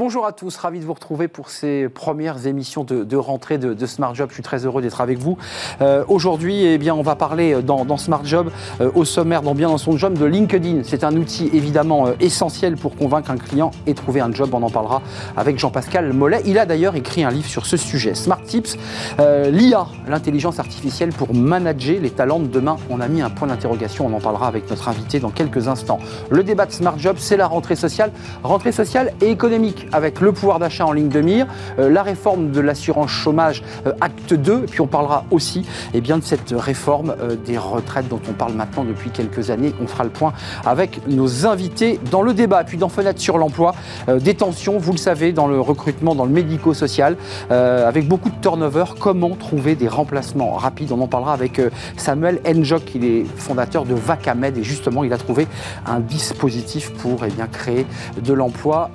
Bonjour 0.00 0.24
à 0.24 0.32
tous, 0.32 0.56
ravi 0.56 0.80
de 0.80 0.86
vous 0.86 0.94
retrouver 0.94 1.28
pour 1.28 1.50
ces 1.50 1.90
premières 1.90 2.46
émissions 2.46 2.84
de, 2.84 3.16
rentrée 3.18 3.58
de, 3.58 3.84
Smart 3.84 4.14
Job. 4.14 4.30
Je 4.30 4.32
suis 4.36 4.42
très 4.42 4.64
heureux 4.64 4.80
d'être 4.80 5.02
avec 5.02 5.18
vous. 5.18 5.36
Euh, 5.82 6.04
aujourd'hui, 6.08 6.64
eh 6.64 6.78
bien, 6.78 6.94
on 6.94 7.02
va 7.02 7.16
parler 7.16 7.60
dans, 7.62 7.98
Smart 7.98 8.24
Job, 8.24 8.50
euh, 8.80 8.90
au 8.94 9.04
sommaire, 9.04 9.42
dans 9.42 9.54
bien 9.54 9.68
dans 9.68 9.76
son 9.76 9.98
job, 9.98 10.16
de 10.16 10.24
LinkedIn. 10.24 10.84
C'est 10.84 11.04
un 11.04 11.14
outil 11.16 11.50
évidemment 11.52 12.06
euh, 12.06 12.12
essentiel 12.18 12.76
pour 12.76 12.96
convaincre 12.96 13.30
un 13.30 13.36
client 13.36 13.72
et 13.86 13.92
trouver 13.92 14.22
un 14.22 14.32
job. 14.32 14.48
On 14.54 14.62
en 14.62 14.70
parlera 14.70 15.02
avec 15.36 15.58
Jean-Pascal 15.58 16.14
Mollet. 16.14 16.40
Il 16.46 16.58
a 16.58 16.64
d'ailleurs 16.64 16.96
écrit 16.96 17.22
un 17.22 17.30
livre 17.30 17.48
sur 17.50 17.66
ce 17.66 17.76
sujet. 17.76 18.14
Smart 18.14 18.40
Tips, 18.40 18.78
l'IA, 19.18 19.86
l'intelligence 20.08 20.60
artificielle 20.60 21.10
pour 21.10 21.34
manager 21.34 22.00
les 22.00 22.10
talents 22.10 22.40
de 22.40 22.46
demain. 22.46 22.76
On 22.88 23.02
a 23.02 23.08
mis 23.08 23.20
un 23.20 23.28
point 23.28 23.48
d'interrogation. 23.48 24.06
On 24.06 24.14
en 24.14 24.20
parlera 24.20 24.48
avec 24.48 24.70
notre 24.70 24.88
invité 24.88 25.20
dans 25.20 25.28
quelques 25.28 25.68
instants. 25.68 25.98
Le 26.30 26.42
débat 26.42 26.64
de 26.64 26.72
Smart 26.72 26.98
Job, 26.98 27.16
c'est 27.18 27.36
la 27.36 27.46
rentrée 27.46 27.76
sociale, 27.76 28.12
rentrée 28.42 28.72
sociale 28.72 29.12
et 29.20 29.28
économique 29.28 29.88
avec 29.92 30.20
le 30.20 30.32
pouvoir 30.32 30.58
d'achat 30.58 30.86
en 30.86 30.92
ligne 30.92 31.08
de 31.08 31.20
mire, 31.20 31.46
euh, 31.78 31.88
la 31.88 32.02
réforme 32.02 32.50
de 32.50 32.60
l'assurance 32.60 33.10
chômage 33.10 33.62
euh, 33.86 33.92
acte 34.00 34.34
2, 34.34 34.62
et 34.64 34.66
puis 34.66 34.80
on 34.80 34.86
parlera 34.86 35.24
aussi 35.30 35.66
eh 35.94 36.00
bien, 36.00 36.18
de 36.18 36.24
cette 36.24 36.54
réforme 36.56 37.14
euh, 37.20 37.36
des 37.36 37.58
retraites 37.58 38.08
dont 38.08 38.20
on 38.28 38.32
parle 38.32 38.52
maintenant 38.54 38.84
depuis 38.84 39.10
quelques 39.10 39.50
années. 39.50 39.72
On 39.82 39.86
fera 39.86 40.04
le 40.04 40.10
point 40.10 40.32
avec 40.64 41.06
nos 41.08 41.46
invités 41.46 41.98
dans 42.10 42.22
le 42.22 42.34
débat. 42.34 42.64
Puis 42.64 42.78
dans 42.78 42.88
Fenêtre 42.88 43.20
sur 43.20 43.38
l'emploi, 43.38 43.74
des 44.08 44.34
tensions, 44.34 44.78
vous 44.78 44.92
le 44.92 44.98
savez, 44.98 45.32
dans 45.32 45.46
le 45.46 45.60
recrutement, 45.60 46.14
dans 46.14 46.24
le 46.24 46.30
médico-social, 46.30 47.16
avec 47.50 48.08
beaucoup 48.08 48.30
de 48.30 48.34
turnover. 48.40 48.84
Comment 48.98 49.30
trouver 49.30 49.74
des 49.74 49.88
remplacements 49.88 50.52
rapides? 50.52 50.92
On 50.92 51.00
en 51.00 51.06
parlera 51.06 51.32
avec 51.32 51.60
Samuel 51.96 52.40
Enjok, 52.46 52.94
il 52.94 53.04
est 53.04 53.24
fondateur 53.36 53.84
de 53.84 53.94
Vacamed, 53.94 54.56
et 54.58 54.62
justement, 54.62 55.04
il 55.04 55.12
a 55.12 55.18
trouvé 55.18 55.46
un 55.86 56.00
dispositif 56.00 56.92
pour 56.94 57.24
eh 57.24 57.30
bien, 57.30 57.46
créer 57.46 57.86
de 58.22 58.32
l'emploi 58.32 58.90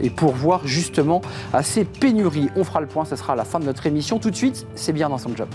et 0.00 0.10
pour 0.10 0.29
voir 0.32 0.66
justement 0.66 1.20
à 1.52 1.62
ces 1.62 1.84
pénuries. 1.84 2.48
On 2.56 2.64
fera 2.64 2.80
le 2.80 2.86
point, 2.86 3.04
ce 3.04 3.16
sera 3.16 3.34
à 3.34 3.36
la 3.36 3.44
fin 3.44 3.60
de 3.60 3.64
notre 3.64 3.86
émission. 3.86 4.18
Tout 4.18 4.30
de 4.30 4.36
suite, 4.36 4.66
c'est 4.74 4.92
bien 4.92 5.08
dans 5.08 5.18
son 5.18 5.34
job. 5.34 5.48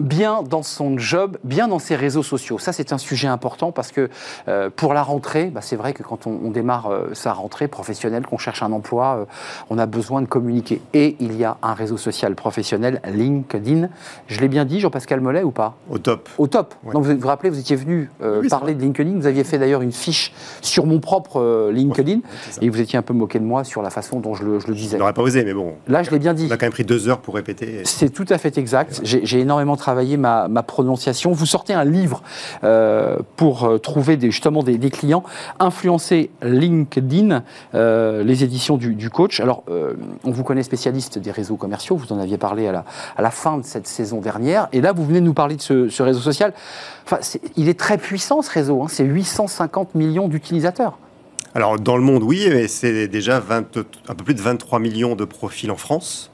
Bien 0.00 0.42
dans 0.42 0.62
son 0.62 0.98
job, 0.98 1.36
bien 1.44 1.68
dans 1.68 1.78
ses 1.78 1.96
réseaux 1.96 2.22
sociaux. 2.22 2.58
Ça, 2.58 2.72
c'est 2.72 2.92
un 2.92 2.98
sujet 2.98 3.28
important 3.28 3.72
parce 3.72 3.92
que 3.92 4.08
euh, 4.48 4.70
pour 4.74 4.94
la 4.94 5.02
rentrée, 5.02 5.46
bah, 5.46 5.60
c'est 5.62 5.76
vrai 5.76 5.92
que 5.92 6.02
quand 6.02 6.26
on, 6.26 6.50
démarre 6.50 6.90
euh, 6.90 7.10
sa 7.14 7.32
rentrée 7.32 7.68
professionnelle, 7.68 8.26
qu'on 8.26 8.38
cherche 8.38 8.62
un 8.62 8.72
emploi, 8.72 9.18
euh, 9.20 9.24
on 9.70 9.78
a 9.78 9.86
besoin 9.86 10.22
de 10.22 10.26
communiquer. 10.26 10.80
Et 10.92 11.16
il 11.20 11.36
y 11.36 11.44
a 11.44 11.56
un 11.62 11.74
réseau 11.74 11.96
social 11.96 12.34
professionnel, 12.34 13.00
LinkedIn. 13.04 13.88
Je 14.26 14.40
l'ai 14.40 14.48
bien 14.48 14.64
dit, 14.64 14.80
Jean-Pascal 14.80 15.20
Mollet, 15.20 15.42
ou 15.42 15.50
pas? 15.50 15.76
Au 15.90 15.98
top. 15.98 16.28
Au 16.38 16.46
top. 16.46 16.74
Donc 16.92 17.04
vous 17.04 17.16
vous 17.16 17.28
rappelez, 17.28 17.50
vous 17.50 17.58
étiez 17.58 17.76
venu 17.76 18.10
parler 18.48 18.74
de 18.74 18.80
LinkedIn. 18.80 19.18
Vous 19.18 19.26
aviez 19.26 19.44
fait 19.44 19.58
d'ailleurs 19.58 19.82
une 19.82 19.92
fiche 19.92 20.32
sur 20.60 20.86
mon 20.86 21.00
propre 21.00 21.70
LinkedIn. 21.72 22.20
et 22.60 22.68
vous 22.68 22.80
étiez 22.80 22.98
un 22.98 23.02
peu 23.02 23.14
moqué 23.14 23.38
de 23.38 23.44
moi 23.44 23.64
sur 23.64 23.82
la 23.82 23.90
façon 23.90 24.20
dont 24.20 24.34
je 24.34 24.44
le, 24.44 24.60
je 24.60 24.68
le 24.68 24.74
disais. 24.74 24.96
Je 24.96 25.00
n'aurais 25.00 25.12
pas 25.12 25.22
osé, 25.22 25.44
mais 25.44 25.54
bon. 25.54 25.74
Là, 25.88 26.02
je 26.02 26.10
l'ai 26.10 26.18
bien 26.18 26.34
dit. 26.34 26.46
On 26.48 26.52
a 26.52 26.56
quand 26.56 26.66
même 26.66 26.72
pris 26.72 26.84
deux 26.84 27.08
heures 27.08 27.20
pour 27.20 27.34
répéter. 27.34 27.82
C'est 27.84 28.10
tout 28.10 28.26
à 28.30 28.38
fait 28.38 28.58
exact. 28.58 29.00
J'ai 29.02 29.40
énormément 29.40 29.76
travaillé 29.84 30.16
ma, 30.16 30.48
prononciation. 30.66 31.32
Vous 31.32 31.44
sortez 31.44 31.74
un 31.74 31.84
livre 31.84 32.22
euh, 32.64 33.18
pour 33.36 33.64
euh, 33.64 33.76
trouver 33.76 34.16
des, 34.16 34.30
justement 34.30 34.62
des, 34.62 34.78
clients, 34.90 35.22
influencer 35.60 36.30
LinkedIn, 36.40 37.42
euh, 37.74 38.24
les 38.24 38.44
éditions 38.44 38.78
du, 38.78 39.10
coach. 39.10 39.40
Alors, 39.40 39.62
on 39.68 40.30
vous 40.30 40.42
connaît 40.42 40.62
spécialiste 40.62 41.18
des 41.18 41.30
réseaux 41.30 41.56
commerciaux, 41.56 41.96
vous 41.96 42.14
en 42.14 42.18
aviez 42.18 42.38
parlé 42.38 42.66
à 42.66 42.72
la, 42.72 42.84
à 43.16 43.20
la 43.20 43.30
fin 43.30 43.58
de 43.58 43.64
cette 43.64 43.86
saison 43.86 44.20
dernière, 44.20 44.68
et 44.72 44.80
là, 44.80 44.92
vous 44.92 45.04
venez 45.04 45.20
de 45.20 45.26
nous 45.26 45.34
parler 45.34 45.56
de 45.56 45.60
ce, 45.60 46.02
réseau 46.02 46.20
social. 46.20 46.54
Enfin, 47.04 47.18
il 47.56 47.68
est 47.68 47.78
très 47.78 47.98
puissant 47.98 48.40
ce 48.40 48.50
réseau, 48.50 48.82
hein. 48.82 48.86
c'est 48.88 49.04
850 49.04 49.94
millions 49.94 50.28
d'utilisateurs. 50.28 50.98
Alors, 51.54 51.78
dans 51.78 51.98
le 51.98 52.02
monde, 52.02 52.22
oui, 52.22 52.46
mais 52.48 52.68
c'est 52.68 53.06
déjà 53.06 53.42
un 53.50 53.62
peu 53.62 53.84
plus 54.24 54.34
de 54.34 54.40
23 54.40 54.78
millions 54.78 55.14
de 55.14 55.26
profils 55.26 55.70
en 55.70 55.76
France. 55.76 56.30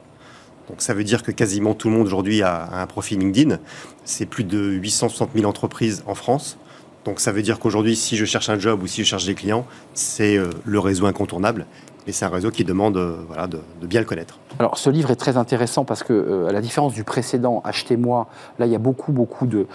Donc 0.71 0.81
ça 0.81 0.93
veut 0.93 1.03
dire 1.03 1.21
que 1.21 1.31
quasiment 1.31 1.73
tout 1.73 1.89
le 1.89 1.95
monde 1.97 2.07
aujourd'hui 2.07 2.41
a, 2.43 2.69
un 2.71 2.87
profil 2.87 3.19
LinkedIn. 3.19 3.57
C'est 4.05 4.25
plus 4.25 4.45
de 4.45 4.57
860 4.57 5.31
000 5.35 5.45
entreprises 5.45 6.01
en 6.07 6.15
France. 6.15 6.57
Donc 7.03 7.19
ça 7.19 7.33
veut 7.33 7.41
dire 7.41 7.59
qu'aujourd'hui, 7.59 7.97
si 7.97 8.15
je 8.15 8.23
cherche 8.23 8.47
un 8.47 8.57
job 8.57 8.81
ou 8.81 8.87
si 8.87 9.03
je 9.03 9.09
cherche 9.09 9.25
des 9.25 9.35
clients, 9.35 9.65
c'est 9.93 10.37
euh, 10.37 10.49
le 10.63 10.79
réseau 10.79 11.07
incontournable. 11.07 11.65
Et 12.07 12.13
c'est 12.13 12.23
un 12.23 12.29
réseau 12.29 12.51
qui 12.51 12.63
demande 12.63 12.95
euh, 12.95 13.47
de, 13.47 13.59
bien 13.85 13.99
le 13.99 14.05
connaître. 14.05 14.39
Alors 14.59 14.77
ce 14.77 14.89
livre 14.89 15.11
est 15.11 15.17
très 15.17 15.35
intéressant 15.35 15.83
parce 15.83 16.03
que, 16.03 16.13
euh, 16.13 16.47
à 16.47 16.53
la 16.53 16.61
différence 16.61 16.93
du 16.93 17.03
précédent, 17.03 17.61
Achetez-moi, 17.65 18.27
là 18.57 18.65
il 18.65 18.71
y 18.71 18.75
a 18.75 18.79
beaucoup, 18.79 19.11
beaucoup 19.11 19.47
de, 19.47 19.67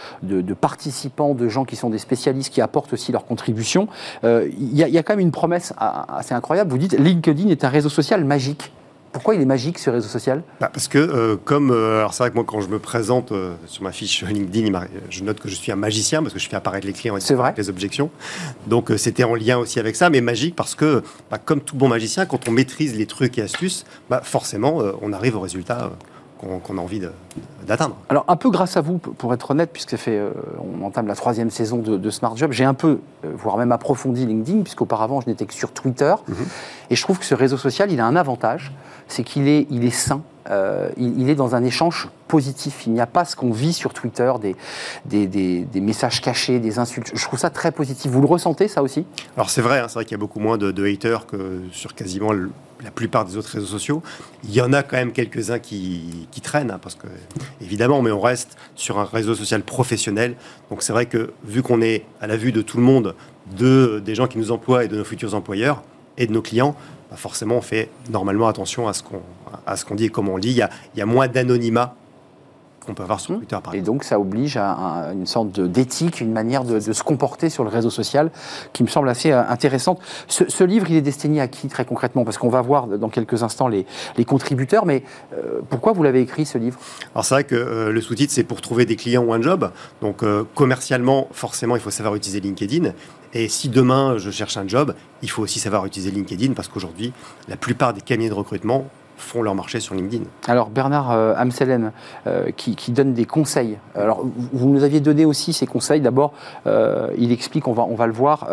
participants, 0.54 1.34
de 1.34 1.48
gens 1.50 1.66
qui 1.66 1.76
sont 1.76 1.90
des 1.90 1.98
spécialistes, 1.98 2.54
qui 2.54 2.62
apportent 2.62 2.94
aussi 2.94 3.12
leur 3.12 3.26
contribution. 3.26 3.86
il, 4.24 4.74
y 4.74 4.82
a, 4.82 4.88
il 4.88 4.94
y 4.94 4.98
a 4.98 5.02
quand 5.02 5.12
même 5.12 5.20
une 5.20 5.30
promesse 5.30 5.74
assez 5.76 6.32
incroyable. 6.32 6.70
Vous 6.70 6.78
dites 6.78 6.98
LinkedIn 6.98 7.50
est 7.50 7.64
un 7.64 7.68
réseau 7.68 7.90
social 7.90 8.24
magique. 8.24 8.72
Pourquoi 9.16 9.34
il 9.34 9.40
est 9.40 9.46
magique 9.46 9.78
ce 9.78 9.88
réseau 9.88 10.08
social? 10.08 10.42
Bah, 10.60 10.68
Parce 10.70 10.88
que, 10.88 10.98
euh, 10.98 11.36
comme. 11.42 11.70
Euh, 11.70 12.00
alors, 12.00 12.12
c'est 12.12 12.22
vrai 12.22 12.28
que 12.28 12.34
moi, 12.34 12.44
quand 12.46 12.60
je 12.60 12.68
me 12.68 12.78
présente 12.78 13.32
euh, 13.32 13.54
sur 13.64 13.82
ma 13.82 13.90
fiche 13.90 14.22
LinkedIn, 14.22 14.78
je 15.08 15.24
note 15.24 15.40
que 15.40 15.48
je 15.48 15.54
suis 15.54 15.72
un 15.72 15.76
magicien 15.76 16.20
parce 16.22 16.34
que 16.34 16.38
je 16.38 16.46
fais 16.46 16.56
apparaître 16.56 16.86
les 16.86 16.92
clients 16.92 17.16
et 17.16 17.34
vrai. 17.34 17.54
les 17.56 17.70
objections. 17.70 18.10
Donc, 18.66 18.92
c'était 18.98 19.24
en 19.24 19.34
lien 19.34 19.56
aussi 19.56 19.80
avec 19.80 19.96
ça, 19.96 20.10
mais 20.10 20.20
magique 20.20 20.54
parce 20.54 20.74
que, 20.74 21.02
bah, 21.30 21.38
comme 21.42 21.62
tout 21.62 21.76
bon 21.76 21.88
magicien, 21.88 22.26
quand 22.26 22.46
on 22.46 22.50
maîtrise 22.50 22.94
les 22.94 23.06
trucs 23.06 23.38
et 23.38 23.42
astuces, 23.42 23.86
bah, 24.10 24.20
forcément, 24.22 24.82
on 25.00 25.14
arrive 25.14 25.36
au 25.36 25.40
résultat 25.40 25.92
qu'on 26.38 26.78
a 26.78 26.80
envie 26.80 27.00
d'atteindre. 27.66 27.96
Alors 28.08 28.24
un 28.28 28.36
peu 28.36 28.50
grâce 28.50 28.76
à 28.76 28.80
vous, 28.80 28.98
pour 28.98 29.32
être 29.34 29.50
honnête, 29.50 29.70
puisque 29.72 29.96
fait, 29.96 30.18
euh, 30.18 30.30
on 30.60 30.84
entame 30.84 31.06
la 31.06 31.14
troisième 31.14 31.50
saison 31.50 31.78
de, 31.78 32.10
Smart 32.10 32.36
Job, 32.36 32.52
j'ai 32.52 32.64
un 32.64 32.74
peu, 32.74 33.00
euh, 33.24 33.32
voire 33.36 33.56
même 33.56 33.72
approfondi 33.72 34.26
LinkedIn, 34.26 34.62
puisqu'auparavant 34.62 35.20
je 35.20 35.28
n'étais 35.28 35.46
que 35.46 35.54
sur 35.54 35.72
Twitter, 35.72 36.14
mhm. 36.28 36.36
et 36.90 36.96
je 36.96 37.02
trouve 37.02 37.18
que 37.18 37.24
ce 37.24 37.34
réseau 37.34 37.56
social, 37.56 37.90
il 37.90 38.00
a 38.00 38.06
un 38.06 38.16
avantage, 38.16 38.72
c'est 39.08 39.24
qu'il 39.24 39.48
est, 39.48 39.66
il 39.70 39.84
est 39.84 39.90
sain, 39.90 40.22
euh, 40.50 40.88
il, 40.96 41.28
est 41.28 41.34
dans 41.34 41.54
un 41.54 41.64
échange 41.64 42.08
positif. 42.28 42.86
Il 42.86 42.92
n'y 42.92 43.00
a 43.00 43.06
pas 43.06 43.24
ce 43.24 43.36
qu'on 43.36 43.50
vit 43.50 43.72
sur 43.72 43.92
Twitter, 43.92 44.32
des, 45.04 45.80
messages 45.80 46.20
cachés, 46.20 46.58
des 46.58 46.78
insultes. 46.78 47.10
Je 47.14 47.24
trouve 47.24 47.38
ça 47.38 47.50
très 47.50 47.72
positif. 47.72 48.10
Vous 48.10 48.20
le 48.20 48.26
ressentez, 48.26 48.68
ça 48.68 48.82
aussi? 48.82 49.06
Alors 49.36 49.50
c'est 49.50 49.62
vrai, 49.62 49.80
hein, 49.80 49.86
c'est 49.88 49.94
vrai 49.94 50.04
qu'il 50.04 50.12
y 50.12 50.16
a 50.16 50.18
beaucoup 50.20 50.40
moins 50.40 50.58
de, 50.58 50.70
de 50.70 50.86
haters 50.86 51.26
que 51.26 51.62
sur 51.72 51.94
quasiment 51.94 52.32
la 52.82 52.90
plupart 52.90 53.24
des 53.24 53.36
autres 53.36 53.48
réseaux 53.48 53.66
sociaux. 53.66 54.02
Il 54.44 54.52
y 54.52 54.60
en 54.60 54.72
a 54.72 54.82
quand 54.82 54.96
même 54.96 55.12
quelques-uns 55.12 55.58
qui, 55.58 56.28
traînent, 56.42 56.70
hein, 56.70 56.78
parce 56.80 56.94
que, 56.94 57.06
évidemment, 57.60 58.02
mais 58.02 58.10
on 58.10 58.20
reste 58.20 58.56
sur 58.74 58.98
un 58.98 59.04
réseau 59.04 59.34
social 59.34 59.62
professionnel. 59.62 60.36
Donc 60.70 60.82
c'est 60.82 60.92
vrai 60.92 61.06
que, 61.06 61.32
vu 61.44 61.62
qu'on 61.62 61.80
est 61.80 62.04
à 62.20 62.26
la 62.26 62.36
vue 62.36 62.52
de 62.52 62.62
tout 62.62 62.76
le 62.76 62.82
monde, 62.82 63.14
de, 63.56 64.02
des 64.04 64.14
gens 64.14 64.26
qui 64.26 64.38
nous 64.38 64.52
emploient 64.52 64.84
et 64.84 64.88
de 64.88 64.96
nos 64.96 65.04
futurs 65.04 65.34
employeurs 65.34 65.82
et 66.18 66.26
de 66.26 66.32
nos 66.32 66.42
clients, 66.42 66.76
bah, 67.10 67.16
forcément, 67.16 67.56
on 67.56 67.62
fait 67.62 67.88
normalement 68.10 68.48
attention 68.48 68.88
à 68.88 68.92
ce 68.92 69.02
qu'on 69.02 69.22
dit 69.94 70.04
et 70.04 70.08
comment 70.08 70.34
on 70.34 70.38
dit. 70.38 70.50
Il 70.50 70.56
y 70.56 70.62
a, 70.62 70.70
il 70.94 70.98
y 70.98 71.02
a 71.02 71.06
moins 71.06 71.28
d'anonymat 71.28 71.96
qu'on 72.86 72.94
peut 72.94 73.02
avoir 73.02 73.20
sur 73.20 73.34
mmh. 73.34 73.38
Twitter, 73.38 73.58
par 73.62 73.74
Et 73.74 73.82
donc, 73.82 74.04
ça 74.04 74.18
oblige 74.18 74.56
à, 74.56 75.10
une 75.12 75.26
sorte 75.26 75.60
d'éthique, 75.60 76.20
une 76.20 76.32
manière 76.32 76.64
de, 76.64 76.80
se 76.80 77.02
comporter 77.02 77.50
sur 77.50 77.64
le 77.64 77.68
réseau 77.68 77.90
social 77.90 78.30
qui 78.72 78.82
me 78.82 78.88
semble 78.88 79.08
assez 79.08 79.32
euh, 79.32 79.42
intéressante. 79.48 80.00
Ce, 80.28 80.64
livre, 80.64 80.86
il 80.88 80.96
est 80.96 81.02
destiné 81.02 81.40
à 81.40 81.48
qui, 81.48 81.68
très 81.68 81.84
concrètement? 81.84 82.24
Parce 82.24 82.38
qu'on 82.38 82.48
va 82.48 82.62
voir 82.62 82.86
dans 82.86 83.08
quelques 83.08 83.42
instants 83.42 83.68
les, 83.68 83.84
contributeurs, 84.24 84.86
mais 84.86 85.02
euh, 85.34 85.60
pourquoi 85.68 85.92
vous 85.92 86.02
l'avez 86.02 86.20
écrit, 86.20 86.46
ce 86.46 86.58
livre? 86.58 86.78
Alors, 87.14 87.24
c'est 87.24 87.34
vrai 87.34 87.44
que 87.44 87.54
euh, 87.54 87.92
le 87.92 88.00
sous-titre, 88.00 88.32
c'est 88.32 88.44
pour 88.44 88.60
trouver 88.60 88.86
des 88.86 88.96
clients 88.96 89.24
ou 89.24 89.32
un 89.32 89.42
job. 89.42 89.70
Donc, 90.00 90.24
commercialement, 90.54 91.28
forcément, 91.32 91.76
il 91.76 91.82
faut 91.82 91.90
savoir 91.90 92.14
utiliser 92.14 92.40
LinkedIn. 92.40 92.92
Et 93.34 93.48
si 93.48 93.68
demain, 93.68 94.16
je 94.18 94.30
cherche 94.30 94.56
un 94.56 94.66
job, 94.66 94.94
il 95.22 95.30
faut 95.30 95.42
aussi 95.42 95.58
savoir 95.58 95.84
utiliser 95.84 96.10
LinkedIn 96.10 96.54
parce 96.54 96.68
qu'aujourd'hui, 96.68 97.12
la 97.48 97.56
plupart 97.56 97.92
des 97.92 98.00
cabinets 98.00 98.28
de 98.28 98.34
recrutement 98.34 98.86
font 99.16 99.42
leur 99.42 99.54
marché 99.54 99.80
sur 99.80 99.94
LinkedIn. 99.94 100.24
Alors 100.46 100.70
Bernard 100.70 101.10
euh, 101.10 101.34
Amselen, 101.36 101.92
euh, 102.26 102.50
qui, 102.56 102.92
donne 102.92 103.14
des 103.14 103.24
conseils. 103.24 103.78
Alors 103.94 104.24
vous 104.52 104.68
nous 104.68 104.84
aviez 104.84 105.00
donné 105.00 105.24
aussi 105.24 105.52
ces 105.52 105.66
conseils. 105.66 106.00
D'abord, 106.00 106.32
euh, 106.66 107.08
il 107.18 107.32
explique, 107.32 107.66
on 107.68 107.72
va, 107.72 107.84
on 107.84 107.94
va 107.94 108.06
le 108.06 108.12
voir, 108.12 108.48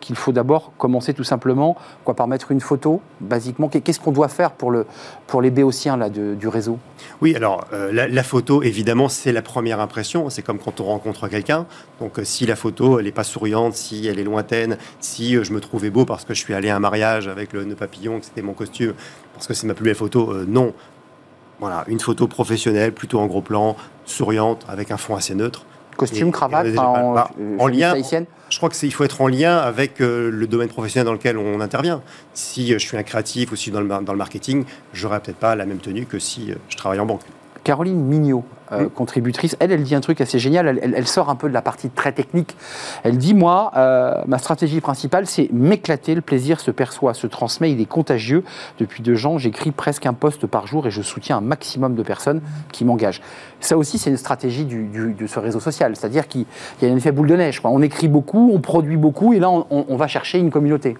qu'il 0.00 0.16
faut 0.16 0.32
d'abord 0.32 0.72
commencer 0.78 1.14
tout 1.14 1.24
simplement 1.24 1.76
quoi, 2.04 2.14
par 2.14 2.26
mettre 2.26 2.50
une 2.50 2.60
photo, 2.60 3.00
basiquement. 3.20 3.68
Qu'est-ce 3.68 4.00
qu'on 4.00 4.12
doit 4.12 4.28
faire 4.28 4.52
pour, 4.52 4.70
le, 4.70 4.86
pour 5.26 5.42
les 5.42 5.50
béotiens 5.50 5.96
là, 5.96 6.08
du 6.08 6.48
réseau? 6.48 6.78
Oui, 7.20 7.34
alors 7.34 7.64
la, 7.92 8.22
photo, 8.22 8.62
évidemment, 8.62 9.08
c'est 9.08 9.32
la 9.32 9.42
première 9.42 9.80
impression. 9.80 10.30
C'est 10.30 10.42
comme 10.42 10.58
quand 10.58 10.80
on 10.80 10.84
rencontre 10.84 11.28
quelqu'un. 11.28 11.66
Donc 12.00 12.20
si 12.22 12.46
la 12.46 12.56
photo, 12.56 12.98
elle 12.98 13.06
n'est 13.06 13.12
pas 13.12 13.24
souriante, 13.24 13.74
si 13.74 14.06
elle 14.06 14.18
est 14.18 14.24
lointaine, 14.24 14.76
si 15.00 15.42
je 15.42 15.52
me 15.52 15.60
trouvais 15.60 15.90
beau 15.90 16.04
parce 16.04 16.24
que 16.24 16.34
je 16.34 16.40
suis 16.40 16.54
allé 16.54 16.68
à 16.68 16.76
un 16.76 16.80
mariage 16.80 17.28
avec 17.28 17.52
le 17.52 17.64
nœud 17.64 17.76
papillon, 17.76 18.20
que 18.20 18.26
c'était 18.26 18.42
mon 18.42 18.54
costume, 18.54 18.94
parce 19.38 19.46
que 19.46 19.54
c'est 19.54 19.66
ma 19.66 19.74
plus 19.74 19.84
belle 19.84 19.94
photo. 19.94 20.32
Euh, 20.32 20.44
non. 20.48 20.74
Voilà, 21.60 21.84
une 21.88 21.98
photo 22.00 22.28
professionnelle, 22.28 22.92
plutôt 22.92 23.18
en 23.20 23.26
gros 23.26 23.40
plan, 23.40 23.76
souriante, 24.04 24.64
avec 24.68 24.90
un 24.90 24.96
fond 24.96 25.16
assez 25.16 25.34
neutre. 25.34 25.64
Costume, 25.96 26.28
Et- 26.28 26.32
cravate, 26.32 26.66
et, 26.68 26.78
en, 26.78 27.14
bah, 27.14 27.30
euh, 27.40 27.56
en 27.58 27.66
chemise 27.66 27.80
lien- 27.80 27.90
tahitienne 27.92 28.26
Je 28.50 28.56
crois 28.58 28.68
qu'il 28.70 28.92
faut 28.94 29.02
être 29.04 29.20
en 29.20 29.26
lien 29.26 29.56
avec 29.58 30.00
euh, 30.00 30.30
le 30.30 30.46
domaine 30.46 30.68
professionnel 30.68 31.06
dans 31.06 31.12
lequel 31.12 31.36
on 31.36 31.60
intervient. 31.60 32.00
Si 32.34 32.68
je 32.72 32.78
suis 32.78 32.96
un 32.96 33.02
créatif 33.02 33.50
ou 33.50 33.56
si 33.56 33.70
dans 33.72 33.80
le, 33.80 33.88
dans 33.88 34.12
le 34.12 34.18
marketing, 34.18 34.64
j'aurais 34.92 35.18
peut-être 35.20 35.38
pas 35.38 35.56
la 35.56 35.66
même 35.66 35.78
tenue 35.78 36.06
que 36.06 36.18
si 36.20 36.52
je 36.68 36.76
travaille 36.76 37.00
en 37.00 37.06
banque. 37.06 37.22
Caroline 37.68 38.02
Mignot, 38.02 38.44
euh, 38.72 38.84
Oui. 38.84 38.90
contributrice, 38.94 39.54
elle, 39.60 39.72
elle 39.72 39.82
dit 39.82 39.94
un 39.94 40.00
truc 40.00 40.22
assez 40.22 40.38
génial. 40.38 40.66
Elle, 40.68 40.80
elle- 40.82 40.94
elle 40.96 41.06
sort 41.06 41.28
un 41.28 41.34
peu 41.34 41.50
de 41.50 41.52
la 41.52 41.60
partie 41.60 41.90
très 41.90 42.12
technique. 42.12 42.56
Elle 43.02 43.18
dit 43.18 43.34
Moi, 43.34 43.70
euh, 43.76 44.22
ma 44.26 44.38
stratégie 44.38 44.80
principale, 44.80 45.26
c'est 45.26 45.50
m'éclater. 45.52 46.14
Le 46.14 46.22
plaisir 46.22 46.60
se 46.60 46.70
perçoit, 46.70 47.12
se 47.12 47.26
transmet, 47.26 47.70
il 47.70 47.78
est 47.82 47.84
contagieux. 47.84 48.42
Depuis 48.78 49.02
deux 49.02 49.26
ans, 49.26 49.36
j'écris 49.36 49.70
presque 49.70 50.06
un 50.06 50.14
poste 50.14 50.46
par 50.46 50.66
jour 50.66 50.86
et 50.86 50.90
je 50.90 51.02
soutiens 51.02 51.36
un 51.36 51.40
maximum 51.42 51.94
de 51.94 52.02
personnes 52.02 52.40
qui 52.72 52.86
m'engagent. 52.86 53.20
Ça 53.60 53.76
aussi, 53.76 53.98
c'est 53.98 54.08
une 54.08 54.16
stratégie 54.16 54.64
du- 54.64 54.84
du- 54.86 55.12
de 55.12 55.26
ce 55.26 55.38
réseau 55.38 55.60
social. 55.60 55.94
C'est-à-dire 55.94 56.26
qu'il 56.26 56.46
y 56.80 56.86
a 56.86 56.88
un 56.88 56.96
effet 56.96 57.12
boule 57.12 57.26
de 57.28 57.36
neige. 57.36 57.60
quoi. 57.60 57.70
On 57.70 57.82
écrit 57.82 58.08
beaucoup, 58.08 58.50
on 58.54 58.60
produit 58.62 58.96
beaucoup 58.96 59.34
et 59.34 59.40
là, 59.40 59.50
on, 59.50 59.66
on- 59.70 59.84
on 59.90 59.96
va 59.96 60.06
chercher 60.08 60.38
une 60.38 60.50
communauté. 60.50 60.96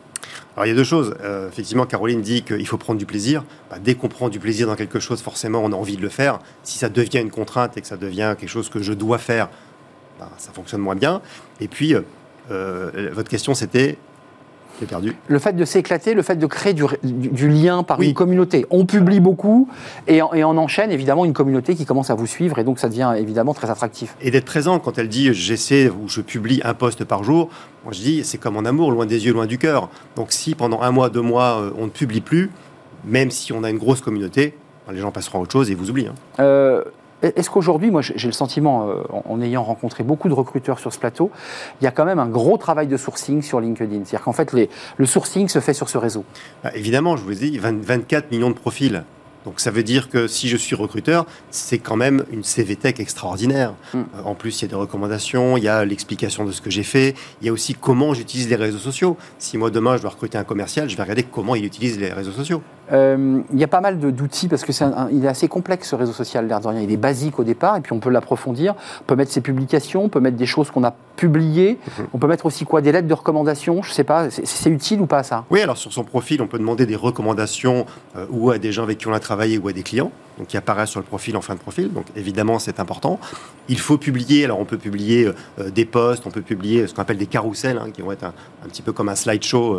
Alors 0.54 0.66
il 0.66 0.70
y 0.70 0.72
a 0.72 0.74
deux 0.74 0.84
choses. 0.84 1.14
Euh, 1.22 1.48
effectivement, 1.48 1.86
Caroline 1.86 2.20
dit 2.20 2.42
qu'il 2.42 2.66
faut 2.66 2.78
prendre 2.78 2.98
du 2.98 3.06
plaisir. 3.06 3.44
Bah, 3.70 3.78
dès 3.78 3.94
qu'on 3.94 4.08
prend 4.08 4.28
du 4.28 4.40
plaisir 4.40 4.66
dans 4.66 4.74
quelque 4.74 4.98
chose, 4.98 5.22
forcément, 5.22 5.60
on 5.64 5.72
a 5.72 5.76
envie 5.76 5.96
de 5.96 6.02
le 6.02 6.08
faire. 6.08 6.40
Si 6.62 6.78
ça 6.78 6.88
devient 6.88 7.20
une 7.20 7.30
contrainte 7.30 7.76
et 7.76 7.80
que 7.80 7.86
ça 7.86 7.96
devient 7.96 8.34
quelque 8.38 8.48
chose 8.48 8.68
que 8.68 8.82
je 8.82 8.92
dois 8.92 9.18
faire, 9.18 9.48
bah, 10.18 10.30
ça 10.38 10.52
fonctionne 10.52 10.80
moins 10.80 10.96
bien. 10.96 11.20
Et 11.60 11.68
puis, 11.68 11.94
euh, 11.94 12.02
euh, 12.50 13.10
votre 13.12 13.28
question, 13.28 13.54
c'était... 13.54 13.98
J'ai 14.80 14.86
perdu. 14.86 15.16
Le 15.26 15.38
fait 15.38 15.54
de 15.54 15.64
s'éclater, 15.64 16.14
le 16.14 16.22
fait 16.22 16.36
de 16.36 16.46
créer 16.46 16.72
du, 16.72 16.84
du- 17.02 17.28
du 17.28 17.48
lien 17.48 17.82
par 17.82 17.98
Oui. 17.98 18.08
une 18.08 18.14
communauté. 18.14 18.64
On 18.70 18.86
publie 18.86 19.18
beaucoup 19.20 19.68
et, 20.06 20.22
en- 20.22 20.32
et 20.34 20.44
on 20.44 20.56
enchaîne 20.56 20.90
évidemment 20.92 21.24
une 21.24 21.32
communauté 21.32 21.74
qui 21.74 21.84
commence 21.84 22.10
à 22.10 22.14
vous 22.14 22.26
suivre 22.26 22.58
et 22.58 22.64
donc 22.64 22.78
ça 22.78 22.88
devient 22.88 23.12
évidemment 23.16 23.54
très 23.54 23.70
attractif. 23.70 24.14
Et 24.20 24.30
d'être 24.30 24.44
présent 24.44 24.78
quand 24.78 24.96
elle 24.98 25.08
dit 25.08 25.32
j'essaie 25.34 25.88
ou 25.88 26.08
je 26.08 26.20
publie 26.20 26.60
un 26.64 26.74
poste 26.74 27.04
par 27.04 27.24
jour, 27.24 27.48
moi 27.84 27.92
je 27.92 28.00
dis 28.00 28.24
c'est 28.24 28.38
comme 28.38 28.56
en 28.56 28.64
amour, 28.64 28.92
loin 28.92 29.06
des 29.06 29.26
yeux, 29.26 29.32
loin 29.32 29.46
du 29.46 29.58
cœur. 29.58 29.88
Donc 30.16 30.32
si 30.32 30.54
pendant 30.54 30.80
un 30.82 30.90
mois, 30.92 31.10
deux 31.10 31.22
mois, 31.22 31.60
euh, 31.60 31.70
on 31.78 31.84
ne 31.86 31.90
publie 31.90 32.20
plus, 32.20 32.50
même 33.04 33.30
si 33.30 33.52
on 33.52 33.64
a 33.64 33.70
une 33.70 33.78
grosse 33.78 34.00
communauté, 34.00 34.54
ben, 34.86 34.92
les 34.94 35.00
gens 35.00 35.10
passeront 35.10 35.38
à 35.38 35.42
autre 35.42 35.52
chose 35.52 35.70
et 35.70 35.74
vous 35.74 35.90
oublient. 35.90 36.06
hein. 36.08 36.14
Euh, 36.40 36.82
Est-ce 37.22 37.50
qu'aujourd'hui, 37.50 37.90
moi 37.90 38.00
j'ai 38.02 38.28
le 38.28 38.32
sentiment, 38.32 38.88
euh, 38.88 39.02
en, 39.24 39.40
ayant 39.40 39.64
rencontré 39.64 40.04
beaucoup 40.04 40.28
de 40.28 40.34
recruteurs 40.34 40.78
sur 40.78 40.92
ce 40.92 40.98
plateau, 40.98 41.30
il 41.80 41.84
y 41.84 41.86
a 41.88 41.90
quand 41.90 42.04
même 42.04 42.18
un 42.18 42.28
gros 42.28 42.56
travail 42.58 42.86
de 42.86 42.96
sourcing 42.96 43.42
sur 43.42 43.60
LinkedIn? 43.60 44.04
C'est-à-dire 44.04 44.22
qu'en 44.24 44.32
fait, 44.32 44.52
les- 44.52 44.70
le 44.96 45.06
sourcing 45.06 45.48
se 45.48 45.58
fait 45.60 45.74
sur 45.74 45.88
ce 45.88 45.98
réseau. 45.98 46.24
Bah, 46.62 46.70
évidemment, 46.74 47.16
je 47.16 47.24
vous 47.24 47.32
ai 47.32 47.50
dit, 47.50 47.58
20 47.58 47.82
24 47.84 48.30
millions 48.30 48.50
de 48.50 48.54
profils. 48.54 49.04
Donc 49.44 49.60
ça 49.60 49.70
veut 49.70 49.82
dire 49.82 50.10
que 50.10 50.26
si 50.26 50.48
je 50.48 50.56
suis 50.56 50.76
recruteur, 50.76 51.24
c'est 51.50 51.78
quand 51.78 51.96
même 51.96 52.24
une 52.30 52.44
CV 52.44 52.76
Tech 52.76 53.00
extraordinaire. 53.00 53.72
Mm. 53.94 53.98
Euh, 53.98 54.02
en 54.24 54.34
plus, 54.34 54.60
il 54.60 54.62
y 54.62 54.64
a 54.66 54.68
des 54.68 54.74
recommandations, 54.74 55.56
il 55.56 55.64
y 55.64 55.68
a 55.68 55.84
l'explication 55.84 56.44
de 56.44 56.52
ce 56.52 56.60
que 56.60 56.70
j'ai 56.70 56.82
fait, 56.82 57.14
il 57.40 57.46
y 57.46 57.48
a 57.48 57.52
aussi 57.52 57.74
comment 57.74 58.14
j'utilise 58.14 58.48
les 58.48 58.56
réseaux 58.56 58.78
sociaux. 58.78 59.16
Si 59.38 59.56
moi 59.56 59.70
demain 59.70 59.96
je 59.96 60.02
dois 60.02 60.10
recruter 60.10 60.38
un 60.38 60.44
commercial, 60.44 60.88
je 60.90 60.96
vais 60.96 61.02
regarder 61.02 61.22
comment 61.22 61.54
il 61.54 61.64
utilise 61.64 61.98
les 61.98 62.12
réseaux 62.12 62.32
sociaux. 62.32 62.62
Euh, 62.92 63.40
il 63.52 63.58
y 63.58 63.64
a 63.64 63.68
pas 63.68 63.80
mal 63.80 63.98
d'outils 63.98 64.48
parce 64.48 64.64
que 64.64 64.72
c'est 64.72 64.84
un- 64.84 64.92
un- 64.96 65.08
il 65.10 65.24
est 65.24 65.28
assez 65.28 65.48
complexe 65.48 65.88
ce 65.90 65.94
réseau 65.96 66.12
social, 66.12 66.46
l'air 66.46 66.60
de 66.60 66.68
rien. 66.68 66.80
Il 66.80 66.90
est 66.90 66.96
basique 66.96 67.38
au 67.38 67.44
départ 67.44 67.76
et 67.76 67.80
puis 67.80 67.92
on 67.92 68.00
peut 68.00 68.10
l'approfondir. 68.10 68.74
On 69.00 69.04
peut 69.04 69.16
mettre 69.16 69.30
ses 69.32 69.40
publications, 69.40 70.04
on 70.04 70.08
peut 70.08 70.20
mettre 70.20 70.36
des 70.36 70.46
choses 70.46 70.70
qu'on 70.70 70.84
a 70.84 70.94
publiées. 71.16 71.78
Mhm. 71.98 72.06
On 72.14 72.18
peut 72.18 72.26
mettre 72.26 72.46
aussi 72.46 72.64
quoi 72.64 72.80
Des 72.80 72.92
lettres 72.92 73.08
de 73.08 73.14
recommandation. 73.14 73.82
Je 73.82 73.92
sais 73.92 74.04
pas. 74.04 74.30
C'est- 74.30 74.68
utile 74.68 75.00
ou 75.00 75.06
pas 75.06 75.22
ça? 75.22 75.44
Oui, 75.50 75.60
alors 75.62 75.78
sur 75.78 75.92
son 75.92 76.04
profil, 76.04 76.42
on 76.42 76.46
peut 76.46 76.58
demander 76.58 76.84
des 76.84 76.94
recommandations 76.96 77.86
euh, 78.16 78.26
ou 78.30 78.50
à 78.50 78.58
des 78.58 78.70
gens 78.70 78.82
avec 78.82 78.98
qui 78.98 79.08
on 79.08 79.12
a 79.14 79.20
travaillé 79.20 79.56
ou 79.58 79.66
à 79.68 79.72
des 79.72 79.82
clients, 79.82 80.10
donc 80.38 80.46
qui 80.48 80.56
apparaissent 80.58 80.90
sur 80.90 81.00
le 81.00 81.06
profil 81.06 81.36
en 81.38 81.40
fin 81.40 81.54
de 81.54 81.58
profil. 81.58 81.90
Donc 81.92 82.04
évidemment, 82.16 82.58
c'est 82.58 82.80
important. 82.80 83.18
Il 83.68 83.78
faut 83.78 83.96
publier. 83.98 84.44
Alors 84.44 84.60
on 84.60 84.64
peut 84.66 84.76
publier 84.78 85.24
euh, 85.26 85.32
euh, 85.60 85.70
des 85.70 85.84
posts, 85.86 86.26
on 86.26 86.30
peut 86.30 86.42
publier 86.42 86.86
ce 86.86 86.94
qu'on 86.94 87.02
appelle 87.02 87.16
des 87.18 87.26
carousels, 87.26 87.78
hein, 87.78 87.88
qui 87.92 88.02
vont 88.02 88.12
être 88.12 88.24
un, 88.24 88.32
un 88.64 88.68
petit 88.68 88.82
peu 88.82 88.92
comme 88.92 89.08
un 89.08 89.14
slideshow. 89.14 89.78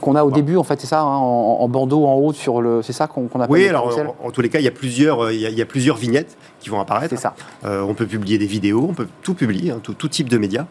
Qu'on 0.00 0.14
a 0.16 0.24
au 0.24 0.28
Ouais. 0.28 0.34
début 0.34 0.56
en 0.56 0.64
fait, 0.64 0.80
c'est 0.80 0.86
ça, 0.86 1.00
hein, 1.00 1.04
en, 1.16 1.58
en 1.60 1.68
bandeau 1.68 2.06
en 2.06 2.14
haut 2.14 2.32
sur 2.32 2.60
le. 2.62 2.82
C'est 2.82 2.92
ça 2.92 3.06
qu'on 3.06 3.26
qu'on 3.28 3.40
appelle 3.40 3.52
Oui, 3.54 3.68
alors 3.68 3.88
en, 4.22 4.26
en 4.28 4.30
tous 4.30 4.40
les 4.40 4.48
cas, 4.48 4.58
il 4.58 4.64
y 4.64 4.68
a 4.68 4.72
plusieurs, 4.72 5.24
euh, 5.26 5.32
il 5.34 5.40
y 5.40 5.46
a, 5.46 5.50
il 5.50 5.58
y 5.58 5.62
a 5.62 5.66
plusieurs 5.66 5.96
vignettes 5.96 6.36
qui 6.60 6.70
vont 6.70 6.80
apparaître. 6.80 7.14
C'est 7.14 7.20
ça. 7.20 7.34
Euh, 7.64 7.82
on 7.82 7.94
peut 7.94 8.06
publier 8.06 8.38
des 8.38 8.46
vidéos, 8.46 8.86
on 8.88 8.94
peut 8.94 9.08
tout 9.22 9.34
publier, 9.34 9.70
hein, 9.72 9.80
tout, 9.82 9.94
tout 9.94 10.08
type 10.08 10.28
de 10.28 10.38
médias. 10.38 10.64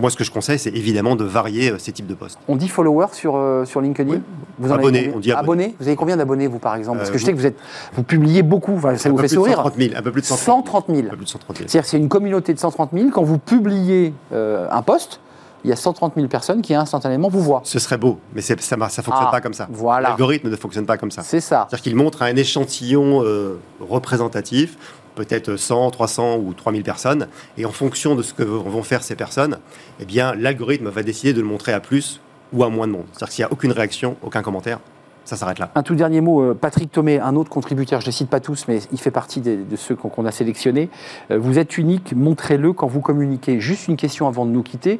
Moi, 0.00 0.10
ce 0.10 0.16
que 0.16 0.24
je 0.24 0.30
conseille, 0.32 0.58
c'est 0.58 0.70
évidemment 0.74 1.16
de 1.16 1.24
varier 1.24 1.70
euh, 1.70 1.78
ces 1.78 1.92
types 1.92 2.06
de 2.06 2.14
posts. 2.14 2.38
On 2.48 2.56
dit 2.56 2.66
followers 2.68 3.08
sur, 3.12 3.36
euh, 3.36 3.64
sur 3.66 3.80
LinkedIn 3.80 4.10
Oui. 4.10 4.20
Vous 4.58 4.72
en 4.72 4.74
Abonnés, 4.76 5.12
on 5.14 5.18
dit 5.20 5.30
abonnés. 5.32 5.74
Vous 5.78 5.86
avez 5.86 5.96
combien 5.96 6.16
d'abonnés, 6.16 6.46
vous, 6.48 6.58
par 6.58 6.74
exemple 6.76 6.98
Parce 6.98 7.10
que 7.10 7.16
Euh, 7.16 7.18
je 7.18 7.24
sais 7.26 7.32
que 7.32 7.36
vous, 7.36 7.46
êtes, 7.46 7.58
vous 7.92 8.02
publiez 8.02 8.42
beaucoup, 8.42 8.72
Enfin, 8.74 8.96
ça 8.96 9.08
un 9.08 9.12
vous 9.12 9.16
peu 9.18 9.22
fait 9.22 9.28
sourire. 9.28 9.56
130 9.58 9.74
000, 9.76 9.90
un 9.94 10.02
peu 10.02 10.10
plus 10.10 10.22
de 10.22 10.26
130 10.26 10.84
000. 10.88 10.98
Un 11.06 11.10
peu 11.10 11.16
plus 11.16 11.24
de 11.24 11.28
130 11.30 11.56
000. 11.58 11.68
C'est-à-dire 11.68 11.88
c'est 11.88 11.98
une 11.98 12.08
communauté 12.08 12.54
de 12.54 12.58
130 12.58 12.90
000. 12.94 13.10
Quand 13.12 13.22
vous 13.22 13.38
publiez 13.38 14.14
un 14.32 14.82
post, 14.82 15.20
il 15.64 15.70
y 15.70 15.72
a 15.72 15.76
130 15.76 16.14
000 16.16 16.26
personnes 16.28 16.62
qui 16.62 16.74
instantanément 16.74 17.28
vous 17.28 17.40
voient. 17.40 17.60
Ce 17.64 17.78
serait 17.78 17.98
beau, 17.98 18.18
mais 18.34 18.40
ça 18.40 18.54
ne 18.54 18.58
fonctionne 18.60 19.12
Ah, 19.12 19.28
pas 19.30 19.40
comme 19.40 19.54
ça. 19.54 19.68
voilà. 19.70 20.08
L'algorithme 20.10 20.50
ne 20.50 20.56
fonctionne 20.56 20.86
pas 20.86 20.96
comme 20.98 21.10
ça. 21.10 21.22
C'est 21.22 21.40
ça. 21.40 21.66
C'est-à-dire 21.68 21.82
qu'il 21.82 21.96
montre 21.96 22.22
un 22.22 22.34
échantillon 22.36 23.22
euh, 23.24 23.58
représentatif, 23.80 24.76
peut-être 25.14 25.56
100, 25.56 25.90
300 25.90 26.36
ou 26.38 26.52
3000 26.54 26.82
personnes, 26.82 27.28
et 27.58 27.64
en 27.66 27.70
fonction 27.72 28.14
de 28.14 28.22
ce 28.22 28.34
que 28.34 28.42
vont 28.42 28.82
faire 28.82 29.02
ces 29.02 29.14
personnes, 29.14 29.58
eh 30.00 30.04
bien, 30.04 30.34
l'algorithme 30.34 30.88
va 30.88 31.02
décider 31.02 31.32
de 31.32 31.40
le 31.40 31.46
montrer 31.46 31.72
à 31.72 31.80
plus 31.80 32.20
ou 32.52 32.64
à 32.64 32.68
moins 32.68 32.86
de 32.86 32.92
monde. 32.92 33.04
C'est-à-dire 33.12 33.28
que 33.28 33.32
s'il 33.34 33.42
n'y 33.44 33.48
a 33.48 33.52
aucune 33.52 33.72
réaction, 33.72 34.16
aucun 34.22 34.42
commentaire, 34.42 34.80
ça 35.24 35.36
s'arrête 35.36 35.60
là. 35.60 35.70
Un 35.76 35.84
tout 35.84 35.94
dernier 35.94 36.20
mot, 36.20 36.42
euh, 36.42 36.54
Patrick 36.54 36.90
Thomé, 36.90 37.20
un 37.20 37.36
autre 37.36 37.48
contributeur, 37.50 38.00
je 38.00 38.06
ne 38.06 38.08
les 38.08 38.12
cite 38.16 38.28
pas 38.28 38.40
tous, 38.40 38.64
mais 38.66 38.80
il 38.90 38.98
fait 38.98 39.12
partie 39.12 39.40
des- 39.40 39.56
de 39.56 39.76
ceux 39.76 39.94
qu'on 39.94 40.08
qu'on 40.08 40.26
a 40.26 40.32
sélectionnés. 40.32 40.90
Euh, 41.30 41.38
Vous 41.38 41.58
êtes 41.60 41.78
unique, 41.78 42.12
montrez-le 42.16 42.72
quand 42.72 42.88
vous 42.88 43.00
communiquez. 43.00 43.60
Juste 43.60 43.86
une 43.86 43.96
question 43.96 44.26
avant 44.26 44.44
de 44.46 44.50
nous 44.50 44.64
quitter. 44.64 44.98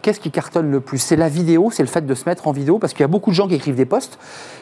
Qu'est-ce 0.00 0.20
qui 0.20 0.30
cartonne 0.30 0.70
le 0.70 0.80
plus? 0.80 0.98
C'est 0.98 1.16
la 1.16 1.28
vidéo, 1.28 1.70
c'est 1.72 1.82
le 1.82 1.88
fait 1.88 2.06
de 2.06 2.14
se 2.14 2.28
mettre 2.28 2.46
en 2.46 2.52
vidéo, 2.52 2.78
parce 2.78 2.92
qu'il 2.92 3.00
y 3.00 3.04
a 3.04 3.08
beaucoup 3.08 3.30
de 3.30 3.34
gens 3.34 3.48
qui 3.48 3.54
écrivent 3.54 3.74
des 3.74 3.84
posts. 3.84 4.18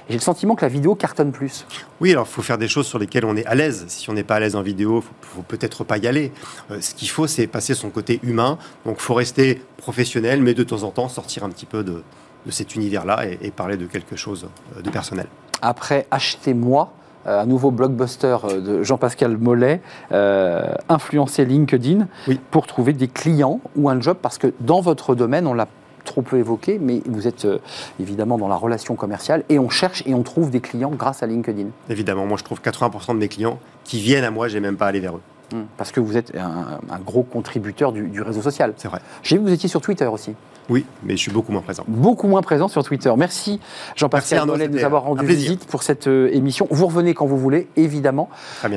J'ai 0.08 0.14
le 0.14 0.22
sentiment 0.22 0.54
que 0.54 0.64
la 0.64 0.68
vidéo 0.68 0.94
cartonne 0.94 1.30
plus. 1.30 1.66
Oui, 2.00 2.12
alors 2.12 2.26
il 2.28 2.32
faut 2.32 2.42
faire 2.42 2.58
des 2.58 2.68
choses 2.68 2.86
sur 2.86 2.98
lesquelles 2.98 3.24
on 3.26 3.36
est 3.36 3.44
à 3.46 3.54
l'aise. 3.54 3.84
Si 3.88 4.08
on 4.08 4.14
n'est 4.14 4.24
pas 4.24 4.36
à 4.36 4.40
l'aise 4.40 4.56
en 4.56 4.62
vidéo, 4.62 5.00
il 5.00 5.02
faut, 5.02 5.36
faut 5.36 5.42
peut-être 5.42 5.84
pas 5.84 5.98
y 5.98 6.06
aller. 6.06 6.32
Euh, 6.70 6.80
ce 6.80 6.94
qu'il 6.94 7.10
faut, 7.10 7.26
c'est 7.26 7.46
passer 7.46 7.74
son 7.74 7.90
côté 7.90 8.18
humain. 8.22 8.58
Donc 8.84 8.96
il 8.98 9.02
faut 9.02 9.14
rester 9.14 9.62
professionnel, 9.76 10.40
mais 10.42 10.54
de 10.54 10.64
temps 10.64 10.82
en 10.84 10.90
temps 10.90 11.08
sortir 11.08 11.44
un 11.44 11.50
petit 11.50 11.66
peu 11.66 11.84
de, 11.84 12.02
de 12.46 12.50
cet 12.50 12.74
univers-là 12.74 13.26
et, 13.26 13.38
et 13.42 13.50
parler 13.50 13.76
de 13.76 13.86
quelque 13.86 14.16
chose 14.16 14.48
euh, 14.76 14.80
de 14.80 14.90
personnel. 14.90 15.26
Après 15.60 16.06
Achetez-moi, 16.10 16.92
un 17.26 17.46
nouveau 17.46 17.70
blockbuster 17.70 18.36
euh, 18.44 18.60
de 18.60 18.82
Jean-Pascal 18.82 19.36
Mollet, 19.36 19.80
euh, 20.12 20.74
influencer 20.88 21.44
LinkedIn 21.44 22.06
Oui. 22.28 22.40
pour 22.50 22.66
trouver 22.66 22.92
des 22.92 23.08
clients 23.08 23.60
ou 23.76 23.88
un 23.88 24.00
job, 24.00 24.16
parce 24.20 24.38
que 24.38 24.52
dans 24.60 24.80
votre 24.80 25.14
domaine, 25.14 25.46
on 25.46 25.54
l'a 25.54 25.68
trop 26.04 26.22
peu 26.22 26.38
évoqué, 26.38 26.78
mais 26.80 27.02
vous 27.06 27.26
êtes 27.26 27.46
euh, 27.46 27.58
évidemment 27.98 28.38
dans 28.38 28.46
la 28.46 28.54
relation 28.54 28.94
commerciale 28.94 29.42
et 29.48 29.58
on 29.58 29.68
cherche 29.68 30.04
et 30.06 30.14
on 30.14 30.22
trouve 30.22 30.50
des 30.50 30.60
clients 30.60 30.92
grâce 30.92 31.22
à 31.24 31.26
LinkedIn. 31.26 31.66
Évidemment, 31.90 32.26
moi 32.26 32.38
je 32.38 32.44
trouve 32.44 32.60
80% 32.60 33.14
de 33.14 33.18
mes 33.18 33.26
clients 33.28 33.58
qui 33.82 33.98
viennent 34.00 34.22
à 34.24 34.30
moi, 34.30 34.46
j'ai 34.46 34.60
même 34.60 34.76
pas 34.76 34.86
à 34.86 34.88
aller 34.90 35.00
vers 35.00 35.16
eux. 35.16 35.20
Hum, 35.52 35.66
Parce 35.76 35.90
que 35.92 35.98
vous 36.00 36.16
êtes 36.16 36.32
un, 36.36 36.78
un 36.94 36.98
gros 37.00 37.22
contributeur 37.24 37.90
du, 37.92 38.02
du 38.08 38.22
réseau 38.22 38.40
social. 38.42 38.72
C'est 38.76 38.88
vrai. 38.88 39.00
J'ai 39.24 39.36
vu 39.36 39.42
que 39.42 39.48
vous 39.48 39.54
étiez 39.54 39.68
sur 39.68 39.80
Twitter 39.80 40.06
aussi. 40.06 40.34
Oui, 40.68 40.84
mais 41.02 41.16
je 41.16 41.22
suis 41.22 41.30
beaucoup 41.30 41.52
moins 41.52 41.62
présent. 41.62 41.84
Beaucoup 41.86 42.26
moins 42.26 42.42
présent 42.42 42.68
sur 42.68 42.82
Twitter. 42.82 43.12
Merci 43.16 43.60
Jean-Pascal 43.94 44.40
Arnaud, 44.40 44.52
Mollet 44.52 44.68
de 44.68 44.76
nous 44.76 44.84
avoir 44.84 45.04
rendu 45.04 45.24
visite 45.24 45.66
pour 45.66 45.82
cette 45.82 46.08
euh, 46.08 46.28
émission. 46.32 46.66
Vous 46.70 46.86
revenez 46.86 47.14
quand 47.14 47.26
vous 47.26 47.38
voulez, 47.38 47.68
évidemment. 47.76 48.28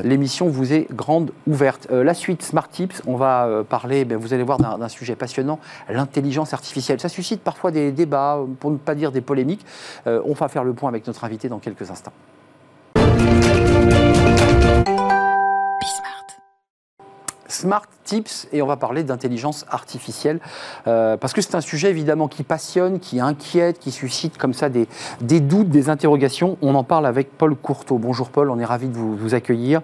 L'émission 0.03 0.50
vous 0.50 0.74
est 0.74 0.88
grande 0.93 1.31
ouverte. 1.48 1.88
Euh, 1.91 2.03
la 2.03 2.13
suite 2.13 2.43
Smart 2.43 2.69
Tips, 2.69 3.01
on 3.08 3.15
va 3.15 3.46
euh, 3.46 3.63
parler, 3.63 4.05
ben, 4.05 4.17
vous 4.17 4.34
allez 4.34 4.43
voir, 4.43 4.60
d'un 4.60 4.89
sujet 4.89 5.15
passionnant, 5.15 5.60
l'intelligence 5.89 6.53
artificielle. 6.53 7.00
Ça 7.00 7.10
suscite 7.10 7.41
parfois 7.41 7.72
des 7.72 7.91
débats, 7.91 8.39
pour 8.60 8.72
ne 8.72 8.77
pas 8.77 8.96
dire 8.96 9.12
des 9.12 9.22
polémiques. 9.22 9.65
Euh, 10.08 10.22
on 10.25 10.34
va 10.34 10.48
faire 10.48 10.63
le 10.63 10.74
point 10.74 10.89
avec 10.89 11.08
notre 11.08 11.24
invité 11.24 11.50
dans 11.50 11.60
quelques 11.60 11.89
instants. 11.89 12.13
Smart 17.50 17.84
Tips 18.06 18.48
et 18.53 18.62
on 18.62 18.68
va 18.68 18.77
parler 18.77 19.03
d'intelligence 19.03 19.65
artificielle 19.70 20.39
euh, 20.88 21.18
parce 21.18 21.34
que 21.34 21.41
c'est 21.41 21.56
un 21.56 21.62
sujet 21.62 21.89
évidemment 21.89 22.27
qui 22.27 22.44
passionne, 22.44 23.00
qui 23.00 23.20
inquiète, 23.20 23.79
qui 23.79 23.91
suscite 23.91 24.38
comme 24.38 24.53
ça 24.53 24.70
des, 24.70 24.88
des 25.22 25.39
doutes, 25.41 25.70
des 25.70 25.89
interrogations. 25.89 26.58
On 26.62 26.75
en 26.75 26.84
parle 26.84 27.06
avec 27.06 27.38
Paul 27.38 27.56
Courteau. 27.56 27.98
Bonjour 27.98 28.29
Paul, 28.29 28.50
on 28.50 28.60
est 28.60 28.65
ravi 28.65 28.88
de 28.88 28.96
vous, 28.96 29.15
vous 29.15 29.34
accueillir. 29.36 29.82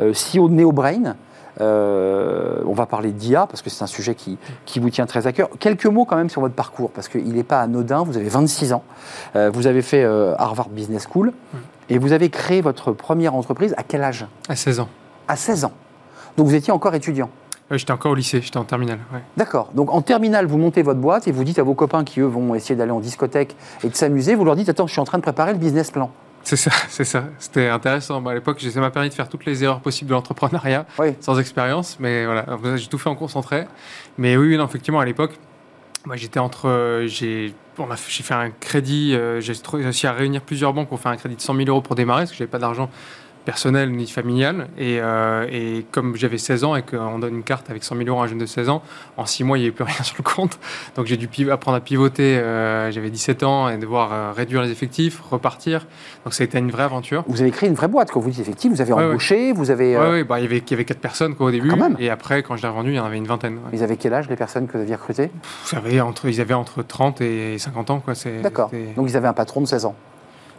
Euh, 0.00 0.12
CEO 0.12 0.48
de 0.48 0.54
NeoBrain. 0.54 1.16
Euh, 1.58 2.60
on 2.66 2.74
va 2.74 2.84
parler 2.84 3.12
d'IA 3.12 3.46
parce 3.46 3.62
que 3.62 3.70
c'est 3.70 3.82
un 3.82 3.86
sujet 3.86 4.14
qui, 4.14 4.36
qui 4.66 4.78
vous 4.78 4.90
tient 4.90 5.06
très 5.06 5.26
à 5.26 5.32
cœur. 5.32 5.48
Quelques 5.58 5.86
mots 5.86 6.04
quand 6.04 6.16
même 6.16 6.28
sur 6.28 6.42
votre 6.42 6.54
parcours 6.54 6.90
parce 6.90 7.08
qu'il 7.08 7.32
n'est 7.32 7.42
pas 7.42 7.62
anodin. 7.62 8.02
Vous 8.04 8.18
avez 8.18 8.28
26 8.28 8.74
ans, 8.74 8.84
Euh, 9.36 9.50
vous 9.50 9.66
avez 9.66 9.80
fait 9.80 10.04
Harvard 10.04 10.68
Business 10.68 11.06
School 11.10 11.32
et 11.88 11.96
vous 11.96 12.12
avez 12.12 12.28
créé 12.28 12.60
votre 12.60 12.92
première 12.92 13.34
entreprise 13.34 13.74
à 13.78 13.82
quel 13.82 14.02
âge? 14.02 14.26
À 14.50 14.56
16 14.56 14.80
ans. 14.80 14.88
À 15.28 15.36
16 15.36 15.64
ans. 15.64 15.72
Donc 16.36 16.46
vous 16.46 16.54
étiez 16.54 16.72
encore 16.72 16.94
étudiant. 16.94 17.30
Euh, 17.72 17.78
j'étais 17.78 17.92
encore 17.92 18.12
au 18.12 18.14
lycée, 18.14 18.40
j'étais 18.42 18.58
en 18.58 18.64
terminale. 18.64 18.98
ouais. 19.12 19.20
D'accord. 19.36 19.70
Donc 19.74 19.92
en 19.92 20.00
terminale, 20.02 20.46
vous 20.46 20.58
montez 20.58 20.82
votre 20.82 21.00
boîte 21.00 21.26
et 21.28 21.32
vous 21.32 21.42
dites 21.44 21.58
à 21.58 21.62
vos 21.62 21.74
copains 21.74 22.04
qui, 22.04 22.20
eux, 22.20 22.26
vont 22.26 22.54
essayer 22.54 22.76
d'aller 22.76 22.92
en 22.92 23.00
discothèque 23.00 23.56
et 23.82 23.88
de 23.88 23.94
s'amuser, 23.94 24.34
vous 24.34 24.44
leur 24.44 24.54
dites 24.56 24.68
Attends, 24.68 24.86
je 24.86 24.92
suis 24.92 25.00
en 25.00 25.04
train 25.04 25.18
de 25.18 25.22
préparer 25.22 25.52
le 25.52 25.58
business 25.58 25.90
plan. 25.90 26.10
C'est 26.44 26.54
ça, 26.56 26.70
c'est 26.88 27.04
ça. 27.04 27.24
C'était 27.38 27.68
intéressant. 27.68 28.20
Bah, 28.20 28.30
à 28.30 28.34
l'époque, 28.34 28.60
ça 28.60 28.80
m'a 28.80 28.90
permis 28.90 29.08
de 29.08 29.14
faire 29.14 29.28
toutes 29.28 29.44
les 29.46 29.64
erreurs 29.64 29.80
possibles 29.80 30.10
de 30.10 30.14
l'entrepreneuriat 30.14 30.86
Oui. 30.98 31.14
sans 31.20 31.38
expérience, 31.40 31.96
mais 31.98 32.24
voilà, 32.24 32.46
j'ai 32.76 32.86
tout 32.86 32.98
fait 32.98 33.08
en 33.10 33.16
concentré. 33.16 33.66
Mais 34.16 34.36
oui, 34.36 34.48
oui, 34.50 34.56
non, 34.56 34.66
effectivement, 34.66 35.00
à 35.00 35.04
l'époque, 35.04 35.36
moi, 36.04 36.14
j'étais 36.14 36.38
entre, 36.38 36.68
euh, 36.68 37.08
j'ai, 37.08 37.52
fait- 37.96 38.32
un 38.34 38.50
crédit, 38.50 39.12
euh, 39.16 39.40
j'ai 39.40 39.54
réussi 39.72 40.06
à 40.06 40.12
réunir 40.12 40.40
plusieurs 40.42 40.72
banques 40.72 40.88
pour 40.88 41.00
faire 41.00 41.10
un 41.10 41.16
crédit 41.16 41.34
de 41.34 41.40
100 41.40 41.52
000 41.56 41.68
euros 41.68 41.80
pour 41.80 41.96
démarrer, 41.96 42.22
parce 42.22 42.30
que 42.30 42.36
j'avais 42.36 42.48
pas 42.50 42.60
d'argent 42.60 42.88
personnel 43.46 43.90
ni 43.92 44.06
familial. 44.06 44.68
Et, 44.76 44.98
euh, 45.00 45.46
et 45.50 45.86
comme 45.92 46.14
j'avais 46.16 46.36
16 46.36 46.64
ans 46.64 46.76
et 46.76 46.82
qu'on 46.82 47.18
donne 47.18 47.36
une 47.36 47.42
carte 47.42 47.70
avec 47.70 47.82
100 47.82 47.96
000 47.96 48.08
euros 48.10 48.20
à 48.20 48.24
un 48.24 48.26
jeune 48.26 48.36
de 48.38 48.44
16 48.44 48.68
ans, 48.68 48.82
en 49.16 49.24
6 49.24 49.44
mois, 49.44 49.56
il 49.56 49.62
n'y 49.62 49.66
avait 49.68 49.74
plus 49.74 49.84
rien 49.84 49.94
sur 50.02 50.16
le 50.18 50.22
compte. 50.24 50.58
Donc 50.96 51.06
j'ai 51.06 51.16
dû 51.16 51.50
apprendre 51.50 51.78
à 51.78 51.80
pivoter. 51.80 52.36
euh, 52.36 52.90
j'avais 52.90 53.08
17 53.08 53.42
ans 53.44 53.70
et 53.70 53.78
devoir 53.78 54.12
euh, 54.12 54.32
réduire 54.32 54.60
les 54.62 54.70
effectifs, 54.70 55.20
repartir. 55.30 55.86
Donc 56.24 56.34
ça 56.34 56.42
a 56.42 56.44
été 56.44 56.58
une 56.58 56.70
vraie 56.70 56.82
aventure. 56.82 57.24
Vous 57.28 57.40
avez 57.40 57.50
créé 57.52 57.68
une 57.68 57.74
vraie 57.76 57.88
boîte, 57.88 58.10
quand 58.10 58.20
vous 58.20 58.30
dites 58.30 58.40
effectivement, 58.40 58.74
vous 58.76 58.82
avez 58.82 58.92
Ouais, 58.92 58.98
ouais. 59.04 59.08
embauché, 59.10 59.52
vous 59.52 59.70
avez... 59.70 59.96
Euh, 59.96 60.10
ouais, 60.10 60.24
bah, 60.24 60.38
il 60.40 60.42
y 60.42 60.46
avait, 60.46 60.58
il 60.58 60.70
y 60.70 60.74
avait 60.74 60.84
4 60.84 60.98
personnes 60.98 61.34
quoi, 61.36 61.46
au 61.46 61.50
début. 61.50 61.68
quand 61.70 61.76
même. 61.76 61.96
Et 61.98 62.10
après, 62.10 62.42
quand 62.42 62.56
je 62.56 62.62
l'ai 62.62 62.68
revendu, 62.68 62.90
il 62.90 62.96
y 62.96 63.00
en 63.00 63.04
avait 63.04 63.16
une 63.16 63.26
vingtaine. 63.26 63.58
Ils 63.72 63.82
avaient 63.82 63.96
quel 63.96 64.12
âge, 64.12 64.28
les 64.28 64.36
personnes 64.36 64.66
que 64.66 64.72
vous 64.76 64.82
aviez 64.82 64.96
recrutées? 64.96 65.30
Vous 65.62 65.68
savez, 65.68 66.00
entre, 66.00 66.26
ils 66.26 66.40
avaient 66.40 66.54
entre 66.54 66.82
30 66.82 67.20
et 67.20 67.58
50 67.58 67.90
ans. 67.90 68.02
D'accord. 68.42 68.70
Donc 68.96 69.08
ils 69.08 69.16
avaient 69.16 69.28
un 69.28 69.32
patron 69.32 69.60
de 69.60 69.66
16 69.66 69.84
ans. 69.84 69.94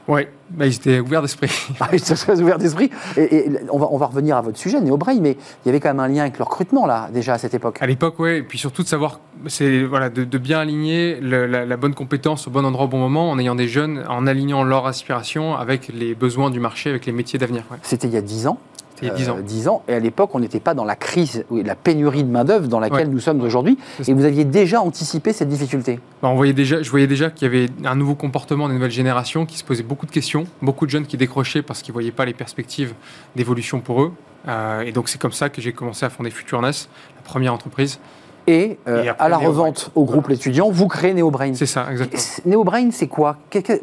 Ouais, 0.07 0.31
bah, 0.51 0.65
ils 0.65 0.73
étaient 0.75 0.99
ouverts 0.99 1.21
d'esprit. 1.21 1.49
Ah, 1.79 1.89
Ils 1.91 2.01
très 2.01 2.39
ouverts 2.41 2.57
d'esprit. 2.57 2.89
Et, 3.17 3.35
et 3.47 3.51
on, 3.69 3.77
va, 3.77 3.87
on 3.91 3.97
va 3.97 4.05
revenir 4.05 4.37
à 4.37 4.41
votre 4.41 4.57
sujet, 4.57 4.79
Néobrain, 4.79 5.19
mais 5.19 5.31
il 5.31 5.67
y 5.67 5.69
avait 5.69 5.79
quand 5.79 5.89
même 5.89 5.99
un 5.99 6.07
lien 6.07 6.21
avec 6.21 6.37
le 6.37 6.43
recrutement, 6.45 6.85
là, 6.85 7.09
déjà 7.13 7.33
à 7.33 7.37
cette 7.37 7.53
époque. 7.53 7.77
À 7.81 7.87
l'époque, 7.87 8.17
ouais, 8.19 8.37
et 8.39 8.43
puis 8.43 8.57
surtout 8.57 8.83
de 8.83 8.87
savoir, 8.87 9.19
c'est 9.47 9.83
voilà, 9.83 10.09
de, 10.09 10.23
de 10.23 10.37
bien 10.37 10.59
aligner 10.59 11.19
le- 11.19 11.45
la, 11.45 11.65
la 11.65 11.77
bonne 11.77 11.93
compétence 11.93 12.47
au 12.47 12.51
bon 12.51 12.63
endroit 12.65 12.85
au 12.85 12.89
bon 12.89 12.99
moment, 12.99 13.29
en 13.29 13.37
ayant 13.39 13.55
des 13.55 13.67
jeunes, 13.67 14.03
en 14.07 14.25
alignant 14.27 14.63
leur 14.63 14.87
aspiration 14.87 15.55
avec 15.55 15.89
les 15.89 16.15
besoins 16.15 16.49
du 16.51 16.59
marché, 16.61 16.89
avec 16.89 17.05
les 17.05 17.11
métiers 17.11 17.37
d'avenir. 17.39 17.63
Ouais. 17.69 17.77
C'était 17.83 18.07
il 18.07 18.13
y 18.13 18.17
a 18.17 18.21
10 18.21 18.47
ans. 18.47 18.59
Il 19.01 19.07
y 19.07 19.11
a 19.11 19.13
10 19.13 19.29
ans. 19.29 19.37
Euh, 19.37 19.41
10 19.41 19.67
ans. 19.67 19.83
Et 19.87 19.93
à 19.93 19.99
l'époque, 19.99 20.31
on 20.33 20.39
n'était 20.39 20.59
pas 20.59 20.73
dans 20.73 20.85
la 20.85 20.95
crise, 20.95 21.45
la 21.51 21.75
pénurie 21.75 22.23
de 22.23 22.29
main-d'œuvre 22.31 22.67
dans 22.67 22.79
laquelle 22.79 23.07
Ouais. 23.07 23.13
nous 23.13 23.19
sommes 23.19 23.41
aujourd'hui. 23.41 23.77
Et 24.07 24.13
vous 24.13 24.25
aviez 24.25 24.43
déjà 24.45 24.81
anticipé 24.81 25.33
cette 25.33 25.49
difficulté. 25.49 25.99
Bah, 26.21 26.29
on 26.29 26.35
voyait 26.35 26.53
déjà, 26.53 26.81
je 26.81 26.89
voyais 26.89 27.07
déjà 27.07 27.29
qu'il 27.29 27.45
y 27.45 27.55
avait 27.55 27.69
un 27.85 27.95
nouveau 27.95 28.15
comportement 28.15 28.67
des 28.67 28.73
nouvelles 28.73 28.91
générations 28.91 29.45
qui 29.45 29.57
se 29.57 29.63
posaient 29.63 29.83
beaucoup 29.83 30.05
de 30.05 30.11
questions, 30.11 30.45
beaucoup 30.61 30.85
de 30.85 30.91
jeunes 30.91 31.05
qui 31.05 31.17
décrochaient 31.17 31.61
parce 31.61 31.81
qu'ils 31.81 31.91
ne 31.91 31.95
voyaient 31.95 32.11
pas 32.11 32.25
les 32.25 32.33
perspectives 32.33 32.93
d'évolution 33.35 33.79
pour 33.81 34.01
eux. 34.01 34.11
Euh, 34.47 34.81
et 34.81 34.91
donc 34.91 35.09
c'est 35.09 35.19
comme 35.19 35.33
ça 35.33 35.49
que 35.49 35.61
j'ai 35.61 35.73
commencé 35.73 36.05
à 36.05 36.09
fonder 36.09 36.29
Futurness, 36.29 36.89
la 37.15 37.21
première 37.21 37.53
entreprise. 37.53 37.99
Et, 38.47 38.79
euh, 38.87 39.03
Et 39.03 39.09
à 39.09 39.27
la 39.27 39.37
revente 39.37 39.91
au 39.93 40.05
groupe 40.05 40.29
l'étudiant, 40.29 40.69
vous 40.71 40.87
créez 40.87 41.13
Néobrain. 41.13 41.53
C'est 41.53 41.65
ça, 41.65 41.85
exactement. 41.91 42.21
Néobrain, 42.45 42.91
c'est 42.91 43.07
quoi? 43.07 43.35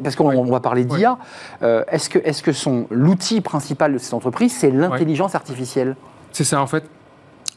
Parce 0.03 0.15
qu'on 0.15 0.27
Ouais. 0.29 0.49
va 0.49 0.59
parler 0.59 0.85
d'IA. 0.85 1.17
Euh, 1.61 1.83
Est-ce 1.87 2.09
que, 2.09 2.17
est 2.19 2.41
que 2.41 2.51
son 2.51 2.87
l'outil 2.89 3.41
principal 3.41 3.93
de 3.93 3.99
cette 3.99 4.15
entreprise, 4.15 4.55
c'est 4.57 4.71
l'intelligence 4.71 5.35
artificielle? 5.35 5.95
C'est 6.31 6.43
ça, 6.43 6.59
en 6.61 6.67
fait. 6.67 6.83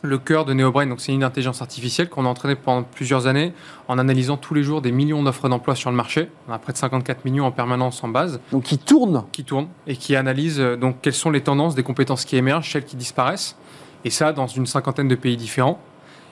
Le 0.03 0.17
cœur 0.19 0.45
de 0.45 0.53
NeoBrain, 0.53 0.87
donc 0.87 1.01
c'est 1.01 1.13
une 1.13 1.25
intelligence 1.25 1.61
artificielle 1.61 2.09
qu'on 2.09 2.25
a 2.25 2.29
entraînée 2.29 2.55
pendant 2.55 2.85
plusieurs 2.85 3.27
années 3.27 3.53
en 3.89 3.99
analysant 3.99 4.37
tous 4.37 4.55
les 4.55 4.63
jours 4.63 4.81
des 4.81 4.93
millions 4.93 5.25
d'offres 5.25 5.49
d'emploi 5.49 5.75
sur 5.75 5.91
le 5.91 5.97
marché. 5.97 6.31
On 6.49 6.53
a 6.53 6.59
près 6.59 6.73
de 6.73 6.79
54 6.79 7.25
millions 7.25 7.47
en 7.47 7.51
permanence 7.51 8.05
en 8.05 8.09
base 8.09 8.39
Donc 8.53 8.63
qui 8.63 8.79
tourne 8.79 9.25
qui 9.33 9.43
tournent 9.43 9.67
et 9.89 9.97
qui 9.97 10.15
analysent 10.15 10.61
euh, 10.61 10.77
donc 10.77 10.99
quelles 11.03 11.15
sont 11.15 11.31
les 11.31 11.41
tendances 11.41 11.75
des 11.75 11.83
compétences 11.83 12.25
qui 12.25 12.37
émergent, 12.37 12.71
celles 12.71 12.85
qui 12.85 12.95
disparaissent, 12.95 13.57
et 14.05 14.11
ça 14.11 14.33
dans 14.33 14.47
une 14.47 14.67
cinquantaine 14.67 15.09
de 15.09 15.17
pays 15.17 15.37
différents. 15.37 15.81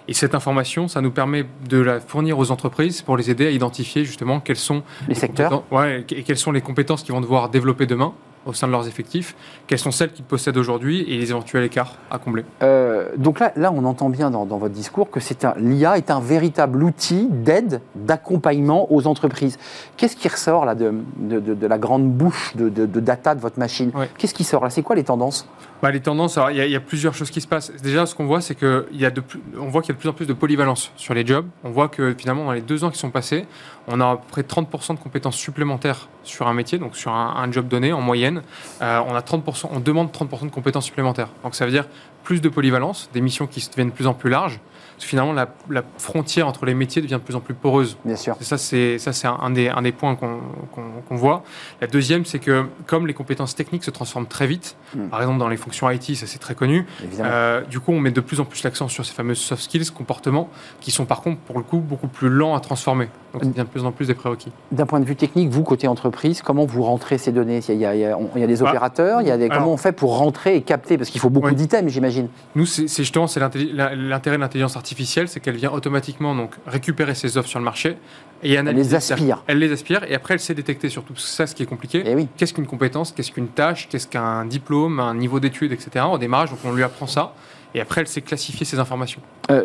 Et 0.09 0.15
cette 0.15 0.35
information, 0.35 0.89
ça 0.89 1.01
nous 1.01 1.11
permet 1.11 1.45
de 1.69 1.79
la 1.79 2.01
fournir 2.01 2.39
aux 2.39 2.51
entreprises 2.51 3.03
pour 3.03 3.17
les 3.17 3.31
aider 3.31 3.47
à 3.47 3.51
identifier 3.51 4.05
justement 4.05 4.41
quels 4.41 4.57
sont 4.57 4.83
les 5.09 5.15
secteurs. 5.15 5.65
ouais, 5.73 6.05
et 6.11 6.23
quelles 6.23 6.37
sont 6.37 6.53
les 6.53 6.61
compétences 6.61 7.03
qu'ils 7.03 7.15
vont 7.15 7.21
devoir 7.21 7.49
développer 7.49 7.87
demain 7.87 8.13
au 8.47 8.53
sein 8.53 8.67
de 8.69 8.73
leurs 8.73 8.87
effectifs, 8.89 9.35
quelles 9.67 9.79
sont 9.79 9.91
celles 9.91 10.13
qu'ils 10.13 10.25
possèdent 10.25 10.57
aujourd'hui 10.57 11.01
et 11.03 11.19
les 11.19 11.31
éventuels 11.31 11.65
écarts 11.65 11.97
à 12.11 12.19
combler? 12.19 12.45
Euh, 12.63 13.09
donc 13.17 13.41
là, 13.41 13.53
là, 13.57 13.73
on 13.75 13.85
entend 13.85 14.09
bien 14.09 14.31
dans, 14.31 14.47
dans 14.47 14.59
votre 14.59 14.75
discours 14.75 15.11
que 15.11 15.19
l'IA 15.59 15.99
est 15.99 16.11
un 16.11 16.21
véritable 16.21 16.83
outil 16.83 17.29
d'aide, 17.31 17.81
d'accompagnement 17.95 18.93
aux 18.93 19.07
entreprises. 19.07 19.59
Qu'est-ce 19.97 20.17
qui 20.17 20.29
ressort 20.29 20.65
là 20.65 20.75
de, 20.75 20.95
de- 21.19 21.41
de- 21.41 21.55
de 21.55 21.67
la 21.67 21.79
grande 21.79 22.11
bouche 22.11 22.57
de, 22.57 22.69
data 23.01 23.35
de 23.35 23.41
votre 23.41 23.59
machine? 23.59 23.91
Ouais. 23.95 24.09
Qu'est-ce 24.17 24.35
qui 24.35 24.45
sort 24.45 24.65
là? 24.65 24.71
C'est 24.71 24.83
quoi 24.83 24.97
les 24.97 25.05
tendances? 25.05 25.47
Bah, 25.83 25.91
les 25.91 26.01
tendances, 26.01 26.39
il 26.51 26.57
y, 26.57 26.61
a- 26.61 26.67
il 26.67 26.73
y 26.73 26.77
a 26.77 26.81
plusieurs 26.81 27.15
choses 27.15 27.31
qui 27.31 27.41
se 27.41 27.47
passent. 27.47 27.71
Déjà, 27.83 28.07
ce 28.07 28.15
qu'on 28.15 28.27
voit, 28.27 28.41
c'est 28.41 28.55
que 28.55 28.87
il 28.93 29.01
y 29.01 29.05
a 29.07 29.11
de 29.11 29.21
plus, 29.21 29.41
on 29.61 29.69
voit 29.69 29.83
qu'il 29.83 29.91
y 29.91 29.93
a 29.93 29.97
de 29.97 30.01
plus 30.01 30.09
en 30.09 30.13
plus 30.15 30.27
de 30.27 30.33
polyvalence 30.33 30.91
sur 30.97 31.13
les 31.15 31.27
jobs. 31.27 31.47
On 31.65 31.71
voit 31.71 31.89
que 31.89 32.15
finalement, 32.17 32.45
dans 32.45 32.53
les 32.53 32.61
deux 32.63 32.85
ans 32.85 32.91
qui 32.91 32.99
sont 32.99 33.11
passés, 33.11 33.45
on 33.89 34.01
a 34.01 34.07
à 34.13 34.17
peu 34.17 34.23
près 34.31 34.43
30% 34.43 34.95
de 34.95 35.01
compétences 35.01 35.37
supplémentaires 35.37 36.09
sur 36.23 36.49
un 36.49 36.55
métier, 36.55 36.79
donc 36.79 36.97
sur 36.97 37.13
un, 37.13 37.35
un 37.37 37.53
job 37.53 37.69
donné 37.69 37.93
en 37.93 38.01
moyenne. 38.01 38.36
Euh, 38.83 39.01
on 39.07 39.15
a 39.15 39.21
30%, 39.21 39.69
on 39.71 39.81
demande 39.81 40.11
30% 40.11 40.47
de 40.47 40.51
compétences 40.51 40.87
supplémentaires. 40.87 41.29
Donc 41.43 41.55
ça 41.55 41.65
veut 41.65 41.73
dire 41.73 41.87
plus 42.25 42.41
de 42.41 42.49
polyvalence, 42.49 43.09
des 43.13 43.21
missions 43.21 43.47
qui 43.47 43.67
deviennent 43.69 43.91
de 43.91 43.95
plus 43.95 44.07
en 44.07 44.15
plus 44.15 44.31
larges. 44.31 44.59
Finalement, 44.99 45.33
la, 45.33 45.49
la 45.71 45.83
frontière 45.99 46.49
entre 46.49 46.65
les 46.67 46.75
métiers 46.75 47.03
devient 47.03 47.15
de 47.15 47.19
plus 47.19 47.37
en 47.37 47.41
plus 47.41 47.55
poreuse. 47.55 47.97
Bien 48.05 48.17
sûr. 48.17 48.35
Et 48.41 48.45
Ça, 48.45 48.57
c'est 48.59 48.99
ça, 48.99 49.13
c'est 49.13 49.27
un, 49.27 49.39
un 49.43 49.51
des, 49.51 49.69
un 49.69 49.83
des 49.83 49.93
points 49.93 50.17
qu'on 50.17 51.17
voit. 51.17 51.43
La 51.81 51.87
deuxième, 51.87 52.25
c'est 52.25 52.39
que 52.39 52.65
comme 52.87 53.07
les 53.07 53.15
compétences 53.15 53.55
techniques 53.55 53.85
se 53.85 53.91
transforment 53.91 54.27
très 54.27 54.47
vite, 54.47 54.77
Mm. 54.95 55.09
par 55.09 55.21
exemple 55.21 55.41
dans 55.41 55.49
les 55.49 55.57
fonctions 55.57 55.91
IT, 55.91 56.15
ça 56.15 56.27
c'est 56.29 56.39
très 56.39 56.55
connu, 56.55 56.87
euh, 57.19 57.61
du 57.63 57.81
coup, 57.81 57.91
on 57.93 57.99
met 57.99 58.13
de 58.13 58.21
plus 58.21 58.39
en 58.39 58.45
plus 58.45 58.63
l'accent 58.63 58.87
sur 58.87 59.05
ces 59.05 59.13
fameuses 59.13 59.39
soft 59.39 59.63
skills, 59.65 59.91
comportements, 59.91 60.49
qui 60.81 60.93
sont 60.93 61.05
par 61.07 61.23
contre, 61.23 61.41
pour 61.41 61.59
le 61.59 61.65
coup, 61.65 61.79
beaucoup 61.79 62.07
plus 62.07 62.29
lents 62.29 62.55
à 62.55 62.61
transformer. 62.61 63.09
Donc, 63.33 63.43
ça 63.43 63.49
devient 63.51 63.61
de 63.63 63.65
plus 63.65 63.85
en 63.85 63.91
plus 63.93 64.07
des 64.07 64.15
prérequis. 64.15 64.53
D'un 64.71 64.87
point 64.87 65.01
de 65.01 65.05
vue 65.05 65.17
technique, 65.17 65.51
vous, 65.51 65.65
côté 65.65 65.89
entreprise, 65.89 66.41
comment 66.41 66.65
vous 66.65 66.83
rentrez 66.85 67.19
ces 67.19 67.33
données? 67.33 67.61
Il 67.69 67.75
y 67.75 67.85
a, 67.85 67.95
il 67.97 68.01
y 68.01 68.05
a- 68.07 68.17
on- 68.17 68.31
il 68.37 68.41
y 68.41 68.45
a 68.45 68.47
des 68.47 68.63
opérateurs, 68.63 69.21
il 69.23 69.29
y 69.29 69.31
a 69.33 69.37
des, 69.37 69.47
alors- 69.47 69.59
comment 69.59 69.73
on 69.73 69.77
fait 69.77 69.93
pour 69.93 70.17
rentrer 70.19 70.55
et 70.57 70.63
capter? 70.63 70.97
Parce 70.97 71.11
qu'il 71.11 71.21
faut 71.21 71.31
beaucoup 71.31 71.49
Oui. 71.49 71.55
d'items, 71.57 71.93
j'imagine. 71.93 72.29
Nous, 72.55 72.65
c'est 72.65 72.87
justement 72.89 73.27
l'intérêt 73.37 74.37
de 74.37 74.41
l'intelligence 74.41 74.77
artificielle, 74.77 74.86
c'est 75.27 75.41
qu'elle 75.41 75.57
vient 75.57 75.71
automatiquement 75.73 76.35
donc 76.35 76.55
récupérer 76.67 77.15
ces 77.15 77.37
offres 77.37 77.49
sur 77.49 77.59
le 77.59 77.65
marché 77.65 77.97
et 78.43 78.57
analyser. 78.57 78.91
les 78.91 78.95
aspire. 78.95 79.43
Elle 79.47 79.59
les 79.59 79.73
aspire 79.73 80.05
et 80.05 80.15
après 80.15 80.35
elle 80.35 80.41
sait 80.41 80.55
détecter 80.55 80.89
surtout 80.89 81.17
ça 81.17 81.47
ce 81.47 81.55
qui 81.55 81.63
est 81.63 81.67
compliqué. 81.67 82.03
Eh 82.07 82.15
oui. 82.15 82.29
Qu'est-ce 82.37 82.55
qu'une 82.55 82.67
compétence? 82.67 83.13
Qu'est-ce 83.13 83.33
qu'une 83.33 83.49
tâche? 83.49 83.89
Qu'est-ce 83.89 84.07
qu'un 84.07 84.45
diplôme? 84.45 85.01
Un 85.01 85.15
niveau 85.15 85.41
d'études, 85.41 85.73
etc. 85.73 86.05
Au 86.11 86.19
démarrage, 86.19 86.51
donc 86.51 86.61
on 86.65 86.73
lui 86.73 86.83
apprend 86.83 87.07
ça 87.07 87.35
et 87.75 87.81
après 87.81 88.01
elle 88.01 88.07
sait 88.09 88.23
classifier 88.23 88.65
ces 88.65 88.79
informations. 88.79 89.21
Euh, 89.51 89.65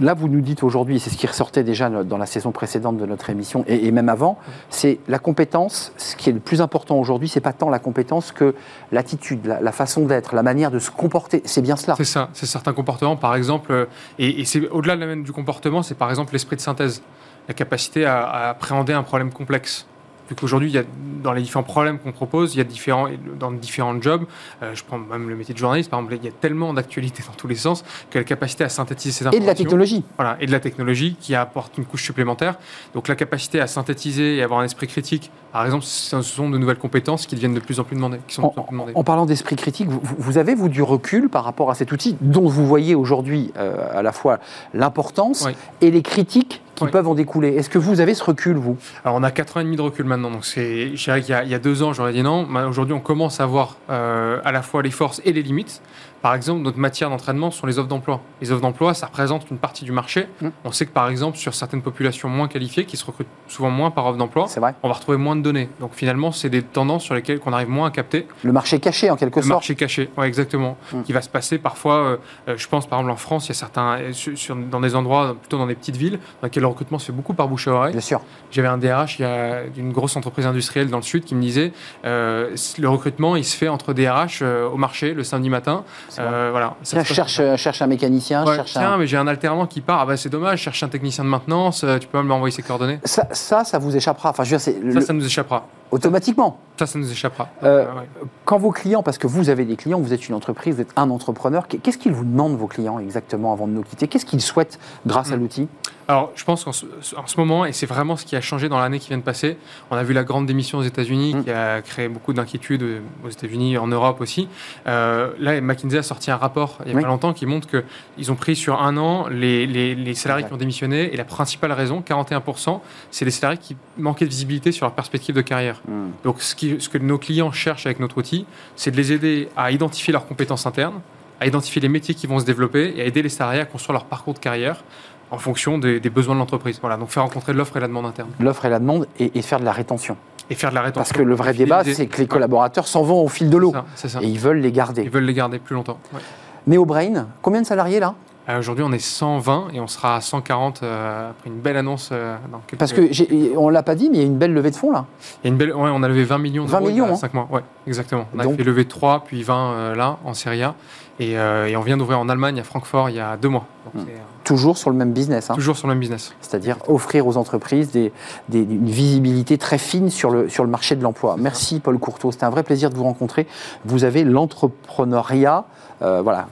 là, 0.00 0.14
vous 0.14 0.28
nous 0.28 0.40
dites 0.40 0.62
aujourd'hui, 0.62 1.00
c'est 1.00 1.10
ce 1.10 1.16
qui 1.16 1.26
ressortait 1.26 1.64
déjà 1.64 1.88
dans 1.90 2.18
la 2.18 2.26
saison 2.26 2.52
précédente 2.52 2.96
de 2.96 3.06
notre 3.06 3.30
émission, 3.30 3.64
et, 3.66 3.90
même 3.90 4.08
avant, 4.08 4.38
c'est 4.70 4.98
la 5.08 5.18
compétence. 5.18 5.92
Ce 5.96 6.16
qui 6.16 6.30
est 6.30 6.32
le 6.32 6.40
plus 6.40 6.60
important 6.60 6.96
aujourd'hui, 6.98 7.28
c'est 7.28 7.40
pas 7.40 7.52
tant 7.52 7.70
la 7.70 7.78
compétence 7.78 8.32
que 8.32 8.54
l'attitude, 8.92 9.46
la, 9.46 9.72
façon 9.72 10.06
d'être, 10.06 10.34
la 10.34 10.42
manière 10.42 10.70
de 10.70 10.78
se 10.78 10.90
comporter. 10.90 11.42
C'est 11.44 11.62
bien 11.62 11.76
cela. 11.76 11.94
C'est 11.96 12.04
ça, 12.04 12.28
c'est 12.32 12.46
certains 12.46 12.72
comportements, 12.72 13.16
par 13.16 13.34
exemple, 13.34 13.72
euh, 13.72 13.86
et, 14.18 14.44
c'est 14.44 14.68
au-delà 14.68 14.96
même 14.96 15.22
du 15.22 15.32
comportement, 15.32 15.82
c'est 15.82 15.94
par 15.94 16.10
exemple 16.10 16.32
l'esprit 16.32 16.56
de 16.56 16.60
synthèse, 16.60 17.02
la 17.48 17.54
capacité 17.54 18.04
à 18.04 18.50
appréhender 18.50 18.92
un 18.92 19.02
problème 19.02 19.32
complexe. 19.32 19.86
Vu 20.28 20.34
qu'aujourd'hui, 20.34 20.70
il 20.70 20.74
y 20.74 20.78
a, 20.78 20.82
dans 21.22 21.32
les 21.32 21.42
différents 21.42 21.62
problèmes 21.62 21.98
qu'on 21.98 22.12
propose, 22.12 22.54
il 22.54 22.58
y 22.58 22.60
a 22.60 22.64
différents, 22.64 23.08
dans 23.38 23.52
différents 23.52 24.00
jobs, 24.00 24.24
euh, 24.62 24.74
je 24.74 24.82
prends 24.84 24.98
même 24.98 25.28
le 25.28 25.36
métier 25.36 25.54
de 25.54 25.58
journaliste, 25.58 25.90
par 25.90 26.00
exemple, 26.00 26.16
il 26.20 26.24
y 26.24 26.28
a 26.28 26.32
tellement 26.32 26.72
d'actualités 26.74 27.22
dans 27.26 27.32
tous 27.34 27.46
les 27.48 27.54
sens 27.54 27.84
que 28.10 28.18
la 28.18 28.24
capacité 28.24 28.64
à 28.64 28.68
synthétiser 28.68 29.12
ces 29.12 29.24
Et 29.24 29.28
informations. 29.28 29.44
de 29.44 29.50
la 29.50 29.54
technologie. 29.54 30.04
Voilà, 30.16 30.36
et 30.40 30.46
de 30.46 30.52
la 30.52 30.60
technologie 30.60 31.16
qui 31.20 31.34
apporte 31.34 31.78
une 31.78 31.84
couche 31.84 32.04
supplémentaire. 32.04 32.56
Donc 32.94 33.08
la 33.08 33.14
capacité 33.16 33.60
à 33.60 33.66
synthétiser 33.66 34.36
et 34.36 34.42
avoir 34.42 34.60
un 34.60 34.64
esprit 34.64 34.86
critique, 34.86 35.30
par 35.52 35.64
exemple, 35.64 35.84
ce 35.84 36.20
sont 36.22 36.50
de 36.50 36.58
nouvelles 36.58 36.76
compétences 36.78 37.26
qui 37.26 37.34
deviennent 37.34 37.54
de 37.54 37.60
plus 37.60 37.80
en 37.80 37.84
plus 37.84 37.96
demandées. 37.96 38.18
Qui 38.28 38.34
sont 38.34 38.42
de 38.42 38.46
En, 38.46 38.50
plus 38.50 38.60
en 38.60 38.64
plus 38.64 38.72
demandées. 38.72 38.92
en 38.94 39.04
parlant 39.04 39.26
d'esprit 39.26 39.56
critique, 39.56 39.88
vous, 39.88 40.00
vous 40.02 40.38
avez, 40.38 40.54
vous, 40.54 40.68
du 40.68 40.82
recul 40.82 41.28
par 41.28 41.44
rapport 41.44 41.70
à 41.70 41.74
cet 41.74 41.92
outil 41.92 42.16
dont 42.20 42.46
vous 42.48 42.66
voyez 42.66 42.94
aujourd'hui 42.94 43.52
euh, 43.56 43.76
à 43.98 44.02
la 44.02 44.12
fois 44.12 44.38
l'importance 44.74 45.44
Oui. 45.46 45.52
et 45.80 45.90
les 45.90 46.02
critiques 46.02 46.62
qui 46.76 46.84
Oui. 46.84 46.90
peuvent 46.90 47.08
en 47.08 47.14
découler. 47.14 47.48
Est-ce 47.56 47.68
que 47.68 47.78
vous 47.78 48.00
avez 48.00 48.14
ce 48.14 48.22
recul, 48.22 48.56
vous? 48.56 48.76
Alors 49.04 49.16
on 49.16 49.22
a 49.24 49.30
4 49.32 49.56
ans 49.56 49.60
et 49.60 49.64
demi 49.64 49.74
de 49.76 49.82
recul 49.82 50.04
maintenant, 50.06 50.30
donc 50.30 50.44
c'est, 50.44 50.94
je 50.96 51.04
dirais 51.04 51.20
qu'il 51.22 51.30
y 51.30 51.34
a, 51.34 51.42
il 51.42 51.50
y 51.50 51.54
a 51.54 51.58
deux 51.58 51.82
ans 51.82 51.92
j'aurais 51.92 52.12
dit 52.12 52.22
non, 52.22 52.46
mais 52.48 52.62
aujourd'hui 52.62 52.94
on 52.94 53.00
commence 53.00 53.40
à 53.40 53.46
voir 53.46 53.76
euh, 53.90 54.38
à 54.44 54.52
la 54.52 54.62
fois 54.62 54.82
les 54.82 54.90
forces 54.92 55.20
et 55.24 55.32
les 55.32 55.42
limites. 55.42 55.80
Par 56.26 56.34
exemple, 56.34 56.62
notre 56.62 56.80
matière 56.80 57.08
d'entraînement 57.08 57.52
sont 57.52 57.68
les 57.68 57.78
offres 57.78 57.86
d'emploi. 57.86 58.20
Les 58.40 58.50
offres 58.50 58.60
d'emploi, 58.60 58.94
ça 58.94 59.06
représente 59.06 59.48
une 59.48 59.58
partie 59.58 59.84
du 59.84 59.92
marché. 59.92 60.26
Mm. 60.42 60.48
On 60.64 60.72
sait 60.72 60.84
que 60.84 60.90
par 60.90 61.08
exemple 61.08 61.36
sur 61.38 61.54
certaines 61.54 61.82
populations 61.82 62.28
moins 62.28 62.48
qualifiées, 62.48 62.84
qui 62.84 62.96
se 62.96 63.04
recrutent 63.04 63.28
souvent 63.46 63.70
moins 63.70 63.92
par 63.92 64.06
offre 64.06 64.18
d'emploi, 64.18 64.48
on 64.82 64.88
va 64.88 64.94
retrouver 64.94 65.18
moins 65.18 65.36
de 65.36 65.42
données. 65.42 65.68
Donc 65.78 65.92
finalement, 65.94 66.32
c'est 66.32 66.50
des 66.50 66.62
tendances 66.62 67.04
sur 67.04 67.14
lesquelles 67.14 67.38
qu'on 67.38 67.52
arrive 67.52 67.68
moins 67.68 67.86
à 67.86 67.90
capter. 67.92 68.26
Le 68.42 68.50
marché 68.50 68.80
caché, 68.80 69.08
en 69.08 69.14
quelque 69.14 69.36
Le 69.36 69.42
sorte. 69.42 69.52
marché 69.54 69.76
caché, 69.76 70.10
ouais, 70.16 70.26
exactement. 70.26 70.76
Mm. 70.92 71.02
Qui 71.02 71.12
va 71.12 71.22
se 71.22 71.28
passer 71.28 71.58
parfois, 71.58 71.94
euh, 71.94 72.16
euh, 72.48 72.54
je 72.56 72.66
pense 72.66 72.88
par 72.88 72.98
exemple 72.98 73.12
en 73.12 73.16
France, 73.16 73.46
il 73.46 73.50
y 73.50 73.52
a 73.52 73.54
certains, 73.54 73.96
euh, 74.00 74.12
sur- 74.12 74.56
dans 74.56 74.80
des 74.80 74.96
endroits, 74.96 75.36
plutôt 75.40 75.58
dans 75.58 75.68
des 75.68 75.76
petites 75.76 75.96
villes, 75.96 76.18
dans 76.42 76.46
lesquels 76.48 76.62
le 76.62 76.68
recrutement 76.68 76.98
se 76.98 77.06
fait 77.06 77.12
beaucoup 77.12 77.34
par 77.34 77.46
bouche 77.46 77.68
à 77.68 77.70
oreille. 77.70 77.92
Bien 77.92 78.00
sûr. 78.00 78.20
J'avais 78.50 78.66
un 78.66 78.78
DRH 78.78 79.20
il 79.20 79.22
y 79.22 79.24
a 79.26 79.68
d'une 79.68 79.92
grosse 79.92 80.16
entreprise 80.16 80.46
industrielle 80.46 80.90
dans 80.90 80.96
le 80.96 81.04
sud 81.04 81.22
qui 81.22 81.36
me 81.36 81.40
disait 81.40 81.72
euh, 82.04 82.56
le 82.78 82.88
recrutement 82.88 83.36
il 83.36 83.44
se 83.44 83.56
fait 83.56 83.68
entre 83.68 83.92
DRH 83.92 84.40
euh, 84.42 84.68
au 84.68 84.76
marché 84.76 85.14
le 85.14 85.22
samedi 85.22 85.50
matin. 85.50 85.84
Euh, 86.18 86.48
voilà. 86.50 86.74
Tiens, 86.82 87.04
cherche, 87.04 87.40
euh, 87.40 87.56
un 87.80 87.86
mécanicien, 87.86 88.44
Ouais, 88.46 88.56
cherche 88.56 88.72
tiens, 88.72 88.92
un... 88.92 88.98
mais 88.98 89.06
j'ai 89.06 89.16
un 89.16 89.26
alternant 89.26 89.66
qui 89.66 89.80
part. 89.80 90.00
Ah 90.00 90.06
bah 90.06 90.16
c'est 90.16 90.28
dommage. 90.28 90.60
Cherche 90.60 90.82
un 90.82 90.88
technicien 90.88 91.24
de 91.24 91.28
maintenance. 91.28 91.84
euh, 91.84 91.98
tu 91.98 92.06
peux 92.08 92.18
même 92.18 92.26
m'envoyer 92.26 92.54
ses 92.54 92.62
coordonnées. 92.62 93.00
Ça, 93.04 93.26
ça, 93.32 93.64
ça 93.64 93.78
vous 93.78 93.94
échappera. 93.96 94.30
Enfin, 94.30 94.44
je 94.44 94.50
veux 94.50 94.56
dire, 94.56 94.60
c'est 94.60 94.78
le- 94.80 94.92
Ça, 95.00 95.06
ça 95.08 95.12
nous 95.12 95.24
échappera. 95.24 95.66
Automatiquement. 95.90 96.58
Ça, 96.78 96.84
ça 96.86 96.98
nous 96.98 97.10
échappera. 97.10 97.48
Euh, 97.62 97.86
ouais. 97.86 98.02
Quand 98.44 98.58
vos 98.58 98.70
clients, 98.70 99.02
parce 99.02 99.16
que 99.16 99.26
vous 99.26 99.48
avez 99.48 99.64
des 99.64 99.76
clients, 99.76 99.98
vous 99.98 100.12
êtes 100.12 100.28
une 100.28 100.34
entreprise, 100.34 100.74
vous 100.74 100.82
êtes 100.82 100.92
un 100.96 101.08
entrepreneur, 101.08 101.66
qu'est-ce 101.68 101.96
qu'ils 101.96 102.12
vous 102.12 102.24
demandent, 102.24 102.56
vos 102.58 102.66
clients, 102.66 102.98
exactement, 102.98 103.52
avant 103.54 103.66
de 103.66 103.72
nous 103.72 103.82
quitter? 103.82 104.08
Qu'est-ce 104.08 104.26
qu'ils 104.26 104.42
souhaitent 104.42 104.78
grâce 105.06 105.32
à 105.32 105.36
Mm. 105.36 105.40
l'outil? 105.40 105.68
Alors, 106.08 106.30
je 106.36 106.44
pense 106.44 106.62
qu'en 106.64 106.72
ce, 106.72 106.84
en 107.16 107.26
ce 107.26 107.36
moment, 107.40 107.64
et 107.64 107.72
c'est 107.72 107.86
vraiment 107.86 108.16
ce 108.16 108.24
qui 108.26 108.36
a 108.36 108.40
changé 108.42 108.68
dans 108.68 108.78
l'année 108.78 108.98
qui 109.00 109.08
vient 109.08 109.16
de 109.18 109.22
passer, 109.22 109.56
on 109.90 109.96
a 109.96 110.02
vu 110.04 110.12
la 110.12 110.22
grande 110.22 110.46
démission 110.46 110.78
aux 110.78 110.82
États-Unis 110.82 111.34
Mm. 111.34 111.44
qui 111.44 111.50
a 111.50 111.80
créé 111.80 112.08
beaucoup 112.08 112.34
d'inquiétudes 112.34 112.82
euh, 112.82 113.00
aux 113.24 113.30
États-Unis, 113.30 113.78
en 113.78 113.86
Europe 113.86 114.20
aussi. 114.20 114.46
Euh, 114.86 115.30
là, 115.40 115.58
McKinsey 115.62 115.96
a 115.98 116.02
sorti 116.02 116.30
un 116.30 116.36
rapport 116.36 116.76
il 116.84 116.88
n'y 116.88 116.92
a 116.92 116.96
Oui. 116.96 117.02
pas 117.02 117.08
longtemps 117.08 117.32
qui 117.32 117.46
montre 117.46 117.66
qu'ils 117.68 118.30
ont 118.30 118.36
pris 118.36 118.54
sur 118.54 118.82
un 118.82 118.98
an 118.98 119.28
les, 119.28 119.66
les- 119.66 119.94
les 119.94 120.14
salariés 120.14 120.44
qui 120.46 120.52
ont 120.52 120.56
démissionné 120.58 121.12
et 121.12 121.16
la 121.16 121.24
principale 121.24 121.72
raison, 121.72 122.02
41%, 122.06 122.82
c'est 123.10 123.24
les 123.24 123.30
salariés 123.30 123.58
qui 123.60 123.76
manquaient 123.96 124.26
de 124.26 124.30
visibilité 124.30 124.72
sur 124.72 124.84
leur 124.84 124.92
perspective 124.94 125.34
de 125.34 125.40
carrière. 125.40 125.75
Donc, 126.24 126.40
ce, 126.42 126.54
qui- 126.54 126.76
ce 126.80 126.88
que 126.88 126.98
nos 126.98 127.18
clients 127.18 127.52
cherchent 127.52 127.86
avec 127.86 128.00
notre 128.00 128.18
outil, 128.18 128.46
c'est 128.76 128.90
de 128.90 128.96
les 128.96 129.12
aider 129.12 129.48
à 129.56 129.70
identifier 129.70 130.12
leurs 130.12 130.26
compétences 130.26 130.66
internes, 130.66 131.00
à 131.40 131.46
identifier 131.46 131.80
les 131.82 131.88
métiers 131.88 132.14
qui 132.14 132.26
vont 132.26 132.38
se 132.38 132.44
développer 132.44 132.94
et 132.96 133.02
à 133.02 133.04
aider 133.04 133.22
les 133.22 133.28
salariés 133.28 133.60
à 133.60 133.64
construire 133.66 133.92
leur 133.94 134.04
parcours 134.06 134.34
de 134.34 134.38
carrière 134.38 134.82
en 135.30 135.38
fonction 135.38 135.76
des, 135.78 135.98
des 136.00 136.10
besoins 136.10 136.34
de 136.34 136.38
l'entreprise. 136.40 136.78
Voilà, 136.80 136.96
donc 136.96 137.08
faire 137.10 137.22
rencontrer 137.24 137.52
l'offre 137.52 137.76
et 137.76 137.80
la 137.80 137.88
demande 137.88 138.06
interne 138.06 138.28
L'offre 138.40 138.64
et 138.64 138.70
la 138.70 138.78
demande 138.78 139.06
et, 139.18 139.36
et 139.36 139.42
faire 139.42 139.58
de 139.60 139.64
la 139.64 139.72
rétention. 139.72 140.16
et 140.50 140.54
faire 140.54 140.70
de 140.70 140.76
la 140.76 140.82
rétention. 140.82 141.00
Parce 141.00 141.12
que 141.12 141.22
le 141.22 141.34
vrai 141.34 141.52
débat, 141.52 141.82
c'est 141.84 142.06
que 142.06 142.18
les 142.18 142.26
collaborateurs 142.28 142.86
s'en 142.86 143.02
vont 143.02 143.20
au 143.22 143.28
fil 143.28 143.50
de 143.50 143.56
l'eau. 143.56 143.74
Et 144.22 144.26
ils 144.28 144.38
veulent 144.38 144.58
les 144.60 144.68
Ils 144.68 144.72
garder. 144.72 145.08
veulent 145.08 145.24
les 145.24 145.34
garder 145.34 145.58
plus 145.58 145.74
longtemps. 145.74 145.98
ouais. 146.14 146.20
Néobrain, 146.68 147.28
combien 147.42 147.60
de 147.62 147.66
salariés 147.66 148.00
là? 148.00 148.14
Aujourd'hui, 148.48 148.84
on 148.86 148.92
est 148.92 149.00
120 149.00 149.68
et 149.74 149.80
on 149.80 149.88
sera 149.88 150.14
à 150.16 150.20
140 150.20 150.82
euh, 150.84 151.30
après 151.30 151.50
une 151.50 151.58
belle 151.58 151.76
annonce. 151.76 152.10
euh, 152.12 152.36
dans 152.52 152.60
quelques- 152.66 152.78
Parce 152.78 152.92
que 152.92 153.56
on 153.56 153.68
l'a 153.68 153.82
pas 153.82 153.96
dit, 153.96 154.08
mais 154.08 154.18
il 154.18 154.20
y 154.20 154.24
a 154.24 154.26
une 154.26 154.38
belle 154.38 154.52
levée 154.54 154.70
de 154.70 154.76
fonds 154.76 154.92
là. 154.92 155.06
Il 155.42 155.48
y 155.48 155.50
a 155.50 155.52
une 155.52 155.56
belle, 155.58 155.74
ouais, 155.74 155.90
on 155.92 156.02
a 156.04 156.08
levé 156.08 156.22
20 156.22 156.38
millions 156.38 156.64
20 156.64 156.78
d'euros 156.78 156.90
millions, 156.90 157.04
il 157.06 157.08
y 157.08 157.10
a 157.10 157.14
hein. 157.14 157.16
5 157.16 157.34
mois. 157.34 157.48
Ouais, 157.50 157.62
exactement. 157.88 158.26
On 158.34 158.38
a 158.38 158.44
fait 158.48 158.62
lever 158.62 158.84
3 158.84 159.24
puis 159.26 159.42
20 159.42 159.72
euh, 159.72 159.94
là 159.96 160.18
en 160.24 160.32
Serie 160.32 160.62
A 160.62 160.74
et, 161.18 161.36
euh, 161.38 161.66
et 161.66 161.76
on 161.76 161.80
vient 161.80 161.96
d'ouvrir 161.96 162.20
en 162.20 162.28
Allemagne 162.28 162.60
à 162.60 162.62
Francfort 162.62 163.10
il 163.10 163.16
y 163.16 163.20
a 163.20 163.36
deux 163.36 163.48
mois. 163.48 163.64
Donc, 163.92 164.04
Hmm. 164.04 164.08
euh, 164.08 164.12
Toujours 164.44 164.78
sur 164.78 164.90
le 164.90 164.96
même 164.96 165.12
business. 165.12 165.50
hein. 165.50 165.54
toujours 165.54 165.76
sur 165.76 165.88
le 165.88 165.94
même 165.94 166.00
business. 166.00 166.32
c'est-à-dire 166.40 166.76
offrir 166.86 167.26
aux 167.26 167.36
entreprises 167.36 167.90
des, 167.90 168.12
des- 168.48 168.62
une 168.62 168.86
visibilité 168.86 169.58
très 169.58 169.78
fine 169.78 170.08
sur 170.08 170.30
le, 170.30 170.48
sur 170.48 170.62
le 170.62 170.70
marché 170.70 170.94
de 170.94 171.02
l'emploi. 171.02 171.34
Merci 171.36 171.80
Paul 171.80 171.98
Courteau, 171.98 172.30
c'était 172.30 172.44
un 172.44 172.50
vrai 172.50 172.62
plaisir 172.62 172.90
de 172.90 172.94
vous 172.94 173.02
rencontrer. 173.02 173.48
Vous 173.84 174.04
avez 174.04 174.22
l'entrepreneuriat. 174.22 175.64
Euh, 176.02 176.20
voilà, 176.20 176.48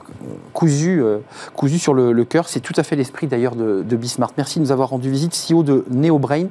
cousu, 0.53 1.03
euh, 1.03 1.19
cousu 1.55 1.77
sur 1.77 1.93
le, 1.93 2.25
cœur. 2.25 2.47
C'est 2.47 2.59
tout 2.59 2.73
à 2.77 2.83
fait 2.83 2.95
l'esprit 2.95 3.27
d'ailleurs 3.27 3.55
de, 3.55 3.95
Bismart. 3.95 4.31
Merci 4.37 4.59
de 4.59 4.63
nous 4.63 4.71
avoir 4.71 4.89
rendu 4.89 5.11
visite, 5.11 5.33
CEO 5.33 5.63
de 5.63 5.85
NeoBrain. 5.91 6.45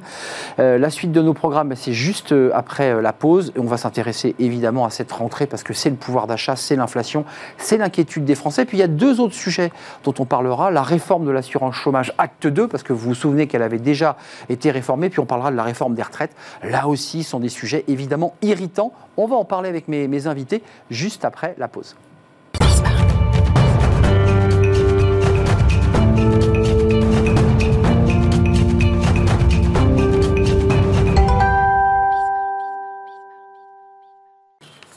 Euh, 0.59 0.77
la 0.77 0.89
suite 0.89 1.11
de 1.11 1.21
nos 1.21 1.33
programmes, 1.33 1.69
ben, 1.69 1.75
c'est 1.75 1.93
juste 1.93 2.33
après 2.53 3.01
la 3.01 3.13
pause. 3.13 3.51
On 3.57 3.65
va 3.65 3.77
s'intéresser 3.77 4.35
évidemment 4.39 4.85
à 4.85 4.89
cette 4.89 5.11
rentrée 5.11 5.45
parce 5.45 5.63
que 5.63 5.73
c'est 5.73 5.89
le 5.89 5.97
pouvoir 5.97 6.27
d'achat, 6.27 6.55
c'est 6.55 6.75
l'inflation, 6.75 7.25
c'est 7.57 7.77
l'inquiétude 7.77 8.23
des 8.23 8.35
Français. 8.35 8.65
Puis 8.65 8.77
il 8.77 8.79
y 8.79 8.83
a 8.83 8.87
deux 8.87 9.19
autres 9.19 9.33
sujets 9.33 9.71
dont 10.03 10.13
on 10.19 10.25
parlera. 10.25 10.71
La 10.71 10.83
réforme 10.83 11.25
de 11.25 11.31
l'assurance 11.31 11.75
chômage, 11.75 12.13
acte 12.17 12.47
2, 12.47 12.67
parce 12.67 12.83
que 12.83 12.93
vous 12.93 13.09
vous 13.09 13.15
souvenez 13.15 13.47
qu'elle 13.47 13.63
avait 13.63 13.79
déjà 13.79 14.15
été 14.47 14.71
réformée. 14.71 15.09
Puis 15.09 15.19
on 15.19 15.25
parlera 15.25 15.51
de 15.51 15.57
la 15.57 15.63
réforme 15.63 15.95
des 15.95 16.03
retraites. 16.03 16.31
Là 16.63 16.87
aussi, 16.87 17.23
ce 17.23 17.31
sont 17.31 17.39
des 17.39 17.49
sujets 17.49 17.83
évidemment 17.87 18.35
irritants. 18.41 18.93
On 19.17 19.27
va 19.27 19.35
en 19.35 19.45
parler 19.45 19.69
avec 19.69 19.87
mes 19.87 20.27
invités 20.27 20.63
juste 20.89 21.25
après 21.25 21.55
la 21.57 21.67
pause. 21.67 21.95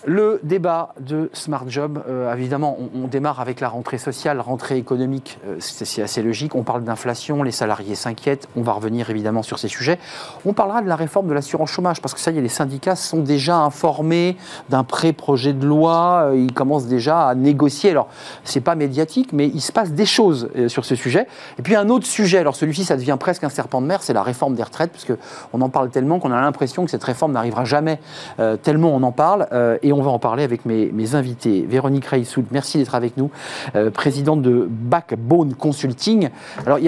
Le 0.09 0.41
débat 0.43 0.95
de 1.01 1.29
Smart 1.35 1.65
Job, 1.69 2.03
euh, 2.09 2.33
évidemment, 2.33 2.79
on, 2.95 3.09
démarre 3.09 3.41
avec 3.41 3.61
la 3.61 3.69
rentrée 3.69 3.99
sociale, 3.99 4.41
rentrée 4.41 4.79
économique, 4.79 5.39
euh, 5.47 5.57
c'est 5.59 6.01
assez 6.01 6.23
logique. 6.23 6.55
On 6.55 6.63
parle 6.63 6.83
d'inflation, 6.83 7.43
les 7.43 7.51
salariés 7.51 7.95
s'inquiètent. 7.95 8.49
On 8.57 8.63
va 8.63 8.73
revenir 8.73 9.11
évidemment 9.11 9.43
sur 9.43 9.59
ces 9.59 9.69
sujets. 9.69 9.99
On 10.47 10.55
parlera 10.55 10.81
de 10.81 10.89
la 10.89 10.97
réforme 10.97 11.29
de 11.29 11.35
l'assurance 11.35 11.69
chômage, 11.71 12.01
parce 12.01 12.15
que 12.15 12.21
ça 12.21 12.31
y 12.31 12.39
est, 12.39 12.41
les 12.41 12.49
syndicats 12.49 12.97
sont 12.97 13.19
déjà 13.19 13.59
informés 13.59 14.39
d'un 14.71 14.83
pré-projet 14.83 15.53
de 15.53 15.67
loi. 15.67 16.29
Euh, 16.31 16.39
Ils 16.39 16.55
commencent 16.55 16.87
déjà 16.87 17.27
à 17.29 17.35
négocier. 17.35 17.91
Alors, 17.91 18.09
c'est 18.45 18.63
pas 18.63 18.77
médiatique, 18.77 19.35
mais 19.35 19.49
il 19.49 19.61
se 19.61 19.73
passe 19.73 19.93
des 19.93 20.07
choses 20.07 20.49
sur 20.69 20.87
ce 20.87 20.95
sujet. 20.95 21.27
Et 21.59 21.63
puis 21.63 21.77
un 21.77 21.91
autre 21.91 22.07
sujet, 22.07 22.39
alors 22.39 22.57
celui-ci, 22.57 22.87
ça 22.87 22.97
devient 22.97 23.19
presque 23.21 23.45
un 23.45 23.51
serpent 23.51 23.83
de 23.83 23.87
mer, 23.87 24.03
c'est 24.03 24.15
la 24.15 24.23
réforme 24.23 24.55
des 24.55 24.63
retraites, 24.63 24.91
parce 24.91 25.05
qu'on 25.05 25.61
en 25.61 25.69
parle 25.69 25.91
tellement 25.91 26.19
qu'on 26.19 26.33
a 26.33 26.41
l'impression 26.41 26.87
que 26.87 26.91
cette 26.91 27.05
réforme 27.05 27.33
n'arrivera 27.33 27.67
jamais, 27.67 28.01
tellement 28.63 28.95
on 28.95 29.03
en 29.03 29.13
parle. 29.13 29.47
Et 29.83 29.93
on 29.98 29.98
va 30.03 30.11
en 30.11 30.19
parler 30.19 30.43
avec 30.45 30.65
mes, 30.65 30.91
mes 30.93 31.15
invités. 31.15 31.67
Véronique 31.69 32.07
Reissoud, 32.07 32.45
merci 32.51 32.79
d'être 32.79 32.95
avec 32.95 33.17
nous, 33.17 33.31
euh, 33.77 33.91
présidente 33.91 34.43
de 34.43 34.67
Backbone 34.69 35.55
Consulting. 35.55 36.31
Alors, 36.67 36.79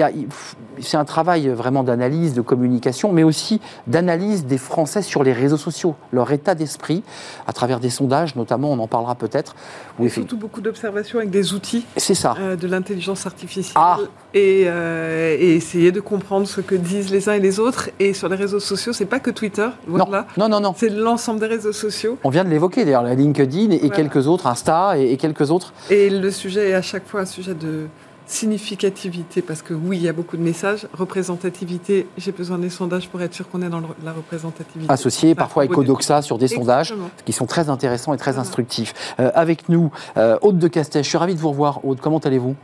c'est 0.79 0.97
un 0.97 1.05
travail 1.05 1.49
vraiment 1.49 1.83
d'analyse, 1.83 2.33
de 2.33 2.41
communication, 2.41 3.11
mais 3.11 3.23
aussi 3.23 3.61
d'analyse 3.87 4.45
des 4.45 4.57
Français 4.57 5.01
sur 5.01 5.23
les 5.23 5.33
réseaux 5.33 5.57
sociaux, 5.57 5.95
leur 6.11 6.31
état 6.31 6.55
d'esprit, 6.55 7.03
à 7.47 7.53
travers 7.53 7.79
des 7.79 7.89
sondages, 7.89 8.35
notamment, 8.35 8.71
on 8.71 8.79
en 8.79 8.87
parlera 8.87 9.15
peut-être. 9.15 9.55
Et 10.01 10.09
surtout 10.09 10.37
beaucoup 10.37 10.61
d'observations 10.61 11.19
avec 11.19 11.29
des 11.29 11.53
outils 11.53 11.85
C'est 11.97 12.15
ça. 12.15 12.35
euh, 12.39 12.55
de 12.55 12.67
l'intelligence 12.67 13.25
artificielle 13.27 13.73
Ah. 13.75 13.97
et, 14.33 14.63
euh, 14.65 15.35
et 15.39 15.55
essayer 15.55 15.91
de 15.91 15.99
comprendre 15.99 16.47
ce 16.47 16.61
que 16.61 16.75
disent 16.75 17.11
les 17.11 17.29
uns 17.29 17.33
et 17.33 17.39
les 17.39 17.59
autres. 17.59 17.89
Et 17.99 18.13
sur 18.13 18.29
les 18.29 18.35
réseaux 18.35 18.59
sociaux, 18.59 18.93
c'est 18.93 19.05
pas 19.05 19.19
que 19.19 19.29
Twitter, 19.29 19.67
Non, 19.87 20.05
voilà. 20.05 20.25
non, 20.37 20.49
non, 20.49 20.59
non. 20.59 20.73
C'est 20.75 20.89
l'ensemble 20.89 21.39
des 21.39 21.47
réseaux 21.47 21.73
sociaux. 21.73 22.17
On 22.23 22.29
vient 22.29 22.43
de 22.43 22.49
l'évoquer 22.49 22.85
d'ailleurs, 22.85 23.00
la 23.03 23.15
LinkedIn 23.15 23.71
et, 23.71 23.77
Voilà. 23.79 23.95
quelques 23.95 24.27
autres, 24.27 24.47
Insta 24.47 24.97
et, 24.97 25.11
et 25.11 25.17
quelques 25.17 25.51
autres. 25.51 25.73
Et 25.89 26.09
le 26.09 26.31
sujet 26.31 26.69
est 26.69 26.73
à 26.73 26.81
chaque 26.81 27.07
fois 27.07 27.21
un 27.21 27.25
sujet 27.25 27.53
de 27.53 27.87
significativité, 28.27 29.41
parce 29.41 29.61
que 29.61 29.73
oui, 29.73 29.97
il 29.97 30.03
y 30.03 30.09
a 30.09 30.13
beaucoup 30.13 30.37
de 30.37 30.41
messages. 30.41 30.87
Représentativité, 30.93 32.07
j'ai 32.17 32.31
besoin 32.31 32.57
des 32.57 32.69
sondages 32.69 33.07
pour 33.09 33.21
être 33.21 33.33
sûr 33.33 33.47
qu'on 33.49 33.61
est 33.61 33.69
dans 33.69 33.79
le- 33.79 33.87
la 34.03 34.13
représentativité. 34.13 34.91
associés 34.91 35.29
Ça, 35.29 35.35
parfois 35.35 35.63
avec. 35.63 35.73
Codoxa 35.75 36.21
sur 36.21 36.37
des 36.37 36.47
sondages 36.47 36.93
qui 37.25 37.33
sont 37.33 37.45
très 37.45 37.69
intéressants 37.69 38.13
et 38.13 38.17
très 38.17 38.31
Voilà. 38.31 38.41
instructifs. 38.47 38.93
Euh, 39.19 39.31
avec 39.35 39.69
nous, 39.69 39.91
euh, 40.17 40.37
Aude 40.41 40.57
de 40.59 40.67
Castel, 40.67 41.03
je 41.03 41.09
suis 41.09 41.17
ravi 41.17 41.35
de 41.35 41.39
vous 41.39 41.49
revoir. 41.49 41.83
Aude, 41.85 41.99
comment 42.01 42.19
allez-vous? 42.19 42.55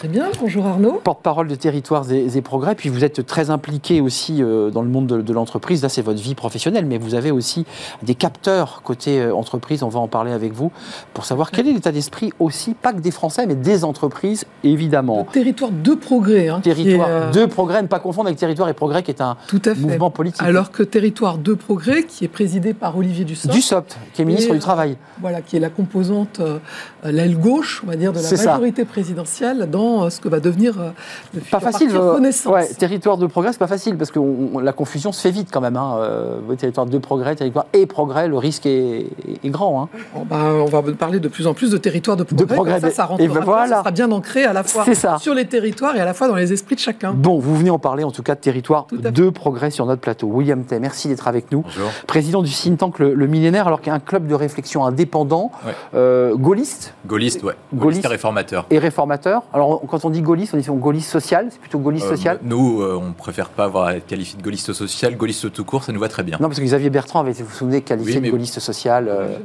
Très 0.00 0.08
bien, 0.08 0.30
bonjour 0.40 0.66
Arnaud. 0.66 0.98
Porte-parole 1.04 1.46
de 1.46 1.54
Territoires 1.54 2.10
et, 2.10 2.34
et 2.34 2.40
Progrès, 2.40 2.74
puis 2.74 2.88
vous 2.88 3.04
êtes 3.04 3.26
très 3.26 3.50
impliqué 3.50 4.00
aussi 4.00 4.42
euh, 4.42 4.70
dans 4.70 4.80
le 4.80 4.88
monde 4.88 5.06
de, 5.06 5.20
de 5.20 5.32
l'entreprise. 5.34 5.82
Là, 5.82 5.90
c'est 5.90 6.00
votre 6.00 6.22
vie 6.22 6.34
professionnelle, 6.34 6.86
mais 6.86 6.96
vous 6.96 7.14
avez 7.14 7.30
aussi 7.30 7.66
des 8.02 8.14
capteurs 8.14 8.80
côté 8.82 9.20
euh, 9.20 9.34
entreprise. 9.34 9.82
On 9.82 9.90
va 9.90 10.00
en 10.00 10.08
parler 10.08 10.32
avec 10.32 10.54
vous 10.54 10.72
pour 11.12 11.26
savoir 11.26 11.50
quel 11.50 11.68
est 11.68 11.74
l'état 11.74 11.92
d'esprit 11.92 12.32
aussi, 12.38 12.72
pas 12.72 12.94
que 12.94 13.00
des 13.00 13.10
Français, 13.10 13.44
mais 13.46 13.54
des 13.54 13.84
entreprises, 13.84 14.46
évidemment. 14.64 15.24
Territoire 15.30 15.70
de 15.70 15.92
progrès. 15.92 16.48
hein, 16.48 16.60
qui 16.62 16.70
est, 16.70 16.74
Territoire 16.76 17.08
euh, 17.10 17.30
de 17.30 17.44
Progrès, 17.44 17.82
ne 17.82 17.86
pas 17.86 17.98
confondre 18.00 18.28
avec 18.28 18.38
Territoire 18.38 18.70
et 18.70 18.74
Progrès, 18.74 19.02
qui 19.02 19.10
est 19.10 19.20
un 19.20 19.36
Tout 19.48 19.60
à 19.66 19.74
fait. 19.74 19.80
mouvement 19.82 20.10
politique. 20.10 20.40
Alors 20.42 20.70
que 20.70 20.82
Territoire 20.82 21.36
de 21.36 21.52
progrès, 21.52 22.04
qui 22.04 22.24
est 22.24 22.28
présidé 22.28 22.72
par 22.72 22.96
Olivier 22.96 23.26
Dussopt, 23.26 23.52
du 23.54 23.60
SOPT, 23.60 23.98
qui 24.14 24.22
est 24.22 24.24
ministre 24.24 24.52
Et, 24.52 24.54
du 24.54 24.60
Travail. 24.60 24.96
voilà, 25.20 25.42
qui 25.42 25.56
est 25.58 25.60
la 25.60 25.68
composante, 25.68 26.40
euh, 26.40 26.58
l'aile 27.04 27.36
gauche, 27.38 27.82
on 27.84 27.86
va 27.90 27.96
dire, 27.96 28.12
de 28.14 28.16
la 28.16 28.22
ça. 28.22 28.52
majorité 28.52 28.86
présidentielle 28.86 29.68
dans 29.70 29.89
euh, 30.04 30.10
ce 30.10 30.20
que 30.20 30.28
va 30.28 30.40
devenir 30.40 30.80
euh, 30.80 30.90
le 31.34 31.40
Pas 31.40 31.60
facile. 31.60 31.90
euh, 31.94 32.14
Renaissance. 32.14 32.52
ouais, 32.52 32.66
territoire 32.74 33.16
de 33.18 33.26
progrès, 33.26 33.52
c'est 33.52 33.58
pas 33.58 33.66
facile 33.66 33.96
parce 33.96 34.10
que 34.10 34.18
on- 34.18 34.50
on- 34.54 34.58
la 34.60 34.72
confusion 34.72 35.12
se 35.12 35.20
fait 35.20 35.30
vite 35.30 35.48
quand 35.52 35.60
même. 35.60 35.76
Hein. 35.76 35.96
Euh, 36.00 36.54
territoire 36.56 36.86
de 36.86 36.98
progrès, 36.98 37.34
territoire 37.36 37.66
et 37.72 37.86
progrès, 37.86 38.28
le 38.28 38.36
risque 38.38 38.66
est, 38.66 39.06
est 39.44 39.48
grand. 39.50 39.82
Hein. 39.82 39.88
Bon, 40.14 40.24
ben, 40.28 40.44
on 40.60 40.66
va 40.66 40.82
parler 40.92 41.20
de 41.20 41.28
plus 41.28 41.46
en 41.46 41.54
plus 41.54 41.70
de 41.70 41.76
territoire 41.78 42.16
de 42.16 42.24
progrès. 42.24 42.54
progrès, 42.54 42.80
comme 42.80 42.90
ça, 42.90 42.96
ça 42.96 43.02
et 43.02 43.06
rentrera 43.06 43.28
ben 43.28 43.34
bien, 43.34 43.40
voilà. 43.44 43.74
ça 43.76 43.80
sera 43.80 43.90
bien 43.90 44.10
ancré 44.12 44.44
à 44.44 44.52
la 44.52 44.62
fois 44.62 44.84
C'est 44.84 44.94
ça. 44.94 45.18
sur 45.18 45.34
les 45.34 45.46
territoires 45.46 45.96
et 45.96 46.00
à 46.00 46.04
la 46.04 46.14
fois 46.14 46.28
dans 46.28 46.34
les 46.36 46.52
esprits 46.52 46.74
de 46.74 46.80
chacun. 46.80 47.12
Bon, 47.14 47.38
vous 47.38 47.56
venez 47.56 47.70
en 47.70 47.78
parler 47.78 48.04
en 48.04 48.10
tout 48.10 48.22
cas 48.22 48.34
de 48.34 48.40
territoire 48.40 48.86
de 48.92 49.30
progrès 49.30 49.70
sur 49.70 49.86
notre 49.86 50.00
plateau. 50.00 50.26
William 50.28 50.62
Tay, 50.64 50.78
merci 50.80 51.08
d'être 51.08 51.26
avec 51.28 51.50
nous. 51.52 51.62
Bonjour. 51.62 51.88
Président 52.06 52.42
du 52.42 52.50
think 52.50 52.78
tank 52.78 52.98
Le, 52.98 53.14
Le 53.14 53.26
Millénaire, 53.26 53.66
alors 53.66 53.80
qu'il 53.80 53.88
y 53.88 53.92
a 53.92 53.96
un 53.96 54.00
club 54.00 54.26
de 54.26 54.34
réflexion 54.34 54.84
indépendant, 54.84 55.50
Ouais. 55.66 55.72
euh, 55.94 56.34
gaulliste 56.36 56.94
Gaulliste, 57.06 57.42
ouais. 57.42 57.54
Gaulliste. 57.72 57.80
Gaulliste 57.82 58.04
et 58.04 58.08
réformateur. 58.08 58.66
et 58.70 58.78
réformateur. 58.78 59.42
Alors, 59.52 59.79
quand 59.88 60.04
on 60.04 60.10
dit 60.10 60.22
gaulliste, 60.22 60.54
on 60.54 60.56
dit 60.56 60.66
gaulliste 60.68 61.10
social, 61.10 61.48
c'est 61.50 61.60
plutôt 61.60 61.78
gaulliste 61.78 62.06
Euh, 62.06 62.10
social 62.10 62.38
nous, 62.42 62.82
euh, 62.82 62.98
on 63.00 63.12
préfère 63.12 63.48
pas 63.50 63.64
avoir 63.64 63.86
à 63.86 63.96
être 63.96 64.06
qualifié 64.06 64.36
de 64.38 64.42
gaulliste 64.42 64.72
social. 64.72 65.16
Gaulliste 65.16 65.52
tout 65.52 65.64
court, 65.64 65.84
ça 65.84 65.92
nous 65.92 66.00
va 66.00 66.08
très 66.08 66.22
bien. 66.22 66.36
Non, 66.40 66.48
parce 66.48 66.58
que 66.60 66.64
Xavier 66.64 66.90
Bertrand 66.90 67.20
avait, 67.20 67.32
vous 67.32 67.44
vous 67.44 67.54
souvenez, 67.54 67.80
qualifié 67.82 68.14
Oui, 68.16 68.20
mais- 68.20 68.28
de 68.28 68.32
gaulliste 68.32 68.60
social. 68.60 69.08
euh, 69.08 69.36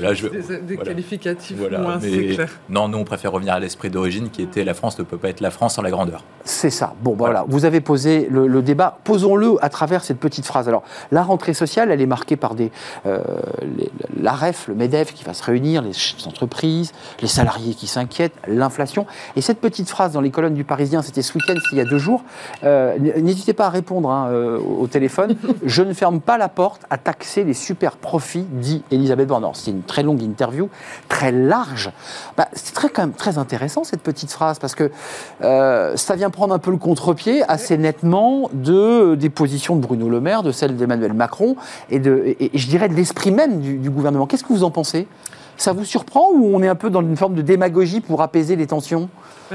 Là, 0.00 0.14
je- 0.14 0.28
des, 0.28 0.38
des 0.60 0.74
voilà. 0.76 0.90
qualificatifs 0.90 1.56
Voilà, 1.58 1.78
moins, 1.80 1.98
mais- 2.00 2.10
c'est 2.10 2.34
clair. 2.34 2.50
Non, 2.68 2.88
nous, 2.88 2.98
on 2.98 3.04
préfère 3.04 3.32
revenir 3.32 3.54
à 3.54 3.60
l'esprit 3.60 3.90
d'origine 3.90 4.30
qui 4.30 4.42
était 4.42 4.64
la 4.64 4.74
France 4.74 4.98
ne 4.98 5.04
peut 5.04 5.16
pas 5.18 5.28
être 5.28 5.40
la 5.40 5.50
France 5.50 5.74
sans 5.74 5.82
la 5.82 5.90
grandeur. 5.90 6.24
C'est 6.44 6.70
ça. 6.70 6.94
Bon, 7.02 7.10
bah 7.12 7.16
voilà. 7.26 7.44
Vous 7.48 7.64
avez 7.64 7.80
posé 7.80 8.28
le, 8.30 8.46
le 8.46 8.62
débat. 8.62 8.98
Posons-le 9.04 9.56
à 9.64 9.68
travers 9.68 10.04
cette 10.04 10.18
petite 10.18 10.46
phrase. 10.46 10.68
Alors, 10.68 10.82
la 11.10 11.22
rentrée 11.22 11.54
sociale, 11.54 11.90
elle 11.90 12.00
est 12.00 12.06
marquée 12.06 12.36
par 12.36 12.54
des 12.54 12.70
euh, 13.06 13.18
les- 13.76 13.90
l'AREF, 14.22 14.68
le 14.68 14.74
MEDEF 14.74 15.12
qui 15.14 15.24
va 15.24 15.34
se 15.34 15.42
réunir, 15.42 15.82
les 15.82 15.92
entreprises, 16.26 16.92
les 17.20 17.28
salariés 17.28 17.74
qui 17.74 17.86
s'inquiètent, 17.86 18.34
l'inflation. 18.46 19.06
Et 19.36 19.40
cette 19.40 19.58
petite 19.68 19.88
phrase 19.90 20.12
dans 20.12 20.20
les 20.20 20.30
colonnes 20.30 20.54
du 20.54 20.62
Parisien, 20.62 21.02
c'était 21.02 21.22
ce 21.22 21.34
week-end, 21.34 21.56
il 21.72 21.78
y 21.78 21.80
a 21.80 21.84
deux 21.84 21.98
jours. 21.98 22.22
Euh, 22.62 22.96
N'hésitez 22.98 23.52
pas 23.52 23.66
à 23.66 23.68
répondre 23.68 24.08
hein, 24.10 24.28
euh, 24.30 24.60
au 24.60 24.86
téléphone. 24.86 25.34
Je 25.64 25.82
ne 25.82 25.92
ferme 25.92 26.20
pas 26.20 26.38
la 26.38 26.48
porte 26.48 26.82
à 26.88 26.98
taxer 26.98 27.42
les 27.42 27.52
super 27.52 27.96
profits, 27.96 28.46
dit 28.48 28.84
Elisabeth 28.92 29.26
Borne. 29.26 29.44
C'est 29.54 29.72
une 29.72 29.82
très 29.82 30.04
longue 30.04 30.22
interview, 30.22 30.68
très 31.08 31.32
large. 31.32 31.90
Bah, 32.36 32.46
c'est 32.52 32.74
très, 32.74 32.88
quand 32.90 33.02
même 33.02 33.12
très 33.12 33.38
intéressant 33.38 33.82
cette 33.82 34.02
petite 34.02 34.30
phrase 34.30 34.60
parce 34.60 34.76
que 34.76 34.92
euh, 35.42 35.96
ça 35.96 36.14
vient 36.14 36.30
prendre 36.30 36.54
un 36.54 36.60
peu 36.60 36.70
le 36.70 36.76
contre-pied 36.76 37.42
assez 37.48 37.76
nettement 37.76 38.48
de, 38.52 39.16
des 39.16 39.30
positions 39.30 39.74
de 39.74 39.80
Bruno 39.80 40.08
Le 40.08 40.20
Maire, 40.20 40.44
de 40.44 40.52
celles 40.52 40.76
d'Emmanuel 40.76 41.12
Macron 41.12 41.56
et, 41.90 41.98
de, 41.98 42.22
et, 42.24 42.54
et 42.54 42.58
je 42.58 42.68
dirais 42.68 42.88
de 42.88 42.94
l'esprit 42.94 43.32
même 43.32 43.60
du, 43.60 43.78
du 43.78 43.90
gouvernement. 43.90 44.26
Qu'est-ce 44.26 44.44
que 44.44 44.52
vous 44.52 44.62
en 44.62 44.70
pensez? 44.70 45.08
Ça 45.56 45.72
vous 45.72 45.84
surprend 45.84 46.30
ou 46.32 46.54
on 46.54 46.62
est 46.62 46.68
un 46.68 46.74
peu 46.74 46.90
dans 46.90 47.00
une 47.00 47.16
forme 47.16 47.34
de 47.34 47.42
démagogie 47.42 48.00
pour 48.00 48.22
apaiser 48.22 48.56
les 48.56 48.66
tensions? 48.66 49.08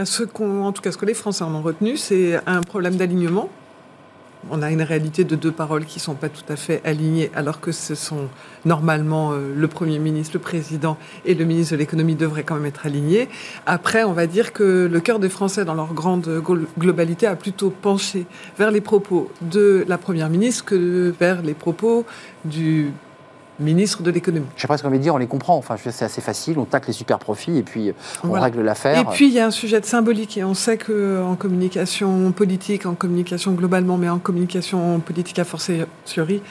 Ce 0.05 0.23
qu'on, 0.23 0.63
en 0.63 0.71
tout 0.71 0.81
cas, 0.81 0.91
ce 0.91 0.97
que 0.97 1.05
les 1.05 1.13
Français 1.13 1.43
en 1.43 1.53
ont 1.53 1.61
retenu, 1.61 1.97
c'est 1.97 2.39
un 2.45 2.61
problème 2.61 2.95
d'alignement. 2.95 3.49
On 4.49 4.63
a 4.63 4.71
une 4.71 4.81
réalité 4.81 5.23
de 5.23 5.35
deux 5.35 5.51
paroles 5.51 5.85
qui 5.85 5.99
ne 5.99 6.01
sont 6.01 6.15
pas 6.15 6.29
tout 6.29 6.45
à 6.49 6.55
fait 6.55 6.81
alignées, 6.83 7.29
alors 7.35 7.59
que 7.59 7.71
ce 7.71 7.93
sont 7.93 8.27
normalement 8.65 9.33
euh, 9.33 9.53
le 9.55 9.67
Premier 9.67 9.99
ministre, 9.99 10.33
le 10.35 10.39
Président 10.39 10.97
et 11.25 11.35
le 11.35 11.45
ministre 11.45 11.73
de 11.73 11.77
l'économie 11.77 12.15
devraient 12.15 12.43
quand 12.43 12.55
même 12.55 12.65
être 12.65 12.87
alignés. 12.87 13.29
Après, 13.67 14.03
on 14.03 14.13
va 14.13 14.25
dire 14.25 14.51
que 14.51 14.89
le 14.91 14.99
cœur 14.99 15.19
des 15.19 15.29
Français, 15.29 15.63
dans 15.63 15.75
leur 15.75 15.93
grande 15.93 16.27
glo- 16.43 16.65
globalité, 16.79 17.27
a 17.27 17.35
plutôt 17.35 17.69
penché 17.69 18.25
vers 18.57 18.71
les 18.71 18.81
propos 18.81 19.29
de 19.41 19.85
la 19.87 19.99
Première 19.99 20.29
ministre 20.29 20.65
que 20.65 21.13
vers 21.19 21.43
les 21.43 21.53
propos 21.53 22.05
du 22.43 22.91
ministre 23.59 24.01
de 24.01 24.11
l'économie. 24.11 24.45
Je 24.55 24.61
sais 24.61 24.67
pas 24.67 24.77
ce 24.77 24.83
qu'on 24.83 24.89
va 24.89 24.97
dire, 24.97 25.13
on 25.13 25.17
les 25.17 25.27
comprend. 25.27 25.55
Enfin, 25.57 25.75
c'est 25.77 26.05
assez 26.05 26.21
facile, 26.21 26.57
on 26.57 26.65
tacle 26.65 26.87
les 26.87 26.93
super 26.93 27.19
profits 27.19 27.57
et 27.57 27.63
puis 27.63 27.89
euh, 27.89 27.93
on 28.23 28.27
Voilà. 28.29 28.45
règle 28.45 28.61
l'affaire. 28.61 28.97
Et 28.99 29.05
puis, 29.05 29.27
il 29.27 29.33
y 29.33 29.39
a 29.39 29.45
un 29.45 29.51
sujet 29.51 29.79
de 29.79 29.85
symbolique. 29.85 30.37
Et 30.37 30.43
on 30.43 30.53
sait 30.53 30.77
qu'en 30.77 31.35
communication 31.35 32.31
politique, 32.31 32.85
en 32.85 32.93
communication 32.95 33.51
globalement, 33.53 33.97
mais 33.97 34.09
en 34.09 34.19
communication 34.19 34.99
politique 34.99 35.39
à 35.39 35.43
fortiori, 35.43 36.41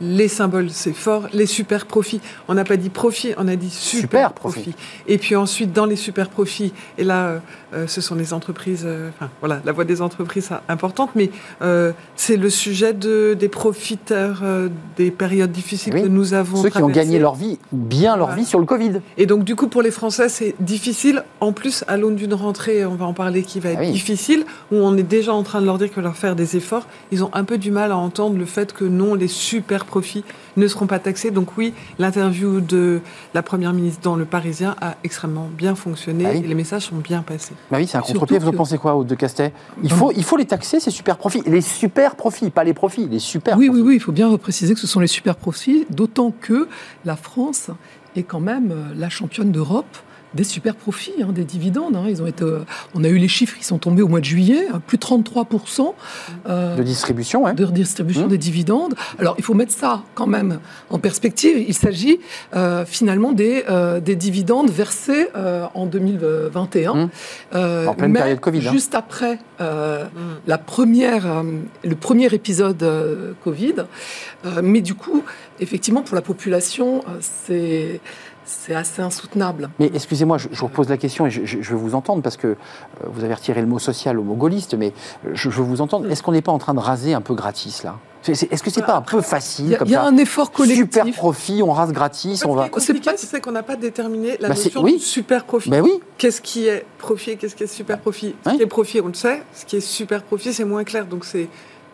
les 0.00 0.28
symboles, 0.28 0.70
c'est 0.70 0.92
fort. 0.92 1.28
Les 1.32 1.46
super 1.46 1.86
profits, 1.86 2.20
on 2.48 2.54
n'a 2.54 2.64
pas 2.64 2.76
dit 2.76 2.88
profit, 2.90 3.34
on 3.36 3.48
a 3.48 3.56
dit 3.56 3.70
super, 3.70 4.00
Super 4.00 4.32
profit. 4.32 4.60
profit. 4.62 4.76
Et 5.06 5.18
puis 5.18 5.34
ensuite, 5.36 5.72
dans 5.72 5.86
les 5.86 5.96
super 5.96 6.28
profits, 6.28 6.72
et 6.98 7.04
là, 7.04 7.26
euh, 7.26 7.38
euh, 7.74 7.86
ce 7.86 8.00
sont 8.00 8.14
les 8.14 8.32
entreprises, 8.32 8.84
euh, 8.86 9.10
enfin, 9.10 9.30
voilà, 9.40 9.60
la 9.64 9.72
voix 9.72 9.84
des 9.84 10.00
entreprises 10.00 10.50
importante, 10.68 11.10
mais 11.14 11.30
euh, 11.62 11.92
c'est 12.16 12.36
le 12.36 12.48
sujet 12.50 12.92
de, 12.94 13.34
des 13.38 13.48
profiteurs 13.48 14.40
euh, 14.42 14.68
des 14.96 15.10
périodes 15.10 15.52
difficiles 15.52 15.92
Oui. 15.94 16.02
que 16.02 16.08
nous 16.08 16.34
avons 16.34 16.62
Ceux 16.62 16.70
qui 16.70 16.76
ont 16.78 16.80
traversées. 16.88 17.00
gagné 17.06 17.18
leur 17.18 17.34
vie, 17.34 17.58
bien 17.72 18.16
leur 18.16 18.28
Voilà. 18.28 18.42
vie 18.42 18.46
sur 18.46 18.58
le 18.60 18.66
Covid. 18.66 19.00
Et 19.16 19.26
donc, 19.26 19.44
du 19.44 19.56
coup, 19.56 19.68
pour 19.68 19.82
les 19.82 19.90
Français, 19.90 20.28
c'est 20.28 20.54
difficile. 20.60 21.24
En 21.40 21.52
plus, 21.52 21.84
à 21.88 21.96
l'aune 21.96 22.16
d'une 22.16 22.34
rentrée, 22.34 22.84
on 22.86 22.94
va 22.94 23.04
en 23.06 23.12
parler, 23.14 23.42
qui 23.42 23.60
va 23.60 23.70
être 23.70 23.78
Ah 23.80 23.84
oui. 23.86 23.92
difficile, 23.92 24.44
où 24.72 24.76
on 24.76 24.96
est 24.96 25.02
déjà 25.02 25.32
en 25.34 25.42
train 25.42 25.60
de 25.60 25.66
leur 25.66 25.78
dire 25.78 25.92
que 25.92 26.00
leur 26.00 26.16
faire 26.16 26.36
des 26.36 26.56
efforts. 26.56 26.86
Ils 27.12 27.24
ont 27.24 27.30
un 27.32 27.44
peu 27.44 27.58
du 27.58 27.70
mal 27.70 27.92
à 27.92 27.96
entendre 27.96 28.36
le 28.38 28.44
fait 28.46 28.72
que 28.72 28.84
non, 28.84 29.14
les 29.14 29.28
super 29.28 29.84
profits 29.88 30.24
ne 30.56 30.68
seront 30.68 30.86
pas 30.86 31.00
taxés. 31.00 31.30
Donc 31.32 31.56
oui, 31.58 31.74
l'interview 31.98 32.60
de 32.60 33.00
la 33.34 33.42
Première 33.42 33.72
ministre 33.72 34.00
dans 34.02 34.14
Le 34.14 34.24
Parisien 34.24 34.76
a 34.80 34.94
extrêmement 35.02 35.48
bien 35.52 35.74
fonctionné 35.74 36.24
Ah 36.26 36.30
oui. 36.34 36.42
et 36.44 36.46
les 36.46 36.54
messages 36.54 36.84
sont 36.86 36.96
bien 36.96 37.22
passés. 37.22 37.54
Bah 37.70 37.78
oui, 37.80 37.86
c'est 37.88 37.98
un 37.98 38.02
contre-pied. 38.02 38.38
Vous 38.38 38.52
que- 38.52 38.56
pensez 38.56 38.78
quoi, 38.78 38.94
Aude 38.94 39.06
de 39.08 39.14
Castet 39.16 39.52
il 39.82 39.90
faut, 39.90 40.12
il 40.12 40.22
faut 40.24 40.36
les 40.36 40.44
taxer, 40.46 40.78
ces 40.78 40.90
super 40.90 41.16
profits. 41.16 41.42
Les 41.46 41.60
super 41.60 42.14
profits, 42.14 42.50
pas 42.50 42.64
les 42.64 42.74
profits, 42.74 43.08
les 43.08 43.18
super 43.18 43.56
Oui, 43.58 43.66
profits. 43.66 43.82
oui, 43.82 43.88
oui, 43.88 43.94
il 43.96 44.00
faut 44.00 44.12
bien 44.12 44.36
préciser 44.36 44.74
que 44.74 44.80
ce 44.80 44.86
sont 44.86 45.00
les 45.00 45.06
super 45.08 45.36
profits, 45.36 45.86
d'autant 45.90 46.30
que 46.40 46.68
la 47.04 47.16
France 47.16 47.70
est 48.16 48.22
quand 48.22 48.40
même 48.40 48.70
euh, 48.72 48.94
la 48.96 49.08
championne 49.08 49.50
d'Europe 49.52 49.96
des 50.34 50.44
super 50.44 50.74
profits, 50.76 51.12
hein, 51.22 51.32
des 51.32 51.44
dividendes. 51.44 51.96
hein. 51.96 52.04
Ils 52.08 52.22
ont 52.22 52.26
été, 52.26 52.44
euh, 52.44 52.60
on 52.94 53.02
a 53.04 53.08
eu 53.08 53.16
les 53.18 53.28
chiffres 53.28 53.56
qui 53.56 53.64
sont 53.64 53.78
tombés 53.78 54.02
au 54.02 54.08
mois 54.08 54.20
de 54.20 54.24
juillet, 54.24 54.66
à 54.72 54.78
plus 54.78 54.98
de 54.98 55.02
33% 55.02 55.94
euh, 56.48 56.76
De 56.76 56.82
distribution, 56.82 57.52
de 57.52 57.64
redistribution 57.64 58.26
Mmh. 58.26 58.28
des 58.28 58.38
dividendes. 58.38 58.94
Alors, 59.18 59.34
il 59.38 59.44
faut 59.44 59.54
mettre 59.54 59.72
ça 59.72 60.02
quand 60.14 60.26
même 60.26 60.60
en 60.90 60.98
perspective. 60.98 61.64
Il 61.66 61.74
s'agit 61.74 62.20
euh, 62.54 62.84
finalement 62.84 63.32
des, 63.32 63.64
euh, 63.68 64.00
des 64.00 64.16
dividendes 64.16 64.70
versés 64.70 65.28
euh, 65.36 65.66
en 65.74 65.86
2021. 65.86 66.94
Mmh. 66.94 67.10
Euh, 67.54 67.86
En 67.86 67.94
pleine 67.94 68.12
mais 68.12 68.18
période 68.20 68.40
Covid, 68.40 68.66
hein. 68.66 68.72
Juste 68.72 68.94
après 68.94 69.38
euh, 69.60 70.04
la 70.46 70.58
première, 70.58 71.26
euh, 71.26 71.42
le 71.84 71.94
premier 71.94 72.26
épisode 72.34 72.82
euh, 72.82 73.32
Covid. 73.44 73.74
Euh, 74.44 74.60
mais 74.62 74.80
du 74.80 74.94
coup, 74.94 75.22
effectivement, 75.60 76.02
pour 76.02 76.14
la 76.14 76.22
population, 76.22 77.00
euh, 77.08 77.18
c'est 77.20 78.00
c'est 78.48 78.74
assez 78.74 79.02
insoutenable. 79.02 79.68
Mais 79.78 79.90
excusez-moi, 79.94 80.38
je, 80.38 80.48
je 80.50 80.58
vous 80.60 80.66
repose 80.66 80.88
la 80.88 80.96
question 80.96 81.26
et 81.26 81.30
je, 81.30 81.44
je- 81.44 81.60
je 81.60 81.70
veux 81.70 81.76
vous 81.76 81.94
entendre 81.94 82.22
parce 82.22 82.36
que 82.36 82.46
euh, 82.48 82.54
vous 83.04 83.22
avez 83.24 83.34
retiré 83.34 83.60
le 83.60 83.66
mot 83.66 83.78
social 83.78 84.18
au 84.18 84.22
mot 84.22 84.34
gaulliste, 84.34 84.74
mais 84.74 84.92
je, 85.34 85.50
je 85.50 85.56
veux 85.60 85.64
vous 85.64 85.80
entendre. 85.80 86.10
Est-ce 86.10 86.22
qu'on 86.22 86.32
n'est 86.32 86.42
pas 86.42 86.52
en 86.52 86.58
train 86.58 86.74
de 86.74 86.80
raser 86.80 87.12
un 87.14 87.20
peu 87.20 87.34
gratis 87.34 87.82
là? 87.84 87.96
Est-ce 88.26 88.62
que 88.62 88.70
c'est 88.70 88.82
pas 88.84 88.96
un 88.96 89.00
peu 89.02 89.18
Il 89.18 89.22
facile 89.22 89.68
y 89.68 89.74
a, 89.74 89.78
comme 89.78 89.88
il 89.88 89.92
y 89.92 89.96
a 89.96 90.02
ça? 90.02 90.06
un 90.08 90.16
effort 90.16 90.50
collectif. 90.50 90.78
Super 90.92 91.12
profit, 91.14 91.62
on 91.62 91.72
rase 91.72 91.92
gratis, 91.92 92.44
on 92.44 92.52
Ce 92.52 92.56
va. 92.56 92.62
qui 92.62 92.66
est 92.66 92.70
compliqué, 92.70 93.00
C'est 93.04 93.10
pas- 93.12 93.16
c'est 93.16 93.40
qu'on 93.40 93.52
n'a 93.52 93.62
pas 93.62 93.76
déterminé 93.76 94.36
la 94.40 94.48
Bah, 94.48 94.54
notion 94.54 94.82
oui. 94.82 94.94
de 94.94 94.98
super 95.02 95.44
profit. 95.44 95.70
Ben 95.70 95.82
oui, 95.82 95.92
Qu'est-ce 96.18 96.40
qui 96.42 96.66
est 96.66 96.84
profit 96.98 97.30
et 97.32 97.36
qu'est-ce 97.36 97.54
qui 97.54 97.62
est 97.64 97.68
super 97.68 97.98
profit? 98.00 98.34
Ce 98.44 98.50
qui 98.54 98.62
est 98.62 98.66
profit, 98.66 99.00
on 99.00 99.06
le 99.06 99.14
sait. 99.14 99.42
Ce 99.54 99.64
qui 99.64 99.76
est 99.76 99.80
super 99.80 100.22
profit, 100.24 100.52
c'est 100.52 100.64
moins 100.64 100.82
clair. 100.84 101.06
Donc 101.06 101.24
c'est, 101.24 101.48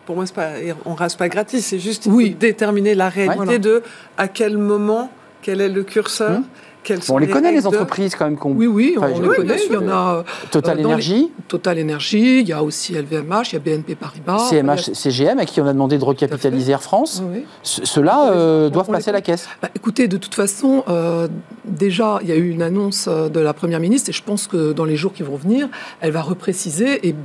pour 0.05 0.15
moi, 0.15 0.25
c'est 0.25 0.33
pas, 0.35 0.49
on 0.85 0.95
rase 0.95 1.15
pas 1.15 1.29
gratis. 1.29 1.63
C'est 1.65 1.79
juste 1.79 2.07
Oui. 2.07 2.31
déterminer 2.37 2.95
la 2.95 3.07
réalité 3.09 3.35
voilà. 3.43 3.57
de 3.59 3.83
à 4.17 4.27
quel 4.27 4.57
moment, 4.57 5.11
quel 5.45 5.61
est 5.61 5.69
le 5.69 5.83
curseur, 5.83 6.39
sont 6.87 6.93
Bon, 7.07 7.15
on 7.15 7.17
les 7.19 7.27
connaît 7.27 7.51
les 7.51 7.61
de- 7.61 7.67
entreprises 7.67 8.15
quand 8.15 8.25
même. 8.25 8.35
qu'on- 8.37 8.51
Oui, 8.53 8.65
oui, 8.65 8.95
on 8.99 9.05
les 9.05 9.13
oui, 9.27 9.35
connaît. 9.35 9.57
Il 9.67 9.73
y 9.73 9.77
en 9.77 9.81
sûr. 9.81 9.93
a 9.95 10.15
euh, 10.17 10.23
Total 10.49 10.73
Euh, 10.77 10.79
les- 10.79 10.85
Energy, 10.85 11.31
Total 11.47 11.79
Energy, 11.79 12.39
il 12.41 12.47
y 12.47 12.53
a 12.53 12.63
aussi 12.63 12.93
LVMH, 12.95 13.49
il 13.51 13.53
y 13.53 13.55
a 13.57 13.59
BNP 13.59 13.93
Paribas. 13.95 14.39
CMH, 14.49 14.93
CGM, 14.93 15.37
à 15.39 15.45
qui 15.45 15.61
on 15.61 15.67
a 15.67 15.73
demandé 15.73 15.97
de 15.99 16.03
recapitaliser 16.03 16.71
Air 16.71 16.81
France. 16.81 17.21
Oui, 17.23 17.39
oui. 17.39 17.45
Ce- 17.63 17.85
Ceux-là 17.85 18.31
euh, 18.31 18.69
doivent 18.71 18.89
on 18.89 18.91
passer 18.91 19.11
la 19.11 19.21
caisse. 19.21 19.47
Bah, 19.61 19.69
écoutez, 19.75 20.07
de 20.07 20.17
toute 20.17 20.33
façon, 20.35 20.83
euh, 20.89 21.27
déjà, 21.63 22.17
il 22.23 22.29
y 22.29 22.31
a 22.31 22.35
eu 22.35 22.49
une 22.49 22.61
annonce 22.63 23.05
euh, 23.07 23.29
de 23.29 23.39
la 23.39 23.53
Première 23.53 23.79
ministre 23.79 24.09
et 24.09 24.13
je 24.13 24.23
pense 24.23 24.47
que 24.47 24.71
dans 24.73 24.85
les 24.85 24.95
jours 24.95 25.13
qui 25.13 25.23
vont 25.23 25.37
venir, 25.37 25.67
elle 26.01 26.11
va 26.11 26.21
repréciser 26.21 27.07
et 27.07 27.15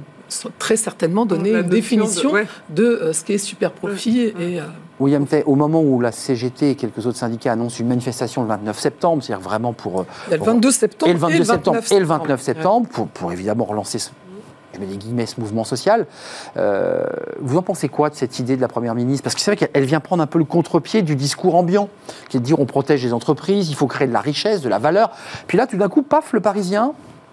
très 0.58 0.76
certainement 0.76 1.26
donner 1.26 1.50
une 1.50 1.62
définition 1.62 2.30
de, 2.30 2.34
ouais. 2.34 2.46
euh, 2.80 3.12
ce 3.12 3.24
qu'est 3.24 3.38
super 3.38 3.72
profit. 3.72 4.32
Ouais. 4.36 4.44
Et, 4.44 4.60
euh, 4.60 4.64
William 4.98 5.26
Tay, 5.26 5.42
au 5.46 5.54
moment 5.54 5.80
où 5.82 6.00
la 6.00 6.12
CGT 6.12 6.70
et 6.70 6.74
quelques 6.74 7.06
autres 7.06 7.18
syndicats 7.18 7.52
annoncent 7.52 7.78
une 7.80 7.88
manifestation 7.88 8.42
le 8.42 8.48
29 8.48 8.78
septembre, 8.78 9.22
c'est-à-dire 9.22 9.42
vraiment 9.42 9.72
pour 9.72 10.00
euh, 10.00 10.06
il 10.28 10.32
y 10.32 10.34
a 10.34 10.36
le 10.36 10.44
22 10.44 10.70
septembre 10.70 11.10
et 11.10 11.12
le 11.14 11.18
22 11.18 11.44
septembre 11.44 11.76
29 11.78 11.92
et 11.92 12.00
le 12.00 12.06
29 12.06 12.40
septembre 12.40 12.88
pour, 12.88 13.08
pour 13.08 13.32
évidemment 13.32 13.64
relancer 13.64 13.98
ce, 13.98 14.10
je 14.74 14.80
mets 14.80 14.86
des 14.86 14.96
guillemets, 14.96 15.26
ce 15.26 15.40
mouvement 15.40 15.64
social. 15.64 16.06
Euh, 16.56 17.04
vous 17.40 17.56
en 17.56 17.62
pensez 17.62 17.88
quoi 17.88 18.10
de 18.10 18.14
cette 18.14 18.38
idée 18.38 18.56
de 18.56 18.60
la 18.60 18.68
Première 18.68 18.94
ministre? 18.94 19.22
Parce 19.22 19.34
que 19.34 19.40
c'est 19.40 19.54
vrai 19.54 19.68
qu'elle 19.68 19.84
vient 19.84 20.00
prendre 20.00 20.22
un 20.22 20.26
peu 20.26 20.38
le 20.38 20.44
contre-pied 20.44 21.02
du 21.02 21.16
discours 21.16 21.54
ambiant, 21.54 21.88
qui 22.28 22.36
est 22.36 22.40
de 22.40 22.44
dire 22.44 22.60
on 22.60 22.66
protège 22.66 23.02
les 23.04 23.12
entreprises, 23.12 23.70
il 23.70 23.74
faut 23.74 23.86
créer 23.86 24.06
de 24.08 24.12
la 24.12 24.20
richesse, 24.20 24.60
de 24.60 24.68
la 24.68 24.78
valeur. 24.78 25.10
Puis 25.46 25.58
là, 25.58 25.66
tout 25.66 25.76
d'un 25.76 25.88
coup, 25.88 26.02
paf, 26.02 26.32
le 26.32 26.40
Parisien, 26.40 26.92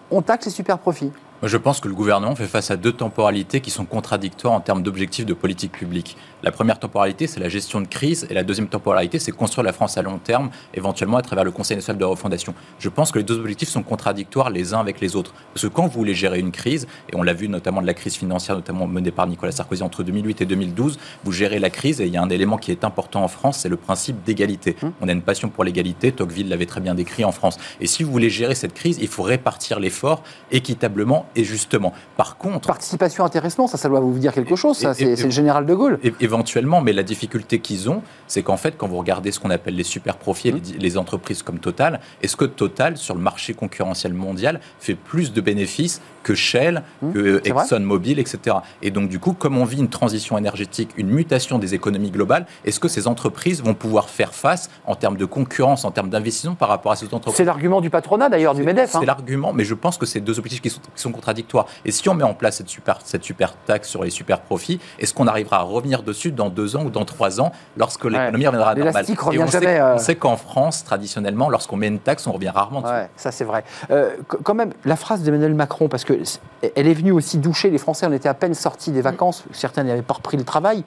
on 0.10 0.22
taxe 0.22 0.46
les 0.46 0.52
super 0.52 0.78
profits. 0.80 1.12
Moi, 1.40 1.50
je 1.50 1.58
pense 1.58 1.80
que 1.80 1.88
le 1.88 1.94
gouvernement 1.94 2.36
fait 2.36 2.48
face 2.48 2.72
à 2.72 2.78
deux 2.78 2.92
temporalités 2.92 3.62
qui 3.62 3.70
sont 3.70 3.86
contradictoires 3.86 4.54
en 4.54 4.60
termes 4.60 4.82
d'objectifs 4.82 5.24
de 5.28 5.36
politique 5.36 5.72
publique. 5.72 6.18
La 6.42 6.52
première 6.52 6.80
temporalité, 6.80 7.28
c'est 7.28 7.40
la 7.40 7.48
gestion 7.48 7.80
de 7.80 7.86
crise, 7.86 8.26
et 8.32 8.34
la 8.34 8.44
deuxième 8.44 8.68
temporalité, 8.68 9.20
c'est 9.20 9.32
construire 9.32 9.64
la 9.64 9.72
France 9.72 10.00
à 10.00 10.02
long 10.02 10.18
terme, 10.18 10.50
éventuellement 10.74 11.18
à 11.18 11.22
travers 11.22 11.44
le 11.44 11.52
Conseil 11.52 11.78
national 11.78 12.00
de 12.00 12.06
refondation. 12.06 12.56
Je 12.80 12.90
pense 12.90 13.12
que 13.12 13.20
les 13.20 13.24
deux 13.24 13.38
objectifs 13.38 13.70
sont 13.70 13.84
contradictoires 13.84 14.50
les 14.50 14.74
uns 14.74 14.80
avec 14.80 15.00
les 15.00 15.16
autres. 15.16 15.36
Parce 15.54 15.62
que 15.62 15.68
quand 15.68 15.86
vous 15.86 15.92
voulez 16.00 16.16
gérer 16.16 16.40
une 16.40 16.52
crise, 16.52 16.88
et 17.14 17.16
on 17.16 17.22
l'a 17.22 17.34
vu 17.34 17.50
notamment 17.50 17.84
de 17.84 17.88
la 17.88 17.94
crise 17.94 18.16
financière, 18.16 18.56
notamment 18.56 18.88
menée 18.88 19.12
par 19.12 19.28
Nicolas 19.28 19.52
Sarkozy 19.52 19.84
entre 19.84 20.02
2008 20.02 20.42
et 20.42 20.46
2012, 20.48 20.98
vous 21.24 21.32
gérez 21.32 21.60
la 21.60 21.70
crise, 21.70 22.02
et 22.02 22.08
il 22.08 22.14
y 22.14 22.18
a 22.18 22.24
un 22.24 22.30
élément 22.30 22.58
qui 22.58 22.72
est 22.72 22.84
important 22.84 23.24
en 23.24 23.28
France, 23.28 23.60
c'est 23.60 23.70
le 23.70 23.78
principe 23.78 24.24
d'égalité. 24.24 24.76
On 25.02 25.08
a 25.08 25.12
une 25.12 25.22
passion 25.22 25.50
pour 25.50 25.64
l'égalité, 25.64 26.12
Tocqueville 26.12 26.50
l'avait 26.50 26.66
très 26.66 26.82
bien 26.82 26.96
décrit 26.96 27.26
en 27.26 27.32
France. 27.32 27.60
Et 27.80 27.86
si 27.86 28.02
vous 28.02 28.12
voulez 28.12 28.32
gérer 28.32 28.56
cette 28.56 28.74
crise, 28.74 28.98
il 29.00 29.08
faut 29.08 29.22
répartir 29.22 29.80
l'effort 29.80 30.24
équitablement 30.52 31.27
et 31.36 31.44
justement. 31.44 31.94
Par 32.16 32.38
contre, 32.38 32.68
Participation, 32.68 33.24
intéressement, 33.26 33.68
ça, 33.68 33.78
ça 33.78 33.90
doit 33.90 34.00
vous 34.00 34.18
dire 34.18 34.34
quelque 34.34 34.56
chose, 34.56 34.78
ça, 34.78 34.94
c'est 34.94 35.16
le 35.24 35.30
général 35.30 35.66
de 35.66 35.74
Gaulle. 35.74 36.00
Éventuellement, 36.20 36.82
mais 36.82 36.94
la 36.94 37.04
difficulté 37.04 37.60
qu'ils 37.60 37.90
ont, 37.90 38.02
c'est 38.28 38.44
qu'en 38.44 38.58
fait, 38.58 38.76
quand 38.78 38.88
vous 38.88 38.98
regardez 38.98 39.32
ce 39.32 39.40
qu'on 39.40 39.50
appelle 39.50 39.76
les 39.76 39.84
super 39.84 40.18
profits, 40.18 40.52
Mmh. 40.52 40.62
les, 40.74 40.80
les 40.80 40.98
entreprises 40.98 41.42
comme 41.44 41.60
Total, 41.60 42.00
est-ce 42.22 42.36
que 42.36 42.46
Total, 42.46 42.96
sur 42.98 43.16
le 43.16 43.22
marché 43.22 43.54
concurrentiel 43.54 44.14
mondial, 44.14 44.60
fait 44.80 44.96
plus 44.96 45.34
de 45.34 45.42
bénéfices 45.42 46.02
que 46.24 46.36
Shell, 46.36 46.84
Mmh. 47.02 47.12
que 47.14 47.20
vrai. 47.20 47.42
ExxonMobil, 47.64 48.20
etc. 48.20 48.58
Et 48.82 48.92
donc, 48.92 49.10
du 49.10 49.20
coup, 49.20 49.34
comme 49.34 49.58
on 49.58 49.66
vit 49.66 49.78
une 49.80 49.90
transition 49.90 50.38
énergétique, 50.38 50.90
une 50.98 51.10
mutation 51.10 51.58
des 51.60 51.74
économies 51.74 52.12
globales, 52.12 52.46
est-ce 52.66 52.80
que 52.80 52.88
ces 52.88 53.08
entreprises 53.08 53.64
vont 53.64 53.74
pouvoir 53.74 54.10
faire 54.10 54.34
face 54.34 54.70
en 54.86 54.96
termes 54.96 55.18
de 55.18 55.26
concurrence, 55.26 55.86
en 55.86 55.92
termes 55.92 56.10
d'investissement 56.10 56.56
par 56.56 56.70
rapport 56.70 56.92
à 56.92 56.96
ces 56.96 57.06
entreprises? 57.08 57.36
C'est 57.38 57.46
l'argument 57.46 57.82
du 57.82 57.90
patronat 57.90 58.30
d'ailleurs, 58.30 58.54
du 58.56 58.64
MEDEF. 58.64 58.96
hein. 58.96 59.00
c'est 59.00 59.06
l'argument, 59.06 59.54
mais 59.54 59.64
je 59.64 59.74
pense 59.74 59.98
que 59.98 60.06
c'est 60.06 60.20
deux 60.20 60.38
objectifs 60.40 60.62
qui 60.62 60.70
sont, 60.70 60.82
qui 60.96 61.02
sont 61.02 61.12
contradictoires. 61.18 61.66
Et 61.84 61.92
si 61.92 62.08
on 62.10 62.14
met 62.14 62.24
en 62.24 62.34
place 62.34 62.58
cette 62.58 62.70
super, 62.70 63.00
cette 63.04 63.24
super 63.24 63.54
taxe 63.66 63.90
sur 63.90 64.04
les 64.04 64.10
super 64.10 64.40
profits, 64.42 64.80
est-ce 65.00 65.14
qu'on 65.14 65.28
arrivera 65.28 65.58
à 65.58 65.62
revenir 65.64 66.04
dessus 66.04 66.32
dans 66.32 66.50
deux 66.50 66.76
ans 66.76 66.84
ou 66.86 66.90
dans 66.90 67.06
trois 67.06 67.42
ans 67.42 67.52
lorsque 67.76 68.06
l'économie 68.06 68.48
reviendra 68.48 68.72
à 68.72 68.76
la 68.76 68.84
normale 68.86 69.06
Et 69.34 69.40
on 69.40 69.48
sait- 69.48 69.80
euh. 69.80 69.96
On 69.96 69.98
sait 69.98 70.16
qu'en 70.16 70.38
France, 70.38 70.84
traditionnellement, 70.84 71.50
lorsqu'on 71.50 71.76
met 71.78 71.88
une 71.88 72.00
taxe, 72.00 72.26
on 72.28 72.32
revient 72.32 72.50
rarement 72.50 72.82
dessus. 72.82 72.94
Ouais, 72.94 73.10
ça 73.18 73.32
c'est 73.32 73.44
vrai. 73.44 73.64
Euh, 73.92 74.16
qu- 74.30 74.38
quand 74.44 74.54
même, 74.54 74.72
la 74.86 74.96
phrase 74.96 75.22
d'Emmanuel 75.24 75.54
Macron, 75.56 75.90
parce 75.90 76.04
que 76.06 76.24
c- 76.24 76.40
elle 76.76 76.88
est 76.88 76.94
venue 76.94 77.12
aussi 77.12 77.38
doucher 77.38 77.70
les 77.70 77.78
Français. 77.78 78.06
On 78.08 78.14
était 78.14 78.30
à 78.30 78.34
peine 78.34 78.54
sortis 78.54 78.92
des 78.92 79.02
vacances, 79.02 79.44
certains 79.52 79.84
n'avaient 79.84 80.02
pas 80.02 80.14
repris 80.16 80.38
le 80.38 80.44
travail, 80.44 80.84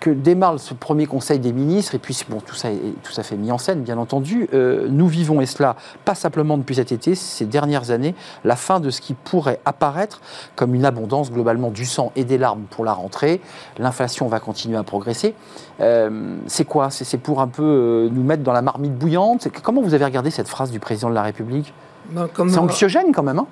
que 0.00 0.10
démarre 0.10 0.58
ce 0.60 0.74
premier 0.74 1.06
Conseil 1.06 1.38
des 1.38 1.52
ministres, 1.52 1.94
et 1.94 1.98
puis 1.98 2.18
bon, 2.28 2.40
tout 2.40 2.54
ça 2.54 2.70
est 2.70 2.78
tout 3.02 3.12
à 3.16 3.22
fait 3.22 3.36
mis 3.36 3.50
en 3.50 3.58
scène, 3.58 3.82
bien 3.82 3.96
entendu. 3.96 4.48
Euh, 4.52 4.86
nous 4.90 5.06
vivons, 5.08 5.40
et 5.40 5.46
cela 5.46 5.76
pas 6.04 6.14
simplement 6.14 6.58
depuis 6.58 6.74
cet 6.74 6.92
été, 6.92 7.14
ces 7.14 7.46
dernières 7.46 7.90
années, 7.90 8.14
la 8.44 8.56
fin 8.56 8.80
de 8.80 8.90
ce 8.90 9.00
qui 9.00 9.14
pourrait 9.14 9.60
apparaître 9.64 10.20
comme 10.56 10.74
une 10.74 10.84
abondance 10.84 11.32
globalement 11.32 11.70
du 11.70 11.86
sang 11.86 12.12
et 12.16 12.24
des 12.24 12.38
larmes 12.38 12.64
pour 12.70 12.84
la 12.84 12.92
rentrée. 12.92 13.40
L'inflation 13.78 14.28
va 14.28 14.40
continuer 14.40 14.76
à 14.76 14.82
progresser. 14.82 15.34
Euh, 15.80 16.36
c'est 16.46 16.64
quoi? 16.64 16.90
C'est 16.90 17.18
pour 17.18 17.40
un 17.40 17.48
peu 17.48 17.62
euh, 17.62 18.08
nous 18.10 18.22
mettre 18.22 18.42
dans 18.42 18.52
la 18.52 18.62
marmite 18.62 18.96
bouillante? 18.96 19.48
Comment 19.62 19.80
vous 19.80 19.94
avez 19.94 20.04
regardé 20.04 20.30
cette 20.30 20.48
phrase 20.48 20.70
du 20.70 20.80
président 20.80 21.08
de 21.08 21.14
la 21.14 21.22
République? 21.22 21.72
Ben, 22.10 22.28
C'est 22.48 22.58
anxiogène 22.58 23.12
quand 23.12 23.22
même, 23.22 23.38
hein? 23.38 23.46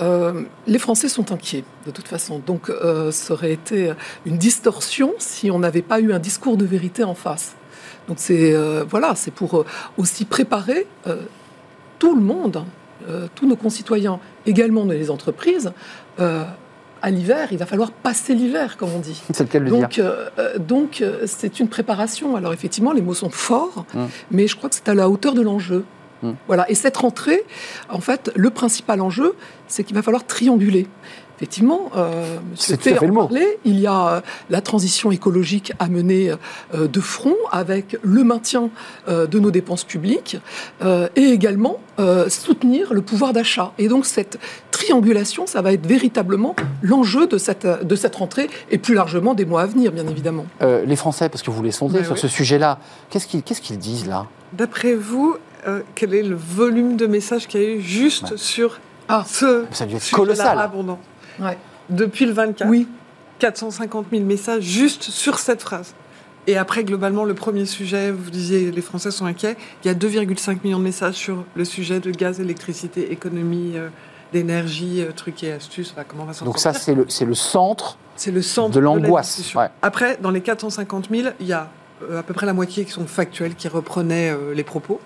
Euh, 0.00 0.42
les 0.66 0.78
Français 0.78 1.08
sont 1.08 1.32
inquiets, 1.32 1.64
de 1.86 1.90
toute 1.90 2.08
façon. 2.08 2.40
Donc, 2.44 2.68
euh, 2.68 3.10
ça 3.10 3.34
aurait 3.34 3.52
été 3.52 3.92
une 4.26 4.36
distorsion 4.36 5.12
si 5.18 5.50
on 5.50 5.58
n'avait 5.58 5.82
pas 5.82 6.00
eu 6.00 6.12
un 6.12 6.18
discours 6.18 6.56
de 6.56 6.64
vérité 6.64 7.04
en 7.04 7.14
face. 7.14 7.54
Donc, 8.08 8.18
c'est 8.20 8.54
euh, 8.54 8.84
voilà, 8.88 9.14
c'est 9.14 9.30
pour 9.30 9.64
aussi 9.96 10.24
préparer 10.24 10.86
tout 11.98 12.14
le 12.14 12.20
monde, 12.20 12.64
tous 13.34 13.46
nos 13.46 13.56
concitoyens, 13.56 14.18
également 14.46 14.84
les 14.84 15.10
entreprises. 15.10 15.72
à 16.18 17.10
l'hiver, 17.10 17.48
il 17.50 17.58
va 17.58 17.66
falloir 17.66 17.90
passer 17.92 18.34
l'hiver, 18.34 18.76
comme 18.78 18.90
on 18.94 18.98
dit. 18.98 19.22
C'est 19.30 19.44
le 19.44 19.48
cas 19.48 19.60
de 19.60 19.68
donc, 19.68 19.90
dire. 19.90 20.26
donc, 20.58 21.04
c'est 21.26 21.60
une 21.60 21.68
préparation. 21.68 22.34
Alors, 22.36 22.52
effectivement, 22.52 22.92
les 22.92 23.02
mots 23.02 23.14
sont 23.14 23.30
forts, 23.30 23.84
mmh. 23.94 24.04
mais 24.30 24.48
je 24.48 24.56
crois 24.56 24.70
que 24.70 24.74
c'est 24.74 24.88
à 24.88 24.94
la 24.94 25.08
hauteur 25.08 25.34
de 25.34 25.42
l'enjeu. 25.42 25.84
Mm. 26.24 26.32
Voilà. 26.46 26.70
Et 26.70 26.74
cette 26.74 26.96
rentrée, 26.96 27.44
en 27.88 28.00
fait, 28.00 28.30
le 28.34 28.50
principal 28.50 29.00
enjeu, 29.00 29.34
c'est 29.68 29.84
qu'il 29.84 29.94
va 29.94 30.02
falloir 30.02 30.26
trianguler. 30.26 30.86
Effectivement, 31.36 31.90
euh, 31.96 32.38
c'est 32.54 32.80
fait 32.80 32.98
le 33.00 33.12
mot. 33.12 33.28
il 33.64 33.80
y 33.80 33.86
a 33.88 34.08
euh, 34.08 34.20
la 34.50 34.60
transition 34.60 35.10
écologique 35.10 35.72
à 35.80 35.88
mener 35.88 36.30
euh, 36.30 36.86
de 36.86 37.00
front 37.00 37.34
avec 37.50 37.96
le 38.02 38.22
maintien 38.22 38.70
euh, 39.08 39.26
de 39.26 39.40
nos 39.40 39.50
dépenses 39.50 39.84
publiques 39.84 40.36
et 41.16 41.22
également 41.22 41.78
soutenir 42.28 42.92
le 42.92 43.02
pouvoir 43.02 43.32
d'achat. 43.32 43.72
Et 43.78 43.88
donc 43.88 44.06
cette 44.06 44.38
triangulation, 44.70 45.46
ça 45.46 45.62
va 45.62 45.72
être 45.72 45.86
véritablement 45.86 46.54
l'enjeu 46.82 47.26
de 47.26 47.38
cette, 47.38 47.66
de 47.66 47.96
cette 47.96 48.16
rentrée 48.16 48.48
et 48.70 48.78
plus 48.78 48.94
largement 48.94 49.34
des 49.34 49.44
mois 49.44 49.62
à 49.62 49.66
venir, 49.66 49.92
bien 49.92 50.06
évidemment. 50.06 50.46
les 50.60 50.96
Français, 50.96 51.28
parce 51.28 51.42
que 51.42 51.50
vous 51.50 51.62
les 51.62 51.72
sondez 51.72 52.04
sur 52.04 52.18
ce 52.18 52.28
sujet-là, 52.28 52.78
qu'est-ce 53.10 53.26
qu'ils 53.26 53.42
qu'est-ce 53.42 53.60
qu'ils 53.60 53.78
disent 53.78 54.06
là? 54.06 54.26
D'après 54.52 54.94
vous, 54.94 55.36
euh, 55.66 55.80
quel 55.94 56.14
est 56.14 56.22
le 56.22 56.36
volume 56.36 56.96
de 56.96 57.06
messages 57.06 57.46
qu'il 57.46 57.60
y 57.60 57.64
a 57.64 57.68
eu 57.68 57.80
juste 57.80 58.36
sur 58.36 58.80
ah, 59.08 59.24
ce 59.26 59.64
ça 59.70 59.86
colossal. 60.12 60.58
abondant 60.58 60.98
Depuis 61.90 62.26
le 62.26 62.32
24, 62.32 62.68
oui. 62.68 62.88
450 63.38 64.06
000 64.10 64.24
messages 64.24 64.62
juste 64.62 65.02
sur 65.02 65.38
cette 65.38 65.62
phrase. 65.62 65.94
Et 66.46 66.56
après, 66.56 66.84
globalement, 66.84 67.24
le 67.24 67.34
premier 67.34 67.64
sujet, 67.64 68.10
vous 68.10 68.30
disiez 68.30 68.70
les 68.70 68.82
Français 68.82 69.10
sont 69.10 69.24
inquiets, 69.24 69.56
il 69.82 69.88
y 69.88 69.90
a 69.90 69.94
2,5 69.94 70.58
millions 70.62 70.78
de 70.78 70.84
messages 70.84 71.14
sur 71.14 71.44
le 71.54 71.64
sujet 71.64 72.00
de 72.00 72.10
gaz, 72.10 72.38
électricité, 72.40 73.12
économie 73.12 73.72
euh, 73.76 73.88
d'énergie, 74.32 75.00
euh, 75.00 75.10
trucs 75.12 75.42
et 75.42 75.52
astuces, 75.52 75.94
comment 76.06 76.24
on 76.24 76.26
va 76.26 76.44
Donc 76.44 76.58
ça, 76.58 76.74
c'est 76.74 76.94
le, 76.94 77.06
le 77.06 77.34
centre, 77.34 77.96
le 78.26 78.42
centre 78.42 78.74
de 78.74 78.80
l'angoisse. 78.80 79.54
Après, 79.80 80.18
dans 80.20 80.30
les 80.30 80.42
450 80.42 81.08
000, 81.10 81.28
il 81.40 81.46
y 81.46 81.52
a 81.52 81.70
à 82.16 82.22
peu 82.22 82.34
près 82.34 82.46
la 82.46 82.52
moitié 82.52 82.84
qui 82.84 82.90
sont 82.92 83.06
factuels, 83.06 83.54
qui 83.54 83.68
reprenaient 83.68 84.32
les 84.54 84.64
propos. 84.64 85.00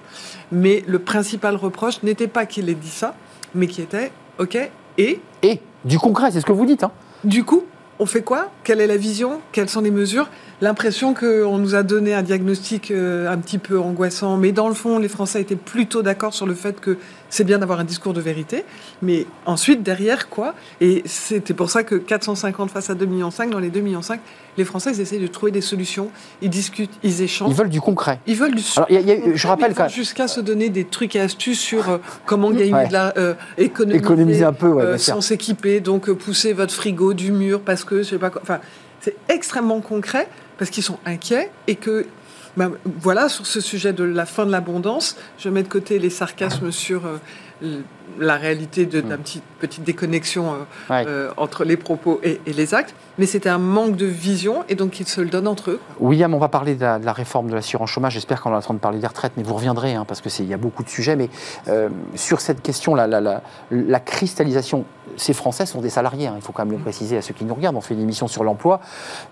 Mais 0.53 0.85
le 0.87 0.99
principal 0.99 1.57
reproche 1.57 2.03
n'était 2.03 2.29
pas 2.29 2.47
qu'il 2.47 2.69
ait 2.69 2.75
dit 2.75 2.91
ça, 2.91 3.15
mais 3.55 3.67
qui 3.67 3.83
était, 3.83 4.13
OK, 4.39 4.57
et? 4.99 5.21
Et 5.43 5.61
du 5.85 5.99
concret, 5.99 6.31
c'est 6.31 6.41
ce 6.41 6.47
que 6.47 6.53
vous 6.53 6.67
dites. 6.67 6.85
Hein. 6.85 6.93
Du 7.25 7.45
coup, 7.45 7.65
on 7.99 8.07
fait 8.07 8.23
quoi? 8.23 8.51
Quelle 8.65 8.81
est 8.81 8.87
la 8.87 8.97
vision? 8.97 9.41
Quelles 9.53 9.69
sont 9.69 9.81
les 9.81 9.91
mesures? 9.91 10.29
L'impression 10.61 11.15
qu'on 11.15 11.57
nous 11.59 11.77
a 11.77 11.85
donné 11.85 12.15
un 12.15 12.23
diagnostic 12.23 12.91
euh, 12.91 13.31
un 13.31 13.39
petit 13.39 13.59
peu 13.59 13.79
angoissant, 13.79 14.37
mais 14.37 14.51
dans 14.51 14.67
le 14.67 14.75
fond, 14.75 14.99
les 14.99 15.07
Français 15.07 15.41
étaient 15.41 15.55
plutôt 15.55 16.03
d'accord 16.03 16.35
sur 16.35 16.47
le 16.47 16.55
fait 16.55 16.81
que 16.81 16.99
c'est 17.31 17.45
bien 17.45 17.61
d'avoir 17.61 17.79
un 17.79 17.85
discours 17.85 18.13
de 18.13 18.21
vérité. 18.21 18.65
Mais 19.01 19.27
ensuite, 19.47 19.85
derrière, 19.85 20.29
quoi? 20.29 20.57
Et 20.81 21.05
c'était 21.07 21.55
pour 21.55 21.71
ça 21.71 21.85
que 21.85 21.95
450 21.95 22.73
face 22.73 22.91
à 22.91 22.95
2,5 22.95 23.07
millions, 23.07 23.31
dans 23.53 23.61
les 23.61 23.71
2,5 23.71 23.83
millions, 23.83 24.01
les 24.57 24.65
Français, 24.65 24.91
ils 24.93 25.01
essayent 25.01 25.21
de 25.21 25.29
trouver 25.29 25.53
des 25.53 25.61
solutions, 25.61 26.11
ils 26.43 26.51
discutent, 26.51 26.99
ils 27.05 27.23
échangent. 27.23 27.51
Ils 27.51 27.57
veulent 27.57 27.69
du 27.69 27.81
concret. 27.81 28.19
Ils 28.27 28.35
veulent 28.35 28.57
du 28.57 28.63
Alors, 28.77 28.89
je 28.89 29.47
rappelle 29.47 29.75
quand 29.75 29.87
Jusqu'à 29.89 30.27
se 30.27 30.41
donner 30.41 30.71
des 30.71 30.85
trucs 30.85 31.15
et 31.15 31.21
astuces 31.21 31.61
sur 31.61 31.89
euh, 31.89 31.99
comment 32.27 32.51
gagner 32.51 32.89
de 32.89 32.93
la 32.93 33.17
euh, 33.17 33.35
économiser, 33.59 34.45
un 34.45 34.53
peu, 34.53 34.69
ouais, 34.71 34.99
sans 34.99 35.21
s'équiper, 35.21 35.79
donc 35.79 36.11
pousser 36.11 36.53
votre 36.53 36.75
frigo 36.75 37.15
du 37.15 37.31
mur 37.31 37.61
parce 37.61 37.85
que 37.85 37.99
je 37.99 38.09
sais 38.09 38.19
pas 38.19 38.31
quoi. 38.31 38.43
Enfin, 38.43 38.59
c'est 39.01 39.15
extrêmement 39.29 39.81
concret 39.81 40.29
parce 40.59 40.71
qu'ils 40.71 40.83
sont 40.83 40.99
inquiets 41.07 41.51
et 41.67 41.77
que 41.77 42.07
ben, 42.57 42.73
voilà, 42.85 43.29
sur 43.29 43.47
ce 43.47 43.61
sujet 43.61 43.93
de 43.93 44.05
la 44.05 44.27
fin 44.27 44.45
de 44.45 44.51
l'abondance, 44.51 45.17
je 45.39 45.49
mets 45.49 45.63
de 45.63 45.69
côté 45.69 45.99
les 45.99 46.11
sarcasmes 46.11 46.73
sur 46.73 47.03
euh, 47.63 47.81
la 48.19 48.37
réalité 48.37 48.87
d'une 48.87 49.15
mm. 49.15 49.19
petite, 49.19 49.43
petite 49.61 49.85
déconnexion 49.85 50.55
euh, 50.91 51.05
euh, 51.07 51.31
entre 51.37 51.65
les 51.65 51.77
propos 51.77 52.21
et, 52.23 52.41
les 52.47 52.75
actes, 52.75 52.95
mais 53.19 53.27
c'était 53.27 53.49
un 53.49 53.59
manque 53.59 53.97
de 53.97 54.07
vision 54.07 54.65
et 54.69 54.75
donc 54.75 55.01
ils 55.01 55.07
se 55.07 55.21
le 55.21 55.29
donnent 55.29 55.49
entre 55.49 55.73
eux. 55.73 55.81
William, 56.01 56.33
on 56.35 56.39
va 56.39 56.49
parler 56.49 56.75
de 56.75 56.81
la, 56.81 57.13
réforme 57.13 57.49
de 57.49 57.55
l'assurance 57.55 57.91
chômage. 57.91 58.15
J'espère 58.15 58.43
qu'on 58.43 58.53
est 58.53 58.57
en 58.57 58.61
train 58.61 58.75
de 58.75 58.79
parler 58.79 58.99
des 58.99 59.07
retraites, 59.07 59.33
mais 59.37 59.43
vous 59.43 59.55
reviendrez 59.55 59.95
hein, 59.95 60.05
parce 60.07 60.21
qu'il 60.21 60.47
y 60.47 60.55
a 60.55 60.59
beaucoup 60.59 60.83
de 60.83 60.89
sujets. 60.89 61.17
Mais 61.17 61.31
sur 62.15 62.41
cette 62.41 62.63
question, 62.63 62.95
la, 62.95 63.07
la, 63.07 63.43
la 63.71 64.01
cristallisation 64.01 64.85
ces 65.19 65.33
Français 65.33 65.67
sont 65.67 65.81
des 65.81 65.91
salariés, 65.91 66.27
hein. 66.27 66.35
il 66.37 66.43
faut 66.43 66.53
quand 66.53 66.65
même 66.65 66.77
le 66.77 66.83
préciser 66.83 67.17
à 67.17 67.23
ceux 67.23 67.35
qui 67.35 67.45
nous 67.45 67.55
regardent, 67.55 67.77
on 67.77 67.81
fait 67.81 67.95
une 67.95 68.01
émission 68.01 68.29
sur 68.29 68.45
l'emploi, 68.45 68.81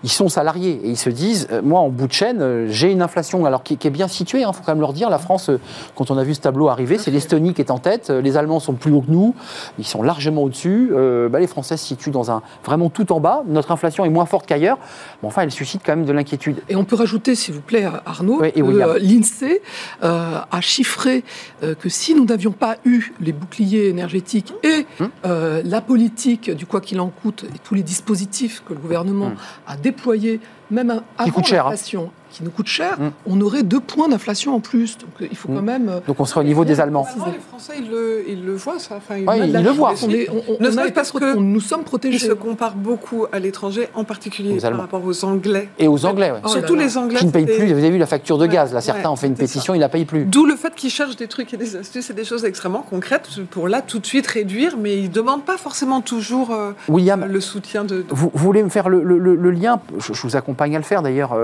ils 0.03 0.11
sont 0.11 0.29
salariés 0.29 0.79
et 0.83 0.89
ils 0.89 0.97
se 0.97 1.09
disent, 1.09 1.47
euh, 1.51 1.61
moi 1.61 1.79
en 1.79 1.89
bout 1.89 2.07
de 2.07 2.13
chaîne, 2.13 2.41
euh, 2.41 2.67
j'ai 2.69 2.91
une 2.91 3.01
inflation 3.01 3.45
alors 3.45 3.63
qui, 3.63 3.77
est 3.81 3.89
bien 3.89 4.07
située, 4.07 4.41
il 4.41 4.43
hein, 4.43 4.53
faut 4.53 4.63
quand 4.65 4.73
même 4.73 4.81
leur 4.81 4.93
dire, 4.93 5.09
la 5.09 5.19
France, 5.19 5.49
euh, 5.49 5.59
quand 5.95 6.11
on 6.11 6.17
a 6.17 6.23
vu 6.23 6.33
ce 6.33 6.41
tableau 6.41 6.67
arriver, 6.69 6.97
c'est 6.97 7.11
l'Estonie 7.11 7.53
qui 7.53 7.61
est 7.61 7.71
en 7.71 7.79
tête, 7.79 8.09
les 8.09 8.37
Allemands 8.37 8.59
sont 8.59 8.66
plus 8.73 8.91
hauts 8.91 9.01
que 9.01 9.11
nous, 9.11 9.35
ils 9.79 9.85
sont 9.85 10.01
largement 10.01 10.43
au-dessus, 10.43 10.91
bah, 11.29 11.39
les 11.39 11.47
Français 11.47 11.77
se 11.77 11.85
situent 11.85 12.11
dans 12.11 12.31
un, 12.31 12.41
vraiment 12.63 12.89
tout 12.89 13.11
en 13.11 13.19
bas, 13.19 13.43
notre 13.47 13.71
inflation 13.71 14.05
est 14.05 14.09
moins 14.09 14.25
forte 14.25 14.45
qu'ailleurs, 14.45 14.77
mais 15.21 15.27
enfin 15.27 15.43
elle 15.43 15.51
suscite 15.51 15.81
quand 15.85 15.95
même 15.95 16.05
de 16.05 16.13
l'inquiétude. 16.13 16.61
Et 16.69 16.75
on 16.75 16.83
peut 16.83 16.95
rajouter, 16.95 17.35
s'il 17.35 17.53
vous 17.53 17.61
plaît, 17.61 17.87
Arnaud, 18.05 18.39
que 18.39 18.99
l'INSEE 18.99 19.61
a 20.01 20.61
chiffré 20.61 21.23
que 21.61 21.89
si 21.89 22.15
nous 22.15 22.25
n'avions 22.25 22.51
pas 22.51 22.77
eu 22.85 23.13
les 23.19 23.31
boucliers 23.31 23.87
énergétiques 23.87 24.53
et 24.63 24.85
hum. 24.99 25.09
la 25.23 25.81
politique 25.81 26.51
du 26.51 26.65
quoi 26.65 26.81
qu'il 26.81 26.99
en 26.99 27.09
coûte 27.09 27.45
et 27.55 27.59
tous 27.63 27.75
les 27.75 27.83
dispositifs 27.83 28.63
que 28.65 28.73
le 28.73 28.79
gouvernement 28.79 29.29
hmm. 29.29 29.37
a 29.67 29.77
déployés, 29.77 30.39
même 30.71 30.89
avant 30.89 31.03
hein. 31.17 31.43
l'inflation, 31.51 32.11
qui 32.37 32.43
nous 32.43 32.51
coûte 32.51 32.67
cher, 32.67 32.99
mm. 32.99 33.11
on 33.25 33.41
aurait 33.41 33.63
deux 33.63 33.79
points 33.79 34.07
d'inflation 34.07 34.55
en 34.55 34.59
plus. 34.59 34.97
Donc 34.97 35.09
euh, 35.21 35.27
il 35.29 35.35
faut 35.35 35.47
quand 35.47 35.61
mm. 35.61 35.65
même. 35.65 35.89
Euh, 35.89 35.99
Donc 36.05 36.19
on 36.19 36.25
serait 36.25 36.41
au 36.41 36.43
niveau 36.43 36.65
des 36.65 36.79
Allemands. 36.79 37.07
Les 37.25 37.39
Français, 37.39 37.73
ils 37.79 37.89
le, 37.89 38.23
ils 38.27 38.45
le 38.45 38.53
voient, 38.53 38.77
ça. 38.77 38.95
Enfin, 38.97 39.17
ils, 39.17 39.53
le 39.53 39.69
voient. 39.71 39.93
On 40.03 40.09
est, 40.09 40.29
on, 40.29 40.63
ne 40.63 40.71
serait 40.71 40.91
parce 40.91 41.11
que 41.11 41.35
nous 41.35 41.59
sommes 41.59 41.83
protégés. 41.83 42.25
Ils 42.25 42.29
se 42.29 42.33
comparent 42.33 42.75
beaucoup 42.75 43.25
à 43.31 43.39
l'étranger, 43.39 43.89
en 43.95 44.03
particulier 44.03 44.59
par 44.59 44.77
rapport 44.77 45.03
aux 45.03 45.25
Anglais. 45.25 45.69
Et 45.79 45.87
aux 45.87 46.05
Anglais, 46.05 46.31
oui. 46.31 46.39
Oh 46.43 46.49
Surtout 46.49 46.75
les 46.75 46.97
Anglais. 46.97 47.19
Qui 47.19 47.25
ne 47.25 47.31
payent 47.31 47.45
plus. 47.45 47.73
Vous 47.73 47.79
avez 47.79 47.89
vu 47.89 47.97
la 47.97 48.05
facture 48.05 48.37
de 48.37 48.45
gaz. 48.45 48.73
Là, 48.73 48.81
certains 48.81 49.09
ont 49.09 49.15
fait 49.15 49.27
une 49.27 49.35
pétition, 49.35 49.73
ils 49.73 49.77
ne 49.77 49.81
la 49.81 49.89
payent 49.89 50.05
plus. 50.05 50.25
D'où 50.25 50.45
le 50.45 50.55
fait 50.55 50.75
qu'ils 50.75 50.91
cherchent 50.91 51.15
des 51.15 51.27
trucs 51.27 51.53
et 51.53 51.57
des 51.57 51.75
astuces 51.75 52.09
et 52.09 52.13
des 52.13 52.23
choses 52.23 52.45
extrêmement 52.45 52.85
concrètes 52.87 53.29
pour 53.49 53.67
là 53.67 53.81
tout 53.81 53.99
de 53.99 54.05
suite 54.05 54.27
réduire, 54.27 54.77
mais 54.77 54.97
ils 54.97 55.09
ne 55.09 55.13
demandent 55.13 55.45
pas 55.45 55.57
forcément 55.57 56.01
toujours 56.01 56.51
euh, 56.51 56.71
William, 56.87 57.25
le 57.25 57.41
soutien 57.41 57.83
de. 57.83 58.05
Vous, 58.09 58.31
voulez 58.35 58.61
me 58.61 58.69
faire 58.69 58.89
le, 58.89 59.51
lien? 59.51 59.79
Je, 59.97 60.13
vous 60.13 60.35
accompagne 60.35 60.75
à 60.75 60.79
le 60.79 60.85
faire 60.85 61.01
d'ailleurs. 61.01 61.35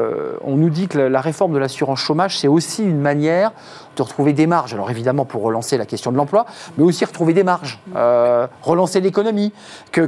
on 0.44 0.56
nous 0.56 0.70
dit 0.70 0.83
que 0.88 0.98
la 1.00 1.22
réforme 1.22 1.54
de 1.54 1.58
l'assurance 1.60 2.00
chômage, 2.00 2.38
c'est 2.38 2.48
aussi 2.48 2.84
une 2.84 3.00
manière 3.00 3.52
de 3.96 4.02
retrouver 4.02 4.34
des 4.34 4.48
marges. 4.48 4.74
Alors 4.74 4.90
évidemment 4.90 5.26
pour 5.26 5.42
relancer 5.42 5.78
la 5.78 5.86
question 5.86 6.12
de 6.12 6.18
l'emploi, 6.18 6.46
mais 6.78 6.84
aussi 6.84 7.06
retrouver 7.06 7.34
des 7.34 7.44
marges, 7.44 7.80
euh, 7.96 8.48
relancer 8.62 9.02
l'économie, 9.02 9.52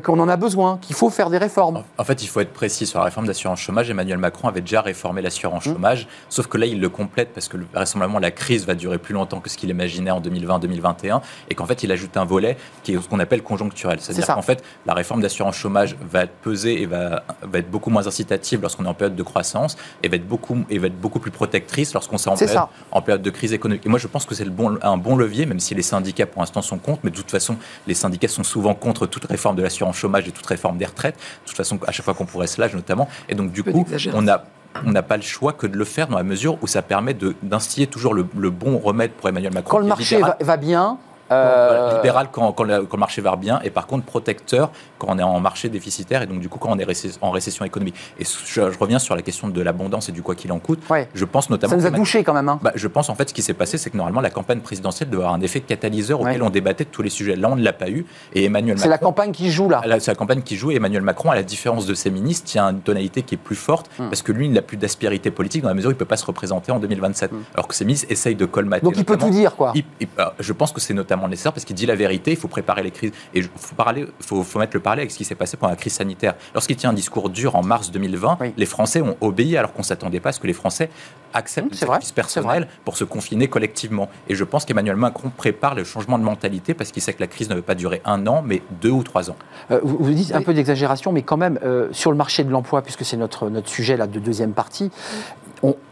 qu'on 0.04 0.20
en 0.20 0.30
a 0.30 0.38
besoin, 0.38 0.78
qu'il 0.82 0.96
faut 0.96 1.10
faire 1.10 1.30
des 1.30 1.38
réformes. 1.38 1.84
En 1.98 2.04
fait, 2.04 2.24
il 2.24 2.28
faut 2.28 2.40
être 2.40 2.54
précis 2.54 2.86
sur 2.86 3.00
la 3.00 3.06
réforme 3.06 3.28
d'assurance 3.28 3.60
chômage. 3.60 3.90
Emmanuel 3.90 4.18
Macron 4.18 4.48
avait 4.48 4.62
déjà 4.62 4.82
réformé 4.82 5.22
l'assurance 5.22 5.66
mmh. 5.66 5.74
chômage, 5.74 6.08
sauf 6.30 6.48
que 6.48 6.58
là, 6.58 6.66
il 6.66 6.80
le 6.80 6.90
complète 6.90 7.34
parce 7.34 7.48
que 7.48 7.58
vraisemblablement 7.74 8.20
la 8.20 8.32
crise 8.32 8.66
va 8.66 8.76
durer 8.76 8.98
plus 8.98 9.14
longtemps 9.14 9.40
que 9.40 9.50
ce 9.50 9.58
qu'il 9.58 9.70
imaginait 9.70 10.12
en 10.12 10.22
2020-2021, 10.22 11.22
et 11.50 11.56
qu'en 11.56 11.66
fait, 11.66 11.84
il 11.84 11.92
ajoute 11.92 12.18
un 12.18 12.26
volet 12.26 12.58
qui 12.84 12.94
est 12.94 13.02
ce 13.02 13.08
qu'on 13.08 13.20
appelle 13.20 13.44
conjoncturel. 13.44 14.00
C'est-à-dire 14.02 14.28
qu'en 14.28 14.42
fait, 14.42 14.64
la 14.86 14.94
réforme 14.94 15.22
d'assurance 15.22 15.56
chômage 15.56 15.96
va 16.10 16.28
peser 16.28 16.82
et 16.82 16.86
va, 16.86 17.24
va 17.42 17.60
être 17.60 17.70
beaucoup 17.70 17.90
moins 17.90 18.08
incitative 18.08 18.62
lorsqu'on 18.62 18.86
est 18.86 18.90
en 18.90 18.94
période 18.94 19.16
de 19.16 19.24
croissance, 19.24 19.78
et 20.04 20.08
va 20.08 20.16
être 20.16 20.28
beaucoup, 20.28 20.58
et 20.70 20.78
va 20.78 20.88
être 20.88 21.00
beaucoup 21.00 21.20
plus 21.20 21.32
protectrice 21.32 21.94
lorsqu'on 21.94 22.18
est 22.18 22.28
en 22.28 22.36
période, 22.36 22.64
en 22.92 23.02
période 23.02 23.22
de 23.22 23.30
crise 23.30 23.54
économique. 23.54 23.75
Et 23.84 23.90
moi, 23.90 24.00
je 24.00 24.08
pense 24.08 24.26
que 24.26 24.36
c'est 24.36 24.50
bon, 24.50 24.78
un 24.82 24.98
bon 24.98 25.16
levier, 25.16 25.46
même 25.46 25.60
si 25.60 25.76
les 25.76 25.82
syndicats 25.82 26.26
pour 26.26 26.42
l'instant 26.42 26.62
sont 26.62 26.78
contre, 26.78 27.02
mais 27.04 27.12
de 27.12 27.16
toute 27.16 27.32
façon, 27.32 27.58
les 27.88 27.94
syndicats 27.94 28.28
sont 28.28 28.44
souvent 28.44 28.76
contre 28.76 29.08
toute 29.08 29.26
réforme 29.26 29.56
de 29.56 29.64
l'assurance 29.64 29.98
chômage 29.98 30.28
et 30.28 30.32
toute 30.32 30.46
réforme 30.46 30.78
des 30.78 30.86
retraites. 30.86 31.16
De 31.16 31.48
toute 31.48 31.58
façon, 31.58 31.80
à 31.88 31.92
chaque 31.92 32.06
fois 32.06 32.14
qu'on 32.14 32.26
pourrait 32.26 32.48
se 32.48 32.60
lâcher 32.60 32.76
notamment. 32.76 33.08
Et 33.30 33.36
donc, 33.36 33.52
du 33.52 33.64
coup, 33.64 33.86
on 34.14 34.28
a 34.28 34.44
on 34.86 34.92
n'a 34.92 35.04
pas 35.04 35.16
le 35.16 35.24
choix 35.24 35.54
que 35.54 35.68
de 35.68 35.78
le 35.78 35.86
faire 35.86 36.08
dans 36.08 36.18
la 36.18 36.24
mesure 36.24 36.58
où 36.62 36.68
ça 36.68 36.82
permet 36.82 37.16
d'instiller 37.44 37.88
toujours 37.88 38.14
le, 38.14 38.24
bon 38.24 38.78
remède 38.78 39.12
pour 39.12 39.30
Emmanuel 39.30 39.54
Macron. 39.54 39.78
Quand 39.78 39.80
le 39.80 39.88
marché 39.88 40.20
va, 40.40 40.58
bien, 40.58 40.98
Euh, 41.32 41.96
libéral 41.96 42.28
quand, 42.32 42.52
quand, 42.52 42.64
le, 42.64 42.88
marché 42.98 43.20
va 43.22 43.36
bien 43.36 43.60
et 43.64 43.72
par 43.72 43.88
contre 43.88 44.06
protecteur 44.06 44.70
quand 45.00 45.08
on 45.10 45.18
est 45.18 45.24
en 45.24 45.40
marché 45.40 45.70
déficitaire 45.70 46.22
et 46.22 46.28
donc 46.28 46.40
du 46.40 46.50
coup 46.50 46.60
quand 46.60 46.70
on 46.70 46.78
est 46.78 46.86
en 47.22 47.32
récession 47.32 47.66
économique. 47.66 47.96
Et 48.20 48.24
je, 48.24 48.62
reviens 48.80 49.00
sur 49.00 49.16
la 49.16 49.22
question 49.22 49.48
de 49.48 49.62
l'abondance 49.62 50.08
et 50.10 50.12
du 50.12 50.22
quoi 50.22 50.36
qu'il 50.36 50.52
en 50.52 50.60
coûte. 50.60 50.82
Je 51.14 51.26
pense 51.26 51.50
notamment. 51.50 51.72
Ça 51.72 51.78
nous 51.78 51.86
a 51.86 51.92
touché 51.92 52.24
quand 52.24 52.34
même. 52.34 52.50
Hein. 52.50 52.60
Bah, 52.62 52.72
je 52.76 52.88
pense 52.88 53.10
en 53.10 53.16
fait 53.16 53.30
ce 53.30 53.34
qui 53.34 53.42
s'est 53.42 53.54
passé, 53.54 53.78
c'est 53.78 53.90
que 53.90 53.98
normalement 53.98 54.22
la 54.22 54.30
campagne 54.30 54.60
présidentielle 54.60 55.10
doit 55.10 55.24
avoir 55.24 55.34
un 55.36 55.42
effet 55.42 55.62
catalyseur 55.62 56.22
auquel 56.22 56.44
on 56.44 56.50
débattait 56.50 56.86
de 56.86 56.90
tous 56.90 57.02
les 57.02 57.10
sujets. 57.10 57.36
Là, 57.36 57.50
on 57.50 57.56
ne 57.56 57.64
l'a 57.64 57.74
pas 57.74 57.90
eu. 57.90 58.06
Et 58.34 58.46
Emmanuel 58.46 58.78
C'est 58.78 58.88
la 58.88 58.98
campagne 58.98 59.32
qui 59.32 59.52
joue 59.52 59.70
là. 59.70 59.82
C'est 60.00 60.12
la 60.12 60.16
campagne 60.16 60.42
qui 60.42 60.56
joue. 60.58 60.72
Et 60.72 60.76
Emmanuel 60.76 61.02
Macron, 61.02 61.32
à 61.32 61.36
la 61.36 61.44
différence 61.44 61.86
de 61.86 61.94
ses 61.94 62.12
ministres, 62.12 62.46
tient 62.46 62.70
une 62.70 62.82
tonalité 62.82 63.24
qui 63.24 63.36
est 63.36 63.40
plus 63.40 63.56
forte 63.56 63.90
hmm. 63.98 64.10
parce 64.10 64.22
que 64.22 64.32
lui, 64.32 64.46
il 64.46 64.52
n'a 64.52 64.62
plus 64.62 64.78
d'aspérité 64.78 65.32
politique 65.32 65.64
dans 65.64 65.70
la 65.70 65.74
mesure 65.74 65.90
où 65.90 65.92
il 65.92 65.96
ne 65.96 66.00
peut 66.00 66.06
pas 66.06 66.18
se 66.18 66.26
représenter 66.26 66.72
en 66.72 66.80
2027. 66.80 67.32
Hmm. 67.32 67.44
Alors 67.54 67.68
que 67.68 67.76
ses 67.76 67.86
ministres 67.86 68.08
essayent 68.10 68.36
de 68.36 68.46
colmater. 68.46 68.84
Donc 68.84 68.98
il 68.98 69.06
peut 69.06 69.18
tout 69.18 69.30
dire 69.30 69.56
quoi. 69.56 69.74
Bah, 70.16 70.34
je 70.40 70.54
pense 70.54 70.72
que 70.72 70.80
c'est 70.80 70.94
notamment 70.94 71.15
nécessaire 71.28 71.54
parce 71.54 71.66
qu'il 71.66 71.76
dit 71.76 71.86
la 71.86 71.96
vérité. 71.96 72.32
Il 72.32 72.38
faut 72.38 72.48
préparer 72.48 72.84
les 72.84 72.92
crises. 72.92 73.12
Et 73.34 73.40
il 73.40 73.50
faut, 73.56 73.76
parler, 73.76 74.06
faut, 74.20 74.44
faut 74.44 74.60
mettre 74.60 74.76
le 74.76 74.80
parallèle 74.80 75.04
avec 75.04 75.12
ce 75.12 75.18
qui 75.18 75.26
s'est 75.26 75.36
passé 75.36 75.58
pendant 75.58 75.72
la 75.72 75.78
crise 75.78 75.94
sanitaire. 75.94 76.36
Lorsqu'il 76.54 76.76
tient 76.76 76.90
un 76.90 76.94
discours 76.94 77.30
dur 77.30 77.56
en 77.56 77.64
mars 77.64 77.92
2020, 77.92 78.38
les 78.56 78.66
Français 78.66 79.02
ont 79.02 79.18
obéi 79.22 79.58
alors 79.58 79.74
qu'on 79.74 79.82
ne 79.82 79.86
s'attendait 79.86 80.20
pas 80.20 80.30
à 80.30 80.32
ce 80.32 80.40
que 80.40 80.48
les 80.48 80.54
Français 80.54 80.90
acceptent 81.34 81.82
mmh, 81.82 81.86
une 81.86 81.98
crise 81.98 82.12
personnelle 82.12 82.68
pour 82.84 82.98
se 82.98 83.04
confiner 83.04 83.48
collectivement. 83.48 84.10
Et 84.30 84.36
je 84.36 84.44
pense 84.44 84.66
qu'Emmanuel 84.66 84.96
Macron 84.96 85.32
prépare 85.36 85.76
le 85.76 85.84
changement 85.84 86.18
de 86.18 86.24
mentalité 86.24 86.74
parce 86.74 86.92
qu'il 86.92 87.02
sait 87.02 87.14
que 87.14 87.20
la 87.20 87.28
crise 87.28 87.50
ne 87.50 87.56
veut 87.56 87.62
pas 87.62 87.76
durer 87.76 88.02
un 88.06 88.26
an, 88.28 88.42
mais 88.46 88.62
deux 88.82 88.92
ou 88.92 89.04
trois 89.04 89.30
ans. 89.30 89.36
Euh, 89.72 89.80
vous, 89.84 90.14
dites 90.14 90.34
un 90.34 90.42
peu 90.42 90.54
d'exagération, 90.54 91.12
mais 91.12 91.22
quand 91.22 91.38
même, 91.38 91.60
euh, 91.64 91.90
sur 91.92 92.12
le 92.12 92.18
marché 92.18 92.44
de 92.44 92.52
l'emploi, 92.52 92.82
puisque 92.82 93.04
c'est 93.04 93.18
notre, 93.18 93.50
notre 93.50 93.70
sujet 93.70 93.98
là, 93.98 94.08
de 94.08 94.20
deuxième 94.20 94.54
partie, 94.54 94.92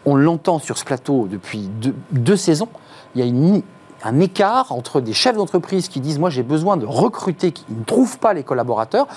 on, 0.05 0.15
l'entend 0.15 0.59
sur 0.59 0.77
ce 0.77 0.86
plateau 0.86 1.27
depuis 1.29 1.69
deux, 1.81 1.95
deux 2.12 2.36
saisons. 2.36 2.69
Il 3.15 3.21
y 3.21 3.23
a 3.23 3.27
une 3.27 3.62
un 4.03 4.19
écart 4.19 4.71
entre 4.71 5.01
des 5.01 5.13
chefs 5.13 5.35
d'entreprise 5.35 5.87
qui 5.87 5.99
disent 5.99 6.19
moi 6.19 6.29
j'ai 6.29 6.43
besoin 6.43 6.77
de 6.77 6.85
recruter, 6.85 7.51
qui 7.51 7.65
ne 7.69 7.83
trouvent 7.83 8.19
pas 8.19 8.33
les 8.33 8.43
collaborateurs, 8.43 9.07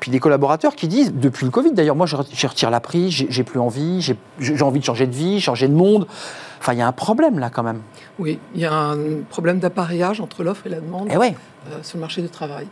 puis 0.00 0.10
des 0.10 0.20
collaborateurs 0.20 0.76
qui 0.76 0.88
disent 0.88 1.12
depuis 1.12 1.44
le 1.44 1.50
Covid 1.50 1.72
d'ailleurs 1.72 1.96
moi 1.96 2.06
je 2.06 2.16
retire 2.16 2.70
la 2.70 2.80
prise, 2.80 3.26
j'ai 3.28 3.44
plus 3.44 3.60
envie, 3.60 4.00
j'ai 4.38 4.62
envie 4.62 4.80
de 4.80 4.84
changer 4.84 5.06
de 5.06 5.14
vie, 5.14 5.40
changer 5.40 5.68
de 5.68 5.74
monde. 5.74 6.06
Enfin 6.60 6.72
il 6.72 6.78
y 6.78 6.82
a 6.82 6.86
un 6.86 6.92
problème 6.92 7.38
là 7.38 7.50
quand 7.50 7.62
même. 7.62 7.80
Oui, 8.18 8.38
il 8.54 8.60
y 8.60 8.64
a 8.64 8.72
un 8.72 8.96
problème 9.28 9.58
d'appareillage 9.58 10.20
entre 10.20 10.42
l'offre 10.42 10.66
et 10.66 10.70
la 10.70 10.80
demande 10.80 11.08
eh 11.10 11.16
ouais. 11.16 11.34
Euh, 11.70 11.82
sur 11.82 11.96
le 11.96 12.02
marché 12.02 12.22
du 12.22 12.28
travail. 12.28 12.66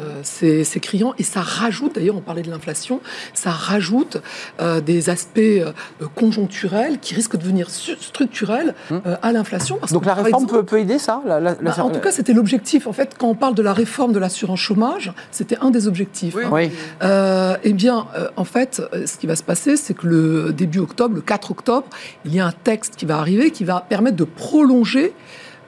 Euh, 0.00 0.20
c'est 0.22 0.80
criant 0.80 1.14
et 1.18 1.22
ça 1.22 1.40
rajoute, 1.40 1.94
d'ailleurs 1.96 2.16
on 2.16 2.20
parlait 2.20 2.42
de 2.42 2.50
l'inflation, 2.50 3.00
ça 3.34 3.50
rajoute 3.50 4.18
euh, 4.60 4.80
des 4.80 5.10
aspects 5.10 5.38
euh, 5.38 5.72
conjoncturels 6.14 6.98
qui 7.00 7.14
risquent 7.14 7.36
de 7.36 7.42
devenir 7.42 7.68
structurels 7.70 8.74
hum. 8.90 9.02
à 9.22 9.32
l'inflation. 9.32 9.78
Donc 9.90 10.06
la 10.06 10.14
réforme 10.14 10.46
peut, 10.46 10.78
aider 10.78 10.98
ça 10.98 11.22
bah, 11.26 11.56
En 11.78 11.90
tout 11.90 12.00
cas 12.00 12.12
c'était 12.12 12.32
l'objectif. 12.32 12.86
En 12.86 12.92
fait 12.92 13.16
quand 13.18 13.28
on 13.28 13.34
parle 13.34 13.54
de 13.54 13.62
la 13.62 13.72
réforme 13.72 14.12
de 14.12 14.18
l'assurance 14.18 14.60
chômage, 14.60 15.12
c'était 15.30 15.58
un 15.60 15.70
des 15.70 15.88
objectifs. 15.88 16.36
Oui. 16.50 16.70
eh 17.02 17.72
bien 17.72 18.06
en 18.36 18.44
fait 18.44 18.82
ce 19.06 19.16
qui 19.16 19.26
va 19.26 19.36
se 19.36 19.42
passer 19.42 19.76
c'est 19.76 19.94
que 19.94 20.06
le 20.06 20.52
début 20.52 20.78
octobre, 20.78 21.14
le 21.14 21.20
4 21.20 21.50
octobre, 21.50 21.86
il 22.24 22.34
y 22.34 22.40
a 22.40 22.46
un 22.46 22.52
texte 22.52 22.96
qui 22.96 23.06
va 23.06 23.18
arriver 23.18 23.50
qui 23.50 23.64
va 23.64 23.84
permettre 23.88 24.16
de 24.16 24.24
prolonger 24.24 25.12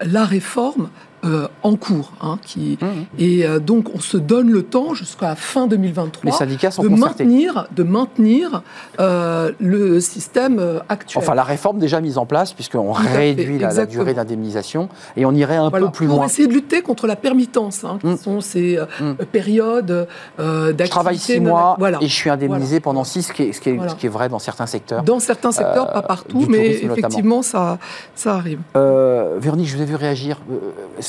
la 0.03 0.25
réforme 0.25 0.89
euh, 1.23 1.49
en 1.63 1.77
cours. 1.77 2.13
Hein, 2.23 2.39
qui, 2.43 2.79
mmh. 2.81 2.87
Et 3.19 3.45
euh, 3.45 3.59
donc, 3.59 3.95
on 3.95 4.01
se 4.01 4.17
donne 4.17 4.51
le 4.51 4.63
temps 4.63 4.95
jusqu'à 4.95 5.29
la 5.29 5.37
fin 5.37 5.67
2023 5.67 6.31
de, 6.31 6.89
maintenir, 6.89 7.67
de 7.77 7.83
maintenir 7.83 8.63
euh, 8.99 9.53
le 9.61 10.01
système 10.01 10.81
actuel. 10.89 11.23
Enfin, 11.23 11.35
la 11.35 11.43
réforme 11.43 11.79
déjà 11.79 12.01
mise 12.01 12.17
en 12.17 12.25
place, 12.25 12.55
puisqu'on 12.55 12.93
réduit 12.93 13.59
la, 13.59 13.85
durée 13.85 14.15
d'indemnisation 14.15 14.89
et 15.15 15.27
on 15.27 15.33
irait 15.33 15.57
un 15.57 15.71
peu 15.71 15.91
plus 15.91 16.07
loin. 16.07 16.17
Pour 16.17 16.25
essayer 16.25 16.49
de 16.49 16.55
lutter 16.55 16.81
contre 16.81 17.07
la 17.07 17.17
permittence, 17.17 17.85
hein, 17.85 17.99
qui 18.01 18.07
mmh. 18.07 18.17
sont 18.17 18.41
ces 18.41 18.79
mmh. 18.79 19.13
périodes 19.31 20.09
d'activité. 20.39 20.85
Je 20.85 20.91
travaille 20.91 21.19
six 21.19 21.41
mois 21.41 21.77
et 22.01 22.09
je 22.09 22.15
suis 22.15 22.31
indemnisé 22.31 22.81
pendant 22.81 23.05
six, 23.05 23.25
ce 23.25 23.33
qui, 23.35 23.43
est, 23.43 23.53
ce, 23.53 23.61
qui 23.61 23.69
est, 23.69 23.89
ce 23.89 23.95
qui 23.95 24.07
est, 24.07 24.11
vrai 24.11 24.31
dans 24.31 24.39
certains 24.39 24.67
secteurs. 24.67 25.03
Dans 25.03 25.21
certains 25.21 25.53
secteurs, 25.53 25.93
pas 25.93 26.03
partout, 26.03 26.47
mais 26.49 26.83
effectivement, 26.83 27.43
ça, 27.43 27.79
ça 28.15 28.37
arrive. 28.37 28.61
Véronique, 28.75 29.69
je 29.69 29.77
vous 29.77 29.83
ai 29.83 29.87
vu 29.87 29.97
réagir 29.97 30.39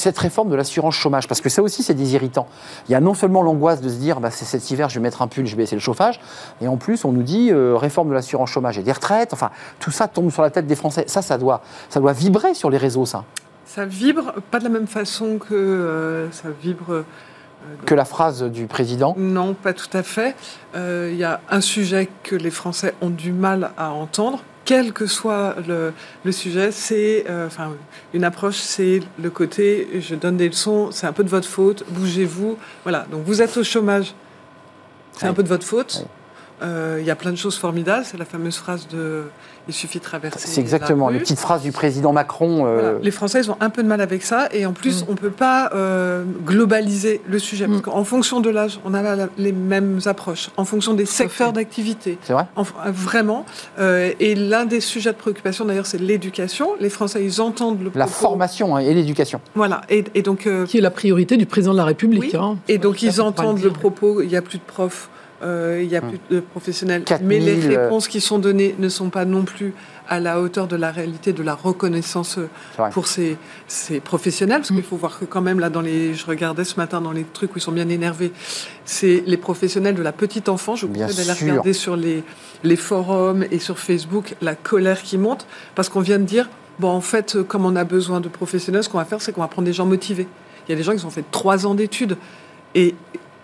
cette 0.02 0.18
réforme 0.18 0.50
de 0.50 0.56
l'assurance 0.56 0.96
chômage 0.96 1.28
Parce 1.28 1.42
que 1.42 1.50
ça 1.50 1.62
aussi, 1.62 1.84
c'est 1.84 1.94
des 1.94 2.14
irritants. 2.14 2.48
Il 2.90 2.92
y 2.92 2.96
a 2.96 3.00
non 3.00 3.14
seulement 3.14 3.42
l'angoisse 3.42 3.82
de 3.82 3.90
se 3.90 3.96
dire, 3.96 4.20
bah, 4.20 4.32
c'est 4.32 4.46
cet 4.46 4.70
hiver, 4.72 4.90
je 4.90 4.96
vais 4.96 5.02
mettre 5.02 5.22
un 5.22 5.28
pull, 5.28 5.46
je 5.46 5.56
vais 5.56 5.64
baisser 5.64 5.76
le 5.76 5.82
chauffage, 5.82 6.20
et 6.62 6.68
en 6.68 6.78
plus, 6.78 7.06
on 7.06 7.12
nous 7.12 7.24
dit 7.24 7.52
euh, 7.52 7.76
réforme 7.78 8.10
de 8.10 8.14
l'assurance 8.14 8.50
chômage 8.50 8.78
et 8.78 8.84
des 8.84 8.92
retraites. 8.92 9.34
Enfin, 9.34 9.52
tout 9.80 9.92
ça 9.92 10.08
tombe 10.08 10.32
sur 10.32 10.42
la 10.42 10.50
tête 10.50 10.68
des 10.68 10.76
Français. 10.76 11.06
Ça, 11.08 11.22
ça 11.22 11.38
doit, 11.38 11.62
ça 11.90 12.00
doit 12.00 12.14
vibrer 12.14 12.54
sur 12.54 12.70
les 12.70 12.78
réseaux, 12.78 13.06
ça. 13.06 13.24
Ça 13.66 13.86
vibre, 13.86 14.34
pas 14.52 14.60
de 14.60 14.66
la 14.66 14.70
même 14.70 14.88
façon 14.88 15.38
que 15.38 15.54
euh, 15.54 16.32
ça 16.32 16.50
vibre. 16.62 16.92
Euh, 16.92 17.04
que 17.86 17.94
la 17.94 18.06
phrase 18.06 18.44
du 18.44 18.66
président 18.66 19.14
Non, 19.18 19.54
pas 19.54 19.74
tout 19.74 19.96
à 19.96 20.02
fait. 20.02 20.36
Il 20.74 21.16
y 21.16 21.24
a 21.24 21.42
un 21.50 21.62
sujet 21.62 22.10
que 22.24 22.36
les 22.36 22.50
Français 22.50 22.96
ont 23.02 23.12
du 23.12 23.32
mal 23.32 23.70
à 23.78 23.92
entendre, 23.92 24.44
quel 24.72 24.94
que 24.94 25.06
soit 25.06 25.58
le, 25.68 26.32
sujet, 26.32 26.72
c'est 26.72 27.26
euh, 27.30 27.48
enfin 27.48 27.74
une 28.14 28.24
approche, 28.24 28.56
c'est 28.56 29.02
le 29.22 29.30
côté 29.30 29.86
je 30.00 30.16
donne 30.16 30.38
des 30.38 30.48
leçons, 30.48 30.92
c'est 30.92 31.06
un 31.06 31.12
peu 31.12 31.26
de 31.26 31.30
votre 31.30 31.46
faute, 31.46 31.84
bougez-vous. 31.90 32.58
Voilà, 32.84 33.06
donc 33.12 33.26
vous 33.26 33.42
êtes 33.42 33.58
au 33.58 33.66
chômage, 33.66 34.14
c'est 35.12 35.28
un 35.28 35.34
peu 35.34 35.44
de 35.44 35.50
votre 35.50 35.66
faute. 35.66 36.06
Il 36.62 37.06
y 37.06 37.12
a 37.12 37.16
plein 37.16 37.32
de 37.32 37.38
choses 37.38 37.58
formidables, 37.58 38.06
c'est 38.06 38.18
la 38.18 38.26
fameuse 38.26 38.58
phrase 38.58 38.88
de 38.88 39.24
il 39.68 39.74
suffit 39.74 40.00
de 40.00 40.04
traverser. 40.04 40.48
C'est 40.48 40.62
exactement 40.62 41.10
les 41.10 41.20
petites 41.20 41.40
phrases 41.40 41.62
du 41.62 41.72
président 41.72 42.14
Macron. 42.14 42.66
Euh, 42.66 42.98
les 43.02 43.12
Français 43.12 43.42
ils 43.42 43.52
ont 43.52 43.58
un 43.60 43.70
peu 43.70 43.84
de 43.84 43.88
mal 43.88 44.02
avec 44.02 44.24
ça 44.24 44.50
et 44.52 44.66
en 44.66 44.74
plus 44.74 45.04
mm. 45.04 45.06
on 45.10 45.12
ne 45.12 45.18
peut 45.18 45.32
pas 45.32 45.70
euh, 45.74 46.24
globaliser 46.46 47.22
le 47.28 47.40
sujet 47.40 47.68
parce 47.68 47.80
mm. 47.80 47.84
qu'en 47.84 48.04
fonction 48.04 48.40
de 48.40 48.50
l'âge 48.50 48.80
on 48.86 48.94
a 48.94 49.28
les 49.38 49.52
mêmes 49.52 50.00
approches, 50.06 50.50
en 50.58 50.66
fonction 50.66 50.94
des 50.94 51.06
secteurs 51.06 51.54
d'activité. 51.54 52.18
C'est 52.24 52.34
vrai. 52.34 52.46
vraiment. 52.88 53.46
Euh, 53.80 54.12
et 54.20 54.36
l'un 54.36 54.66
des 54.66 54.82
sujets 54.82 55.12
de 55.12 55.18
préoccupation 55.18 55.66
d'ailleurs 55.66 55.86
c'est 55.86 56.00
l'éducation. 56.00 56.72
Les 56.80 56.90
Français 56.90 57.24
ils 57.24 57.42
entendent 57.42 57.80
le 57.80 57.90
propos. 57.90 58.00
La 58.00 58.08
formation 58.08 58.76
hein, 58.76 58.80
et 58.80 58.94
l'éducation. 58.94 59.42
Voilà 59.56 59.82
et, 59.90 60.22
donc 60.22 60.48
qui 60.68 60.78
est 60.78 60.82
la 60.82 60.92
priorité 60.92 61.38
du 61.38 61.46
président 61.46 61.74
de 61.74 61.78
la 61.78 61.86
République. 61.86 62.36
Hein. 62.36 62.58
Et 62.68 62.78
donc 62.78 63.02
ils 63.02 63.22
entendent 63.22 63.62
le 63.62 63.72
propos. 63.72 64.22
Il 64.22 64.28
n'y 64.28 64.36
a 64.36 64.42
plus 64.42 64.58
de 64.58 64.64
profs 64.64 65.10
euh, 65.12 65.21
il 65.44 65.90
y 65.90 65.96
a 65.96 66.02
hmm. 66.02 66.10
plus 66.10 66.20
de 66.30 66.40
professionnels. 66.40 67.04
Mais 67.22 67.40
les 67.40 67.66
euh, 67.66 67.84
réponses 67.84 68.08
qui 68.08 68.22
sont 68.22 68.40
données 68.40 68.76
ne 68.78 68.90
sont 68.90 69.10
pas 69.10 69.26
non 69.26 69.44
plus 69.44 69.74
à 70.08 70.20
la 70.20 70.42
hauteur 70.42 70.68
de 70.68 70.76
la 70.76 70.92
réalité 70.92 71.34
de 71.34 71.42
la 71.42 71.56
reconnaissance 71.56 72.38
euh, 72.38 72.90
pour 72.92 73.08
ces, 73.08 73.38
ces 73.68 74.00
professionnels. 74.00 74.60
Parce 74.60 74.72
qu'il 74.72 74.84
faut 74.84 74.98
voir 74.98 75.20
que 75.20 75.26
quand 75.26 75.42
même, 75.42 75.60
là, 75.60 75.70
dans 75.70 75.82
les, 75.82 76.14
je 76.14 76.26
regardais 76.26 76.64
ce 76.64 76.76
matin 76.76 77.02
dans 77.02 77.12
les 77.12 77.24
trucs 77.24 77.56
où 77.56 77.58
ils 77.58 77.62
sont 77.62 77.72
bien 77.72 77.90
énervés, 77.90 78.32
c'est 78.86 79.24
les 79.26 79.38
professionnels 79.38 79.96
de 79.96 80.04
la 80.04 80.12
petite 80.12 80.50
enfance. 80.50 80.80
Je 80.80 80.86
vous 80.86 80.94
d'aller 80.94 81.32
regarder 81.32 81.74
sur 81.74 81.96
les, 81.96 82.24
les 82.64 82.76
forums 82.76 83.46
et 83.52 83.60
sur 83.60 83.80
Facebook 83.80 84.36
la 84.42 84.56
colère 84.56 85.02
qui 85.02 85.18
monte 85.18 85.48
parce 85.76 85.90
qu'on 85.90 86.02
vient 86.02 86.20
de 86.20 86.26
dire, 86.26 86.50
bon, 86.80 86.90
en 86.90 87.02
fait, 87.02 87.42
comme 87.44 87.66
on 87.66 87.76
a 87.76 87.84
besoin 87.84 88.20
de 88.20 88.30
professionnels, 88.30 88.84
ce 88.84 88.90
qu'on 88.90 88.98
va 88.98 89.06
faire, 89.06 89.22
c'est 89.22 89.32
qu'on 89.32 89.42
va 89.42 89.48
prendre 89.48 89.66
des 89.66 89.74
gens 89.74 89.86
motivés. 89.86 90.28
Il 90.68 90.72
y 90.72 90.74
a 90.74 90.78
des 90.78 90.84
gens 90.84 90.96
qui 90.96 91.06
ont 91.06 91.10
fait 91.10 91.26
trois 91.32 91.66
ans 91.66 91.74
d'études 91.74 92.18
et 92.76 92.96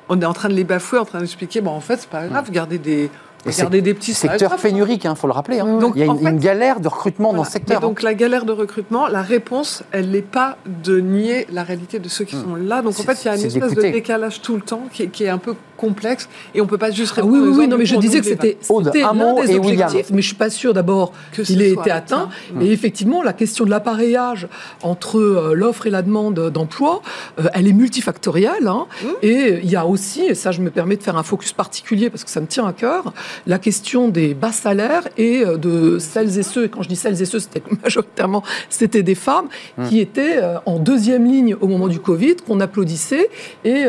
on 0.10 0.22
est 0.22 0.26
en 0.26 0.34
train 0.34 0.50
de 0.50 0.54
les 0.54 0.64
bafouer, 0.64 1.00
en 1.00 1.06
train 1.06 1.20
d'expliquer, 1.20 1.62
bon, 1.62 1.72
en 1.72 1.80
fait, 1.80 1.98
c'est 1.98 2.10
pas 2.10 2.28
grave, 2.28 2.50
garder 2.52 2.78
des, 2.78 3.10
Regardez 3.46 3.82
des 3.82 3.94
petits 3.94 4.14
secteur 4.14 4.56
pénurique, 4.58 5.04
il 5.04 5.08
hein, 5.08 5.16
faut 5.16 5.28
le 5.28 5.34
rappeler. 5.34 5.60
Hein. 5.60 5.80
Donc, 5.80 5.94
il 5.96 6.06
y 6.06 6.10
a 6.10 6.30
une, 6.30 6.40
galère 6.40 6.80
de 6.80 6.88
recrutement 6.88 7.34
dans 7.34 7.44
ce 7.44 7.52
secteur. 7.52 7.82
donc 7.82 8.02
la 8.02 8.14
galère 8.14 8.46
de 8.46 8.52
recrutement, 8.52 9.08
la 9.08 9.22
réponse, 9.22 9.84
elle 9.92 10.10
n'est 10.10 10.22
pas 10.22 10.58
de 10.66 11.00
nier 11.00 11.48
la 11.52 11.64
réalité 11.64 12.00
de 12.00 12.10
ceux 12.10 12.26
qui 12.26 12.36
hmm. 12.36 12.44
sont 12.44 12.56
là. 12.56 12.82
Donc 12.82 13.00
en 13.00 13.04
fait, 13.04 13.24
il 13.24 13.28
y 13.28 13.30
a 13.30 13.36
une 13.36 13.46
espèce 13.46 13.74
de 13.74 13.82
décalage 13.82 14.42
tout 14.42 14.56
le 14.56 14.62
temps 14.62 14.84
qui 14.92 15.08
qui 15.10 15.24
est 15.24 15.30
un 15.30 15.38
peu 15.38 15.56
complexe 15.78 16.28
et 16.54 16.60
on 16.60 16.66
peut 16.66 16.78
pas 16.78 16.92
juste 16.92 17.14
répondre. 17.14 17.36
Ah 17.38 17.42
oui, 17.42 17.56
oui, 17.56 17.68
non, 17.68 17.78
mais 17.78 17.86
je 17.86 17.96
disais 17.96 18.20
que 18.20 18.26
c'était 18.26 18.58
l'un 18.70 18.92
des 18.92 19.52
et 19.52 19.58
objectifs, 19.58 20.10
mais 20.12 20.22
je 20.22 20.28
suis 20.28 20.36
pas 20.36 20.50
sûr 20.50 20.74
d'abord 20.74 21.14
qu'il 21.32 21.62
ait 21.62 21.72
été 21.72 21.92
atteint. 21.92 22.30
Mais 22.54 22.68
effectivement, 22.68 23.24
la 23.24 23.34
question 23.34 23.64
de 23.64 23.70
l'appareillage 23.70 24.48
entre 24.82 25.20
euh, 25.20 25.54
l'offre 25.54 25.88
et 25.88 25.90
la 25.90 26.02
demande 26.02 26.50
d'emploi, 26.50 27.02
euh, 27.40 27.48
elle 27.54 27.68
est 27.68 27.74
multifactorielle. 27.74 28.68
Hein. 28.68 28.88
Mmh. 29.04 29.08
Et 29.22 29.60
il 29.64 29.70
y 29.70 29.76
a 29.76 29.86
aussi, 29.86 30.24
et 30.24 30.36
ça, 30.36 30.52
je 30.52 30.62
me 30.62 30.72
permets 30.72 30.98
de 30.98 31.04
faire 31.04 31.18
un 31.18 31.24
focus 31.24 31.54
particulier 31.54 32.10
parce 32.10 32.24
que 32.24 32.30
ça 32.30 32.42
me 32.42 32.48
tient 32.48 32.66
à 32.66 32.74
cœur, 32.74 33.14
la 33.46 33.60
question 33.60 34.08
des 34.08 34.34
bas 34.34 34.52
salaires 34.52 35.08
et 35.18 35.44
euh, 35.44 35.58
de 35.58 36.00
celles 36.00 36.38
et 36.38 36.44
ceux. 36.44 36.66
Et 36.66 36.70
quand 36.70 36.82
je 36.82 36.90
dis 36.90 36.96
celles 36.96 37.22
et 37.22 37.26
ceux, 37.26 37.40
c'était 37.40 37.64
majoritairement 37.84 38.44
c'était 38.70 39.04
des 39.04 39.16
femmes 39.16 39.48
mmh. 39.78 39.90
qui 39.90 40.00
étaient 40.00 40.42
en 40.66 40.80
deuxième 40.80 41.26
ligne 41.26 41.56
au 41.56 41.68
moment 41.68 41.88
du 41.88 42.00
Covid, 42.00 42.38
qu'on 42.38 42.60
applaudissait 42.60 43.30
et 43.64 43.86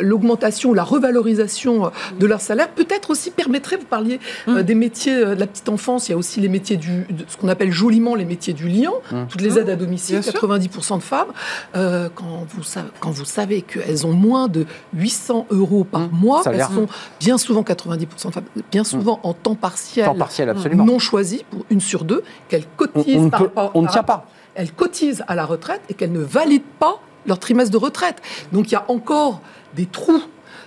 l'augmentation 0.00 0.72
la 0.72 0.84
revalorisation 0.84 1.90
de 2.18 2.26
leur 2.26 2.40
salaire, 2.40 2.68
peut-être 2.70 3.10
aussi 3.10 3.30
permettrait, 3.30 3.76
vous 3.76 3.86
parliez 3.86 4.20
euh, 4.48 4.60
mm. 4.60 4.62
des 4.62 4.74
métiers 4.74 5.16
euh, 5.16 5.34
de 5.34 5.40
la 5.40 5.46
petite 5.46 5.68
enfance, 5.68 6.08
il 6.08 6.12
y 6.12 6.14
a 6.14 6.18
aussi 6.18 6.40
les 6.40 6.48
métiers 6.48 6.76
du, 6.76 7.06
ce 7.26 7.36
qu'on 7.36 7.48
appelle 7.48 7.70
joliment 7.70 8.14
les 8.14 8.24
métiers 8.24 8.52
du 8.52 8.68
lien, 8.68 8.90
mm. 9.10 9.26
toutes 9.28 9.40
les 9.40 9.58
aides 9.58 9.70
à 9.70 9.76
domicile, 9.76 10.20
90% 10.20 10.98
de 10.98 11.02
femmes, 11.02 11.28
euh, 11.76 12.08
quand, 12.14 12.46
vous 12.48 12.62
savez, 12.62 12.88
quand 13.00 13.10
vous 13.10 13.24
savez 13.24 13.62
qu'elles 13.62 14.06
ont 14.06 14.12
moins 14.12 14.48
de 14.48 14.66
800 14.94 15.46
euros 15.50 15.84
par 15.84 16.10
mois, 16.12 16.42
elles 16.46 16.62
sont 16.62 16.86
bien 17.20 17.38
souvent 17.38 17.62
90% 17.86 18.26
de 18.26 18.32
femmes, 18.32 18.44
bien 18.70 18.84
souvent 18.84 19.20
en 19.22 19.32
temps 19.32 19.54
partiel, 19.54 20.06
temps 20.06 20.14
partiel 20.14 20.48
absolument. 20.48 20.84
non 20.84 20.98
choisi 20.98 21.44
pour 21.50 21.64
une 21.70 21.80
sur 21.80 22.04
deux, 22.04 22.22
qu'elles 22.48 22.66
cotisent 22.76 23.30
on, 23.32 23.50
on, 23.56 23.70
on 23.74 23.82
ne 23.82 23.88
tient 23.88 24.02
pas 24.02 24.26
elles 24.54 24.72
cotisent 24.72 25.24
à 25.28 25.36
la 25.36 25.46
retraite 25.46 25.82
et 25.88 25.94
qu'elles 25.94 26.10
ne 26.10 26.18
valident 26.20 26.62
pas 26.80 26.96
leur 27.26 27.38
trimestre 27.38 27.70
de 27.70 27.76
retraite. 27.76 28.20
Donc 28.52 28.68
il 28.68 28.72
y 28.72 28.76
a 28.76 28.84
encore 28.88 29.40
des 29.76 29.86
trous 29.86 30.20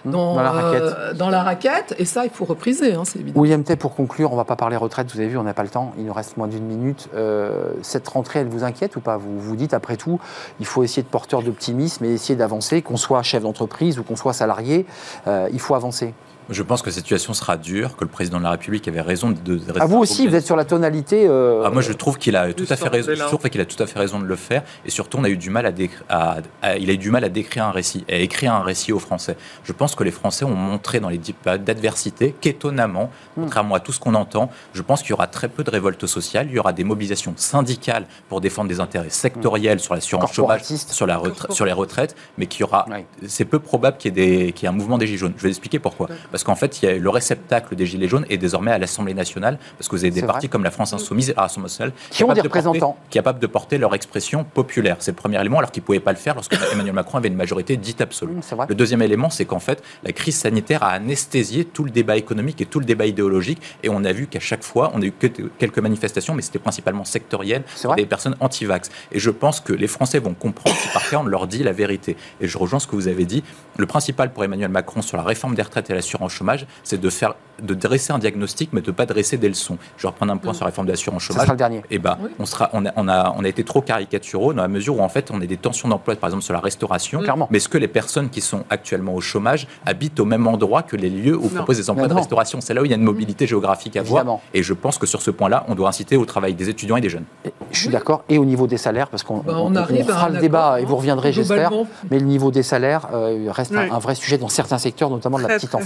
dans, 0.05 0.35
Dans 0.35 0.41
la 0.41 0.51
raquette. 0.51 0.81
euh, 0.81 1.13
dans 1.13 1.29
la 1.29 1.43
raquette, 1.43 1.95
et 1.99 2.05
ça, 2.05 2.23
il 2.23 2.31
faut 2.31 2.45
repriser, 2.45 2.93
hein, 2.93 3.03
c'est 3.05 3.19
évident. 3.19 3.39
William 3.39 3.63
Tay, 3.63 3.75
pour 3.75 3.93
conclure, 3.93 4.33
on 4.33 4.35
va 4.35 4.45
pas 4.45 4.55
parler 4.55 4.75
retraite, 4.75 5.11
vous 5.11 5.19
avez 5.19 5.27
vu, 5.27 5.37
on 5.37 5.43
n'a 5.43 5.53
pas 5.53 5.61
le 5.61 5.69
temps, 5.69 5.93
il 5.97 6.05
nous 6.05 6.13
reste 6.13 6.37
moins 6.37 6.47
d'une 6.47 6.63
minute. 6.63 7.09
Euh, 7.13 7.73
cette 7.83 8.07
rentrée, 8.07 8.39
elle 8.39 8.47
vous 8.47 8.63
inquiète 8.63 8.95
ou 8.95 8.99
pas? 8.99 9.17
Vous 9.17 9.39
vous 9.39 9.55
dites, 9.55 9.73
après 9.75 9.97
tout, 9.97 10.19
il 10.59 10.65
faut 10.65 10.83
essayer 10.83 11.03
de 11.03 11.07
porteur 11.07 11.43
d'optimisme 11.43 12.03
et 12.05 12.13
essayer 12.13 12.35
d'avancer, 12.35 12.81
qu'on 12.81 12.97
soit 12.97 13.21
chef 13.21 13.43
d'entreprise 13.43 13.99
ou 13.99 14.03
qu'on 14.03 14.15
soit 14.15 14.33
salarié, 14.33 14.87
euh, 15.27 15.49
il 15.51 15.59
faut 15.59 15.75
avancer. 15.75 16.13
Je 16.51 16.63
pense 16.63 16.81
que 16.81 16.89
la 16.89 16.93
situation 16.95 17.33
sera 17.33 17.55
dure, 17.57 17.95
que 17.95 18.03
le 18.03 18.09
président 18.09 18.37
de 18.37 18.43
la 18.43 18.51
République 18.51 18.87
avait 18.87 19.01
raison 19.01 19.31
de. 19.31 19.37
de 19.37 19.57
rester 19.65 19.81
À 19.81 19.85
vous 19.85 19.97
aussi, 19.97 20.27
vous 20.27 20.35
êtes 20.35 20.45
sur 20.45 20.55
la 20.57 20.65
tonalité. 20.65 21.25
euh, 21.27 21.63
Ah, 21.65 21.69
moi, 21.69 21.81
je 21.81 21.93
trouve 21.93 22.17
qu'il 22.17 22.35
a 22.35 22.53
tout 22.53 22.65
à 22.69 22.75
fait 22.75 22.89
raison. 22.89 23.11
de 23.11 23.15
Je 23.15 23.47
qu'il 23.47 23.61
a 23.61 23.65
tout 23.65 23.81
à 23.81 23.87
fait 23.87 23.97
raison 23.99 24.19
de 24.19 24.25
le 24.25 24.35
faire. 24.35 24.63
Et 24.85 24.89
surtout, 24.91 25.17
on 25.17 25.23
a 25.23 25.29
eu 25.29 25.37
du 25.37 25.49
mal 25.49 25.65
à, 25.65 25.71
décri- 25.71 26.03
à- 26.09 26.37
à- 26.61 26.75
il 26.77 26.89
a 26.89 26.93
eu 26.93 26.97
du 26.97 27.09
mal 27.09 27.23
à 27.23 27.29
décrire 27.29 27.65
un 27.65 27.71
récit, 27.71 28.03
à 28.09 28.15
écrire 28.15 28.53
un 28.53 28.63
récit 28.63 28.91
aux 28.91 28.99
Français. 28.99 29.37
Je 29.63 29.71
pense 29.73 29.95
que 29.95 30.03
les 30.03 30.11
Français 30.11 30.45
ont 30.45 30.53
montré 30.53 30.99
dans 30.99 31.09
les 31.09 31.17
dix 31.17 31.33
périodes 31.33 31.63
d'adversité 31.63 32.35
qu'étonnamment, 32.41 33.09
contrairement 33.35 33.75
à 33.75 33.79
tout 33.79 33.93
ce 33.93 33.99
qu'on 33.99 34.13
entend, 34.15 34.49
je 34.73 34.81
pense 34.81 35.01
qu'il 35.01 35.11
y 35.11 35.13
aura 35.13 35.27
très 35.27 35.47
peu 35.47 35.63
de 35.63 35.69
révoltes 35.71 36.05
sociales. 36.05 36.47
Il 36.49 36.55
y 36.55 36.59
aura 36.59 36.73
des 36.73 36.83
mobilisations 36.83 37.33
syndicales 37.37 38.05
pour 38.29 38.41
défendre 38.41 38.67
des 38.69 38.79
intérêts 38.79 39.09
sectoriels 39.09 39.79
sur 39.79 39.93
l'assurance 39.93 40.33
chômage, 40.33 40.63
sur, 40.63 41.07
la 41.07 41.19
sur 41.49 41.65
les 41.65 41.71
retraites, 41.73 42.15
mais 42.37 42.45
qu'il 42.47 42.61
y 42.61 42.63
aura. 42.63 42.85
C'est 43.27 43.45
peu 43.45 43.59
probable 43.59 43.97
qu'il 43.97 44.17
y, 44.17 44.21
ait 44.21 44.25
des- 44.45 44.51
qu'il 44.51 44.63
y 44.63 44.65
ait 44.65 44.69
un 44.69 44.75
mouvement 44.75 44.97
des 44.97 45.07
Gilets 45.07 45.17
jaunes. 45.17 45.33
Je 45.37 45.43
vais 45.43 45.49
expliquer 45.49 45.79
pourquoi. 45.79 46.07
Parce 46.31 46.40
qu'en 46.43 46.55
fait, 46.55 46.81
il 46.81 46.85
y 46.85 46.87
a 46.89 46.97
le 46.97 47.09
réceptacle 47.09 47.75
des 47.75 47.85
Gilets 47.85 48.07
jaunes 48.07 48.25
est 48.29 48.37
désormais 48.37 48.71
à 48.71 48.77
l'Assemblée 48.77 49.13
nationale, 49.13 49.57
parce 49.77 49.87
que 49.87 49.95
vous 49.95 50.03
avez 50.03 50.11
des 50.11 50.21
partis 50.21 50.49
comme 50.49 50.63
la 50.63 50.71
France 50.71 50.93
Insoumise 50.93 51.29
et 51.29 51.33
la 51.33 51.43
Rassemblement 51.43 51.67
national 51.67 51.93
Qui 52.09 52.23
ont 52.23 52.33
des 52.33 52.41
représentants. 52.41 52.97
capables 53.09 53.39
de 53.39 53.47
porter 53.47 53.77
leur 53.77 53.93
expression 53.95 54.43
populaire. 54.43 54.97
C'est 54.99 55.11
le 55.11 55.15
premier 55.15 55.39
élément, 55.39 55.59
alors 55.59 55.71
qu'ils 55.71 55.83
ne 55.83 55.85
pouvaient 55.85 55.99
pas 55.99 56.11
le 56.11 56.17
faire 56.17 56.35
lorsque 56.35 56.55
Emmanuel 56.73 56.93
Macron 56.93 57.17
avait 57.17 57.27
une 57.27 57.35
majorité 57.35 57.77
dite 57.77 58.01
absolue. 58.01 58.33
Mmh, 58.33 58.55
vrai. 58.55 58.65
Le 58.69 58.75
deuxième 58.75 59.01
élément, 59.01 59.29
c'est 59.29 59.45
qu'en 59.45 59.59
fait, 59.59 59.83
la 60.03 60.11
crise 60.11 60.35
sanitaire 60.35 60.83
a 60.83 60.89
anesthésié 60.89 61.65
tout 61.65 61.83
le 61.83 61.91
débat 61.91 62.17
économique 62.17 62.61
et 62.61 62.65
tout 62.65 62.79
le 62.79 62.85
débat 62.85 63.05
idéologique, 63.05 63.61
et 63.83 63.89
on 63.89 64.03
a 64.03 64.11
vu 64.11 64.27
qu'à 64.27 64.39
chaque 64.39 64.63
fois, 64.63 64.91
on 64.93 65.01
a 65.01 65.05
eu 65.05 65.11
que 65.11 65.27
quelques 65.57 65.79
manifestations, 65.79 66.33
mais 66.33 66.41
c'était 66.41 66.59
principalement 66.59 67.05
sectoriel, 67.05 67.63
des 67.95 68.05
personnes 68.05 68.35
anti-vax. 68.39 68.89
Et 69.11 69.19
je 69.19 69.29
pense 69.29 69.59
que 69.59 69.73
les 69.73 69.87
Français 69.87 70.19
vont 70.19 70.33
comprendre 70.33 70.75
si 70.77 70.87
par 70.89 71.03
on 71.19 71.25
leur 71.25 71.47
dit 71.47 71.63
la 71.63 71.71
vérité. 71.71 72.15
Et 72.39 72.47
je 72.47 72.57
rejoins 72.57 72.79
ce 72.79 72.87
que 72.87 72.95
vous 72.95 73.07
avez 73.07 73.25
dit. 73.25 73.43
Le 73.77 73.85
principal 73.85 74.31
pour 74.31 74.43
Emmanuel 74.43 74.69
Macron 74.69 75.01
sur 75.01 75.17
la 75.17 75.23
réforme 75.23 75.55
des 75.55 75.61
retraites 75.61 75.89
et 75.89 75.93
l'assurance 75.93 76.30
chômage, 76.31 76.65
c'est 76.83 76.99
de 76.99 77.09
faire, 77.09 77.35
de 77.61 77.73
dresser 77.75 78.11
un 78.11 78.17
diagnostic, 78.17 78.69
mais 78.73 78.81
de 78.81 78.87
ne 78.89 78.95
pas 78.95 79.05
dresser 79.05 79.37
des 79.37 79.47
leçons. 79.47 79.77
Je 79.97 80.01
vais 80.03 80.07
reprendre 80.07 80.31
un 80.33 80.37
point 80.37 80.53
sur 80.53 80.63
la 80.65 80.69
réforme 80.71 80.87
de 80.87 80.91
l'assurance 80.93 81.21
Ça 81.21 81.27
chômage. 81.27 81.43
sera 81.43 81.53
le 81.53 81.57
dernier. 81.57 81.81
Eh 81.91 81.99
ben, 81.99 82.17
Oui. 82.19 82.29
on, 82.39 82.45
sera, 82.47 82.69
on, 82.73 82.85
a, 82.87 82.91
on, 82.95 83.07
a, 83.07 83.35
on 83.37 83.43
a 83.43 83.47
été 83.47 83.63
trop 83.63 83.81
caricaturaux 83.81 84.53
dans 84.53 84.63
la 84.63 84.67
mesure 84.67 84.97
où 84.97 85.01
en 85.01 85.09
fait 85.09 85.29
on 85.31 85.39
a 85.41 85.45
des 85.45 85.57
tensions 85.57 85.87
d'emploi, 85.87 86.15
par 86.15 86.29
exemple 86.29 86.43
sur 86.43 86.53
la 86.53 86.59
restauration. 86.59 87.19
Clairement. 87.21 87.47
Mais 87.51 87.57
est-ce 87.57 87.69
que 87.69 87.77
les 87.77 87.87
personnes 87.87 88.29
qui 88.29 88.41
sont 88.41 88.63
actuellement 88.71 89.13
au 89.13 89.21
chômage 89.21 89.67
habitent 89.85 90.19
au 90.19 90.25
même 90.25 90.47
endroit 90.47 90.81
que 90.81 90.95
les 90.95 91.09
lieux 91.11 91.37
où 91.37 91.41
on 91.43 91.49
Non. 91.49 91.55
propose 91.57 91.77
des 91.77 91.89
emplois 91.89 92.03
Non, 92.03 92.09
de 92.09 92.13
non. 92.15 92.19
restauration 92.21 92.61
C'est 92.61 92.73
là 92.73 92.81
où 92.81 92.85
il 92.85 92.91
y 92.91 92.93
a 92.93 92.97
une 92.97 93.03
mobilité 93.03 93.45
géographique 93.45 93.95
à 93.95 93.99
Évidemment. 94.01 94.23
voir. 94.23 94.39
Et 94.55 94.63
je 94.63 94.73
pense 94.73 94.97
que 94.97 95.05
sur 95.05 95.21
ce 95.21 95.29
point-là, 95.29 95.65
on 95.67 95.75
doit 95.75 95.89
inciter 95.89 96.17
au 96.17 96.25
travail 96.25 96.55
des 96.55 96.69
étudiants 96.69 96.95
et 96.95 97.01
des 97.01 97.09
jeunes. 97.09 97.25
Je 97.71 97.79
suis 97.79 97.89
d'accord. 97.89 98.23
Et 98.29 98.37
au 98.39 98.45
niveau 98.45 98.65
des 98.65 98.77
salaires, 98.77 99.09
parce 99.09 99.21
qu'on 99.23 99.37
Ben, 99.37 99.55
on- 99.55 99.73
fera 100.03 100.29
le 100.29 100.39
débat 100.39 100.81
et 100.81 100.85
vous 100.85 100.95
reviendrez, 100.95 101.31
j'espère. 101.31 101.71
Mais 102.09 102.17
le 102.19 102.25
niveau 102.25 102.49
des 102.51 102.63
salaires 102.63 103.07
euh, 103.13 103.47
reste 103.51 103.73
un- 103.73 103.83
Oui. 103.83 103.89
un, 103.91 103.99
vrai 103.99 104.15
sujet 104.15 104.37
dans 104.37 104.49
certains 104.49 104.77
secteurs, 104.77 105.09
notamment 105.09 105.37
de 105.37 105.43
la 105.43 105.55
petite 105.55 105.69
très, 105.69 105.79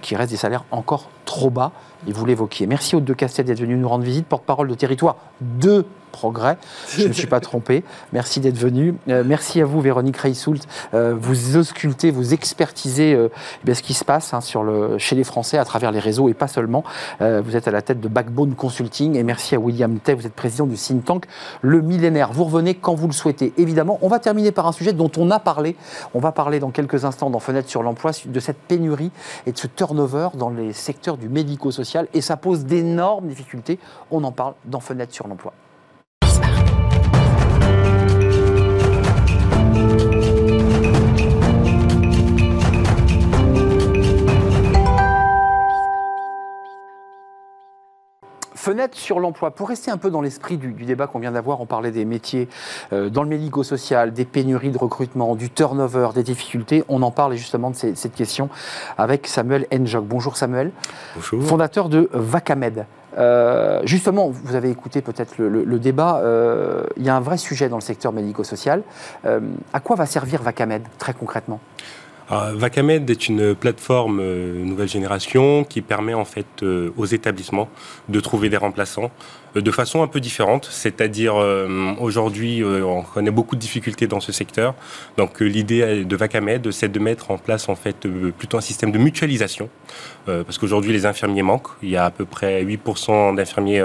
qui 0.00 0.16
reste 0.16 0.30
des 0.30 0.36
salaires 0.36 0.64
encore 0.70 1.08
trop 1.24 1.50
bas. 1.50 1.72
Et 2.06 2.12
vous 2.12 2.24
l'évoquiez. 2.26 2.66
Merci 2.66 2.96
aux 2.96 3.00
deux 3.00 3.14
Castel 3.14 3.46
d'être 3.46 3.60
venus 3.60 3.78
nous 3.78 3.88
rendre 3.88 4.04
visite, 4.04 4.26
porte-parole 4.26 4.68
de 4.68 4.74
territoire 4.74 5.16
de 5.40 5.84
progrès. 6.14 6.56
Je 6.88 7.08
ne 7.08 7.12
suis 7.12 7.26
pas 7.26 7.40
trompé. 7.40 7.82
Merci 8.12 8.40
d'être 8.40 8.56
venu. 8.56 8.94
Euh, 9.08 9.24
merci 9.26 9.60
à 9.60 9.64
vous, 9.64 9.80
Véronique 9.80 10.16
Reissoult. 10.16 10.60
Euh, 10.94 11.14
vous 11.18 11.56
auscultez, 11.56 12.10
vous 12.12 12.32
expertisez 12.32 13.14
euh, 13.14 13.28
eh 13.66 13.74
ce 13.74 13.82
qui 13.82 13.94
se 13.94 14.04
passe 14.04 14.32
hein, 14.32 14.38
chez 14.98 15.16
les 15.16 15.24
Français 15.24 15.58
à 15.58 15.64
travers 15.64 15.90
les 15.90 15.98
réseaux 15.98 16.28
et 16.28 16.34
pas 16.34 16.48
seulement. 16.48 16.84
Vous 17.20 17.56
êtes 17.56 17.66
à 17.66 17.70
la 17.70 17.82
tête 17.82 18.00
de 18.00 18.08
Backbone 18.08 18.54
Consulting. 18.54 19.16
Et 19.16 19.22
merci 19.22 19.54
à 19.54 19.58
William 19.58 19.98
Tay. 19.98 20.14
Vous 20.14 20.26
êtes 20.26 20.34
président 20.34 20.66
du 20.66 20.76
think 20.76 21.04
tank 21.04 21.24
Le 21.62 21.80
Millénaire. 21.80 22.32
Vous 22.32 22.44
revenez 22.44 22.74
quand 22.74 22.94
vous 22.94 23.08
le 23.08 23.12
souhaitez. 23.12 23.52
Évidemment, 23.56 23.98
on 24.02 24.08
va 24.08 24.20
terminer 24.20 24.52
par 24.52 24.66
un 24.66 24.72
sujet 24.72 24.92
dont 24.92 25.10
on 25.16 25.30
a 25.30 25.40
parlé. 25.40 25.76
On 26.14 26.20
va 26.20 26.30
parler 26.30 26.60
dans 26.60 26.70
quelques 26.70 27.04
instants 27.04 27.30
dans 27.30 27.40
Fenêtre 27.40 27.68
sur 27.68 27.82
l'emploi 27.82 28.12
de 28.24 28.40
cette 28.40 28.58
pénurie 28.58 29.10
et 29.46 29.52
de 29.52 29.58
ce 29.58 29.66
turnover 29.66 30.28
dans 30.34 30.50
les 30.50 30.72
secteurs 30.72 31.16
du 31.16 31.28
médico-social. 31.28 32.06
Et 32.14 32.20
ça 32.20 32.36
pose 32.36 32.64
d'énormes 32.64 33.26
difficultés. 33.26 33.78
On 34.10 34.22
en 34.22 34.32
parle 34.32 34.54
dans 34.66 34.80
Fenêtre 34.80 35.12
sur 35.12 35.26
l'emploi. 35.26 35.52
Fenêtre 48.64 48.96
sur 48.96 49.20
l'emploi. 49.20 49.50
Pour 49.50 49.68
rester 49.68 49.90
un 49.90 49.98
peu 49.98 50.08
dans 50.10 50.22
l'esprit 50.22 50.56
du, 50.56 50.72
du 50.72 50.86
débat 50.86 51.06
qu'on 51.06 51.18
vient 51.18 51.32
d'avoir, 51.32 51.60
on 51.60 51.66
parlait 51.66 51.90
des 51.90 52.06
métiers 52.06 52.48
euh, 52.94 53.10
dans 53.10 53.22
le 53.22 53.28
médico-social, 53.28 54.14
des 54.14 54.24
pénuries 54.24 54.70
de 54.70 54.78
recrutement, 54.78 55.34
du 55.34 55.50
turnover, 55.50 56.08
des 56.14 56.22
difficultés. 56.22 56.82
On 56.88 57.02
en 57.02 57.10
parle 57.10 57.34
justement 57.34 57.68
de 57.70 57.76
ces- 57.76 57.94
cette 57.94 58.14
question 58.14 58.48
avec 58.96 59.26
Samuel 59.26 59.66
Enjog. 59.70 60.06
Bonjour 60.06 60.38
Samuel, 60.38 60.70
Bonjour. 61.14 61.42
fondateur 61.44 61.90
de 61.90 62.08
Vacamed. 62.14 62.86
Euh, 63.18 63.82
justement, 63.84 64.30
vous 64.30 64.54
avez 64.54 64.70
écouté 64.70 65.02
peut-être 65.02 65.36
le, 65.36 65.50
le- 65.50 65.64
le 65.64 65.78
débat. 65.78 66.20
euh, 66.24 66.84
il 66.96 67.04
y 67.04 67.10
a 67.10 67.14
un 67.16 67.20
vrai 67.20 67.36
sujet 67.36 67.68
dans 67.68 67.76
le 67.76 67.82
secteur 67.82 68.12
médico-social. 68.14 68.82
À 69.74 69.80
quoi 69.80 69.94
va 69.94 70.06
servir 70.06 70.42
Vacamed 70.42 70.82
très 70.96 71.12
concrètement? 71.12 71.60
Alors, 72.30 72.54
Vacamed 72.54 73.10
est 73.10 73.28
une 73.28 73.54
plateforme 73.54 74.18
euh, 74.20 74.64
nouvelle 74.64 74.88
génération 74.88 75.62
qui 75.62 75.82
permet 75.82 76.14
en 76.14 76.24
fait 76.24 76.46
euh, 76.62 76.90
aux 76.96 77.04
établissements 77.04 77.68
de 78.08 78.18
trouver 78.18 78.48
des 78.48 78.56
remplaçants 78.56 79.10
euh, 79.56 79.60
de 79.60 79.70
façon 79.70 80.02
un 80.02 80.06
peu 80.06 80.20
différente. 80.20 80.66
C'est-à-dire 80.70 81.34
aujourd'hui, 82.00 82.64
on 82.64 83.02
connaît 83.02 83.30
beaucoup 83.30 83.56
de 83.56 83.60
difficultés 83.60 84.06
dans 84.06 84.20
ce 84.20 84.32
secteur. 84.32 84.74
Donc 85.18 85.40
l'idée 85.40 86.04
de 86.04 86.16
Vacamed, 86.16 86.70
c'est 86.70 86.90
de 86.90 86.98
mettre 86.98 87.30
en 87.30 87.38
place 87.38 87.68
en 87.68 87.76
fait 87.76 88.06
plutôt 88.38 88.56
un 88.56 88.62
système 88.62 88.90
de 88.90 88.98
mutualisation, 88.98 89.68
parce 90.26 90.58
qu'aujourd'hui 90.58 90.92
les 90.92 91.06
infirmiers 91.06 91.42
manquent. 91.42 91.70
Il 91.82 91.90
y 91.90 91.96
a 91.96 92.06
à 92.06 92.10
peu 92.10 92.24
près 92.24 92.64
8% 92.64 93.36
d'infirmiers 93.36 93.82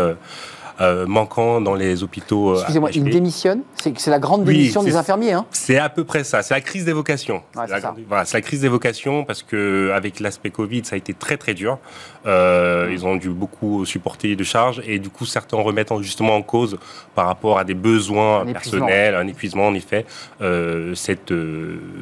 euh, 0.82 1.06
manquants 1.06 1.62
dans 1.62 1.76
les 1.76 2.04
hôpitaux. 2.04 2.52
euh, 2.52 2.56
Excusez-moi, 2.60 2.90
il 2.94 3.02
AHP. 3.04 3.10
démissionne 3.12 3.62
C'est 3.76 4.08
la 4.08 4.20
grande 4.20 4.48
Oui, 4.48 4.54
démission 4.58 4.84
des 4.84 4.96
infirmiers. 4.96 5.34
Hein 5.34 5.46
C'est 5.52 5.78
à 5.78 5.90
peu 5.90 6.04
près 6.04 6.24
ça. 6.24 6.42
C'est 6.44 6.54
la 6.54 6.62
crise 6.62 6.86
des 6.86 6.94
vocations. 6.94 7.44
Ouais, 7.56 7.64
c'est 7.68 7.82
la, 7.82 7.96
voilà, 8.08 8.24
la 8.34 8.42
crise 8.42 8.62
des 8.62 8.68
vocations 8.70 9.24
parce 9.26 9.44
que 9.44 9.92
avec 9.94 10.20
l'aspect 10.20 10.50
Covid, 10.50 10.86
ça 10.86 10.96
a 10.96 10.98
été 10.98 11.14
très 11.14 11.38
très 11.38 11.54
dur. 11.54 11.78
Euh. 12.26 12.90
Ils 12.92 13.06
ont 13.06 13.16
dû 13.16 13.30
beaucoup 13.30 13.86
supporter 13.86 14.36
de 14.36 14.44
charges 14.44 14.82
et 14.86 15.00
du 15.00 15.10
coup 15.10 15.26
certains 15.26 15.58
remettent 15.58 15.92
en- 15.92 16.02
justement 16.02 16.36
en 16.36 16.42
cause 16.42 16.78
par 17.16 17.28
rapport 17.28 17.58
à 17.60 17.64
des 17.64 17.74
besoins 17.74 18.42
Un 18.42 18.52
personnels, 18.52 19.16
un 19.16 19.28
épuisement 19.28 19.68
en 19.68 19.74
effet, 19.74 20.06
euh, 20.42 20.96
cette 20.96 21.32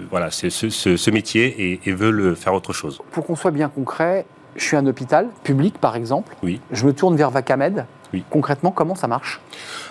voilà, 0.10 0.32
ce, 0.32 0.50
ce- 0.50 0.70
ce 0.98 1.12
métier 1.12 1.46
et, 1.74 1.80
et 1.86 1.92
veulent 1.94 2.36
faire 2.36 2.54
autre 2.54 2.74
chose. 2.74 3.00
Pour 3.12 3.26
qu'on 3.26 3.36
soit 3.36 3.52
bien 3.52 3.70
concret, 3.70 4.26
je 4.58 4.64
suis 4.64 4.76
un 4.78 4.86
hôpital 4.88 5.30
public 5.44 5.78
par 5.80 5.96
exemple. 5.96 6.36
Oui. 6.44 6.60
Je 6.72 6.86
me 6.86 6.94
tourne 6.94 7.16
vers 7.16 7.30
Vacamed. 7.32 7.86
Oui. 8.14 8.24
Concrètement, 8.30 8.72
comment 8.72 8.96
ça 8.96 9.08
marche? 9.08 9.40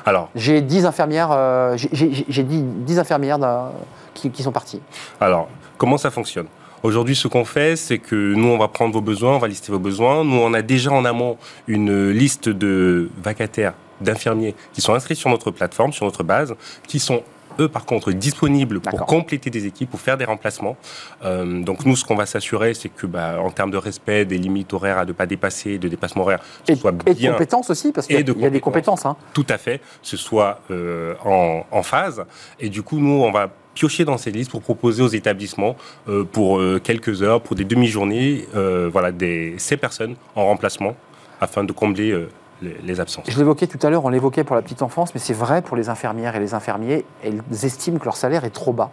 Alors 0.05 0.31
J'ai 0.35 0.61
10 0.63 0.87
infirmières, 0.87 1.29
euh, 1.33 1.77
j'ai- 1.77 1.89
j'ai 1.93 2.25
j'ai 2.29 2.43
dit 2.43 2.63
10 2.63 2.99
infirmières 2.99 3.39
d'un- 3.39 3.71
qui, 4.15 4.31
qui 4.31 4.43
sont 4.43 4.53
parties. 4.53 4.81
Alors, 5.21 5.49
comment 5.79 5.99
ça 5.99 6.11
fonctionne? 6.11 6.47
Aujourd'hui, 6.83 7.15
ce 7.17 7.27
qu'on 7.29 7.45
fait, 7.45 7.75
c'est 7.77 7.99
que 7.99 8.35
nous, 8.35 8.49
on 8.49 8.59
va 8.59 8.69
prendre 8.69 8.93
vos 8.95 9.01
besoins, 9.01 9.35
on 9.35 9.39
va 9.39 9.49
lister 9.49 9.73
vos 9.73 9.79
besoins. 9.79 10.25
Nous, 10.25 10.37
on 10.39 10.55
a 10.55 10.63
déjà 10.63 10.91
en 10.93 11.05
amont 11.05 11.37
une 11.67 12.11
liste 12.11 12.49
de 12.49 13.11
vacataires, 13.23 13.75
d'infirmiers 14.01 14.55
qui 14.73 14.81
sont 14.81 14.95
inscrits 14.95 15.17
sur 15.17 15.29
notre 15.31 15.51
plateforme, 15.51 15.93
sur 15.93 16.05
notre 16.07 16.23
base, 16.23 16.55
qui 16.87 16.99
sont 16.99 17.23
eux, 17.61 17.69
par 17.69 17.85
contre, 17.85 18.13
disponibles 18.13 18.81
pour 18.81 19.07
compléter 19.07 19.51
des 19.51 19.67
équipes, 19.67 19.91
pour 19.91 20.01
faire 20.01 20.17
des 20.17 20.25
remplacements. 20.25 20.77
Euh, 21.25 21.63
donc, 21.63 21.85
nous, 21.85 21.97
ce 21.97 22.05
qu'on 22.05 22.17
va 22.17 22.27
s'assurer, 22.27 22.75
c'est 22.75 22.89
que, 22.89 23.07
bah, 23.07 23.39
en 23.41 23.51
termes 23.51 23.71
de 23.71 23.77
respect 23.77 24.25
des 24.25 24.39
limites 24.39 24.73
horaires 24.73 24.99
à 24.99 25.05
ne 25.05 25.13
pas 25.13 25.27
dépasser, 25.27 25.79
de 25.79 25.89
dépassement 25.89 26.23
horaire, 26.23 26.41
ce 26.67 26.73
Et, 26.73 26.77
soit 26.77 26.93
et 27.07 27.15
de 27.15 27.19
bien 27.19 27.33
compétences 27.33 27.71
aussi, 27.71 27.93
parce 27.93 28.07
qu'il 28.07 28.17
y 28.17 28.45
a 28.45 28.51
des 28.51 28.61
compétences. 28.61 29.07
hein. 29.07 29.17
tout 29.33 29.47
à 29.49 29.59
fait, 29.59 29.81
ce 30.03 30.17
soit 30.17 30.61
euh, 30.71 31.15
en, 31.25 31.65
en 31.71 31.83
phase. 31.83 32.25
Et 32.61 32.69
du 32.69 32.83
coup, 32.83 32.99
nous, 32.99 33.23
on 33.23 33.31
va 33.33 33.49
piocher 33.75 34.05
dans 34.07 34.17
ces 34.17 34.31
listes 34.31 34.51
pour 34.51 34.63
proposer 34.63 35.03
aux 35.03 35.09
établissements 35.09 35.77
euh, 36.09 36.25
pour 36.25 36.59
euh, 36.59 36.81
quelques 36.83 37.23
heures, 37.23 37.43
pour 37.43 37.57
des 37.57 37.65
demi-journées, 37.65 38.47
euh, 38.55 38.89
voilà, 38.91 39.13
des, 39.13 39.55
ces 39.59 39.77
personnes 39.77 40.17
en 40.35 40.47
remplacement 40.47 40.97
afin 41.43 41.63
de 41.65 41.73
combler 41.73 42.19
les, 42.63 42.77
les 42.85 43.01
absences. 43.01 43.27
Je 43.29 43.39
l'évoquais 43.39 43.67
tout 43.67 43.79
à 43.87 43.91
l'heure, 43.91 44.05
on 44.05 44.09
l'évoquait 44.09 44.45
pour 44.45 44.57
la 44.57 44.63
petite 44.63 44.83
enfance, 44.83 45.15
mais 45.15 45.21
c'est 45.21 45.35
vrai 45.35 45.63
pour 45.63 45.77
les 45.77 45.89
infirmières 45.89 46.37
et 46.37 46.41
les 46.41 46.55
infirmiers. 46.55 47.05
Elles 47.23 47.43
estiment 47.65 47.99
que 47.99 48.05
leur 48.05 48.17
salaire 48.17 48.45
est 48.45 48.51
trop 48.51 48.73
bas. 48.73 48.91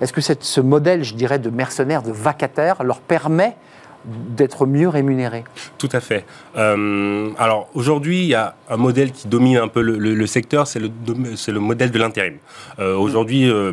Est-ce 0.00 0.12
que 0.12 0.20
cette- 0.20 0.44
ce 0.44 0.60
modèle, 0.60 1.02
je 1.04 1.14
dirais, 1.14 1.38
de 1.38 1.50
mercenaires, 1.50 2.02
de 2.02 2.12
vacataires, 2.12 2.82
leur 2.84 3.00
permet 3.00 3.56
d'être 4.04 4.64
mieux 4.64 4.88
rémunérés? 4.88 5.44
Tout 5.76 5.88
à 5.92 6.00
fait. 6.00 6.24
Euh, 6.56 7.30
alors 7.38 7.68
aujourd'hui, 7.74 8.20
il 8.20 8.28
y 8.28 8.34
a 8.34 8.54
un 8.70 8.76
modèle 8.78 9.12
qui 9.12 9.28
domine 9.28 9.58
un 9.58 9.68
peu 9.68 9.82
le, 9.82 10.26
secteur, 10.26 10.66
c'est 10.66 10.78
le, 10.78 10.90
le 11.08 11.60
modèle 11.60 11.90
de 11.90 11.98
l'intérim. 11.98 12.36
Euh, 12.78 12.96
aujourd'hui, 12.96 13.50
euh, 13.50 13.72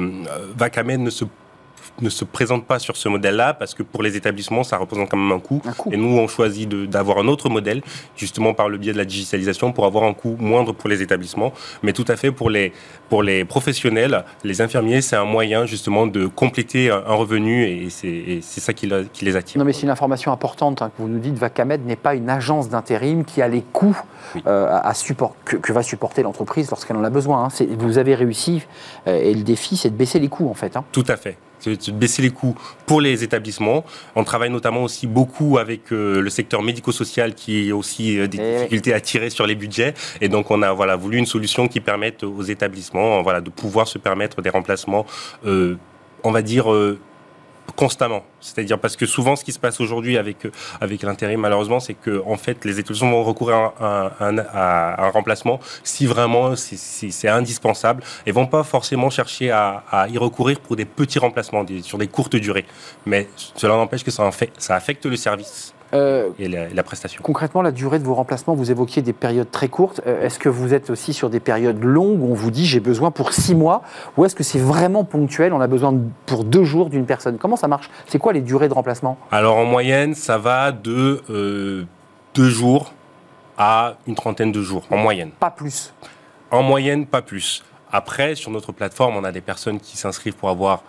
Vacamed 0.58 1.00
ne 1.00 1.10
se 1.10 1.24
ne 2.02 2.10
se 2.10 2.26
présente 2.26 2.66
pas 2.66 2.80
sur 2.80 2.98
ce 2.98 3.10
modèle-là 3.10 3.54
parce 3.54 3.74
que 3.74 3.84
pour 3.84 4.04
les 4.04 4.16
établissements, 4.16 4.64
ça 4.64 4.78
représente 4.78 5.10
quand 5.10 5.18
même 5.18 5.32
un 5.32 5.40
coût. 5.40 5.62
Et 5.92 5.98
nous, 5.98 6.18
on 6.18 6.28
choisit 6.28 6.70
d'avoir 6.70 7.20
un 7.20 7.28
autre 7.28 7.50
modèle, 7.50 7.82
justement 8.16 8.54
par 8.54 8.70
le 8.70 8.78
biais 8.78 8.94
de 8.94 8.98
la 8.98 9.06
digitalisation, 9.06 9.72
pour 9.72 9.86
avoir 9.86 10.04
un 10.04 10.14
coût 10.14 10.36
moindre 10.40 10.74
pour 10.74 10.90
les 10.90 11.02
établissements. 11.02 11.54
Mais 11.84 11.94
tout 11.94 12.06
à 12.08 12.16
fait 12.16 12.32
pour 12.32 12.50
les, 12.50 12.74
pour 13.10 13.24
les 13.24 13.46
professionnels, 13.46 14.24
les 14.44 14.62
infirmiers, 14.62 15.02
c'est 15.02 15.16
un 15.16 15.26
moyen 15.26 15.66
justement 15.66 16.08
de 16.08 16.28
compléter 16.28 16.90
un, 16.90 17.18
revenu 17.18 17.64
et 17.64 17.90
c'est 17.90 18.42
ça 18.42 18.74
qui, 18.74 18.92
qui, 19.14 19.26
les 19.26 19.36
attire. 19.36 19.58
Non, 19.58 19.66
mais 19.66 19.74
c'est 19.74 19.84
une 19.84 19.90
information 19.90 20.32
importante 20.32 20.82
hein, 20.82 20.92
que 20.96 21.02
vous 21.02 21.08
nous 21.08 21.20
dites. 21.20 21.36
Vacamed 21.36 21.86
n'est 21.86 21.96
pas 21.96 22.16
une 22.16 22.30
agence 22.30 22.70
d'intérim 22.70 23.26
qui 23.26 23.42
a 23.42 23.48
les 23.48 23.62
coûts 23.62 24.00
euh, 24.46 24.80
à 24.82 24.94
support, 24.94 25.36
que, 25.46 25.74
va 25.74 25.84
supporter 25.84 26.22
l'entreprise 26.22 26.70
lorsqu'elle 26.70 26.98
en 26.98 27.04
a 27.04 27.10
besoin. 27.10 27.46
Hein. 27.46 27.66
Vous 27.78 27.98
avez 27.98 28.16
réussi 28.16 28.64
euh, 29.08 29.20
et 29.20 29.34
le 29.34 29.44
défi, 29.44 29.78
c'est 29.78 29.90
de 29.90 29.96
baisser 29.96 30.20
les 30.20 30.28
coûts 30.28 30.50
en 30.50 30.54
fait. 30.54 30.78
Hein. 30.78 30.84
Tout 30.92 31.06
à 31.08 31.18
fait 31.18 31.38
de 31.66 31.92
baisser 31.92 32.22
les 32.22 32.30
coûts 32.30 32.56
pour 32.86 33.02
les 33.02 33.24
établissements. 33.24 33.84
On 34.16 34.24
travaille 34.24 34.50
notamment 34.50 34.84
aussi 34.84 35.08
beaucoup 35.08 35.58
avec 35.58 35.92
euh, 35.92 36.22
le 36.22 36.30
secteur 36.30 36.62
médico-social 36.62 37.34
qui 37.34 37.72
a 37.72 37.76
aussi 37.76 38.20
euh, 38.20 38.28
des 38.28 38.40
eh 38.40 38.56
difficultés 38.56 38.94
à 38.94 39.00
tirer 39.00 39.30
sur 39.30 39.48
les 39.48 39.56
budgets. 39.56 39.94
Et 40.22 40.30
donc, 40.30 40.52
on 40.52 40.62
a 40.62 40.72
voilà, 40.74 40.96
voulu 40.96 41.18
une 41.18 41.26
solution 41.26 41.68
qui 41.68 41.80
permette 41.80 42.24
aux 42.24 42.44
établissements 42.44 43.22
voilà, 43.22 43.42
de 43.42 43.50
pouvoir 43.50 43.88
se 43.88 43.98
permettre 43.98 44.42
des 44.42 44.50
remplacements, 44.50 45.06
euh, 45.46 45.76
on 46.24 46.32
va 46.32 46.42
dire, 46.42 46.68
constamment. 47.76 48.24
C'est-à-dire 48.40 48.80
parce 48.80 48.96
que 48.96 49.06
souvent, 49.06 49.36
ce 49.36 49.44
qui 49.44 49.52
se 49.52 49.60
passe 49.60 49.80
aujourd'hui 49.82 50.18
avec, 50.18 50.46
euh, 50.46 50.52
avec 50.82 51.04
l'intérim, 51.04 51.40
malheureusement, 51.40 51.80
c'est 51.80 51.94
que 51.94 52.24
en 52.26 52.38
fait, 52.38 52.66
les 52.66 52.80
établissements 52.80 53.12
vont 53.12 53.24
recourir 53.24 53.72
à 53.80 54.12
un, 54.20 54.38
à 54.38 55.06
un 55.06 55.10
remplacement 55.10 55.60
si 55.84 56.06
vraiment 56.06 56.56
c'est 56.56 57.28
indispensable 57.28 58.04
et 58.26 58.32
vont 58.32 58.48
pas 58.48 58.64
forcément 58.64 59.10
chercher 59.10 59.52
à, 59.52 59.84
à, 59.92 60.08
y 60.08 60.18
recourir 60.18 60.60
pour 60.60 60.76
des 60.76 60.86
petits 60.86 61.20
remplacements 61.20 61.66
sur 61.82 61.98
des 61.98 62.08
courtes 62.08 62.36
durées. 62.36 62.66
Mais 63.06 63.28
cela 63.56 63.76
n'empêche 63.76 64.04
que 64.04 64.12
ça, 64.12 64.30
fait, 64.32 64.52
ça 64.58 64.76
affecte 64.76 65.06
le 65.06 65.16
service. 65.16 65.74
Euh, 65.94 66.30
et 66.40 66.48
la, 66.48 66.84
prestation. 66.84 67.22
Concrètement, 67.24 67.62
la 67.62 67.72
durée 67.72 68.00
de 68.00 68.04
vos 68.04 68.14
remplacements, 68.14 68.56
vous 68.56 68.72
évoquiez 68.72 69.02
des 69.02 69.14
périodes 69.14 69.50
très 69.50 69.70
courtes. 69.70 70.02
Euh, 70.06 70.26
est-ce 70.26 70.40
que 70.40 70.50
vous 70.50 70.74
êtes 70.74 70.90
aussi 70.90 71.14
sur 71.14 71.30
des 71.30 71.40
périodes 71.40 71.82
longues 71.84 72.22
où 72.22 72.32
on 72.32 72.34
vous 72.34 72.52
dit 72.52 72.66
j'ai 72.66 72.80
besoin 72.80 73.12
pour 73.12 73.32
six 73.34 73.56
mois 73.56 73.84
Ou 74.18 74.26
est-ce 74.26 74.36
que 74.36 74.44
c'est 74.44 74.60
vraiment 74.60 75.04
ponctuel 75.04 75.54
On 75.54 75.62
a 75.62 75.68
besoin 75.68 75.96
pour 76.26 76.44
deux 76.44 76.64
jours 76.64 76.90
d'une 76.90 77.06
personne? 77.06 77.38
Comment 77.38 77.56
ça 77.56 77.68
marche? 77.68 77.90
C'est 78.08 78.20
quoi 78.20 78.34
les 78.34 78.42
durées 78.42 78.68
de 78.68 78.74
remplacement? 78.74 79.18
Alors 79.32 79.58
en 79.58 79.66
moyenne, 79.66 80.14
ça 80.14 80.38
va 80.38 80.72
de 80.72 81.22
euh, 81.30 81.86
deux 82.34 82.50
jours 82.50 82.94
à 83.58 83.96
une 84.08 84.16
trentaine 84.16 84.52
de 84.52 84.62
jours, 84.62 84.86
en 84.92 84.98
moyenne. 84.98 85.32
Pas 85.40 85.50
plus 85.50 85.94
En 86.52 86.62
moyenne, 86.62 87.06
pas 87.08 87.22
plus. 87.22 87.64
Après, 87.92 88.36
sur 88.36 88.52
notre 88.52 88.72
plateforme, 88.72 89.16
on 89.16 89.24
a 89.24 89.32
des 89.32 89.42
personnes 89.42 89.80
qui 89.80 89.98
s'inscrivent 89.98 90.36
pour 90.36 90.50
avoir 90.50 90.84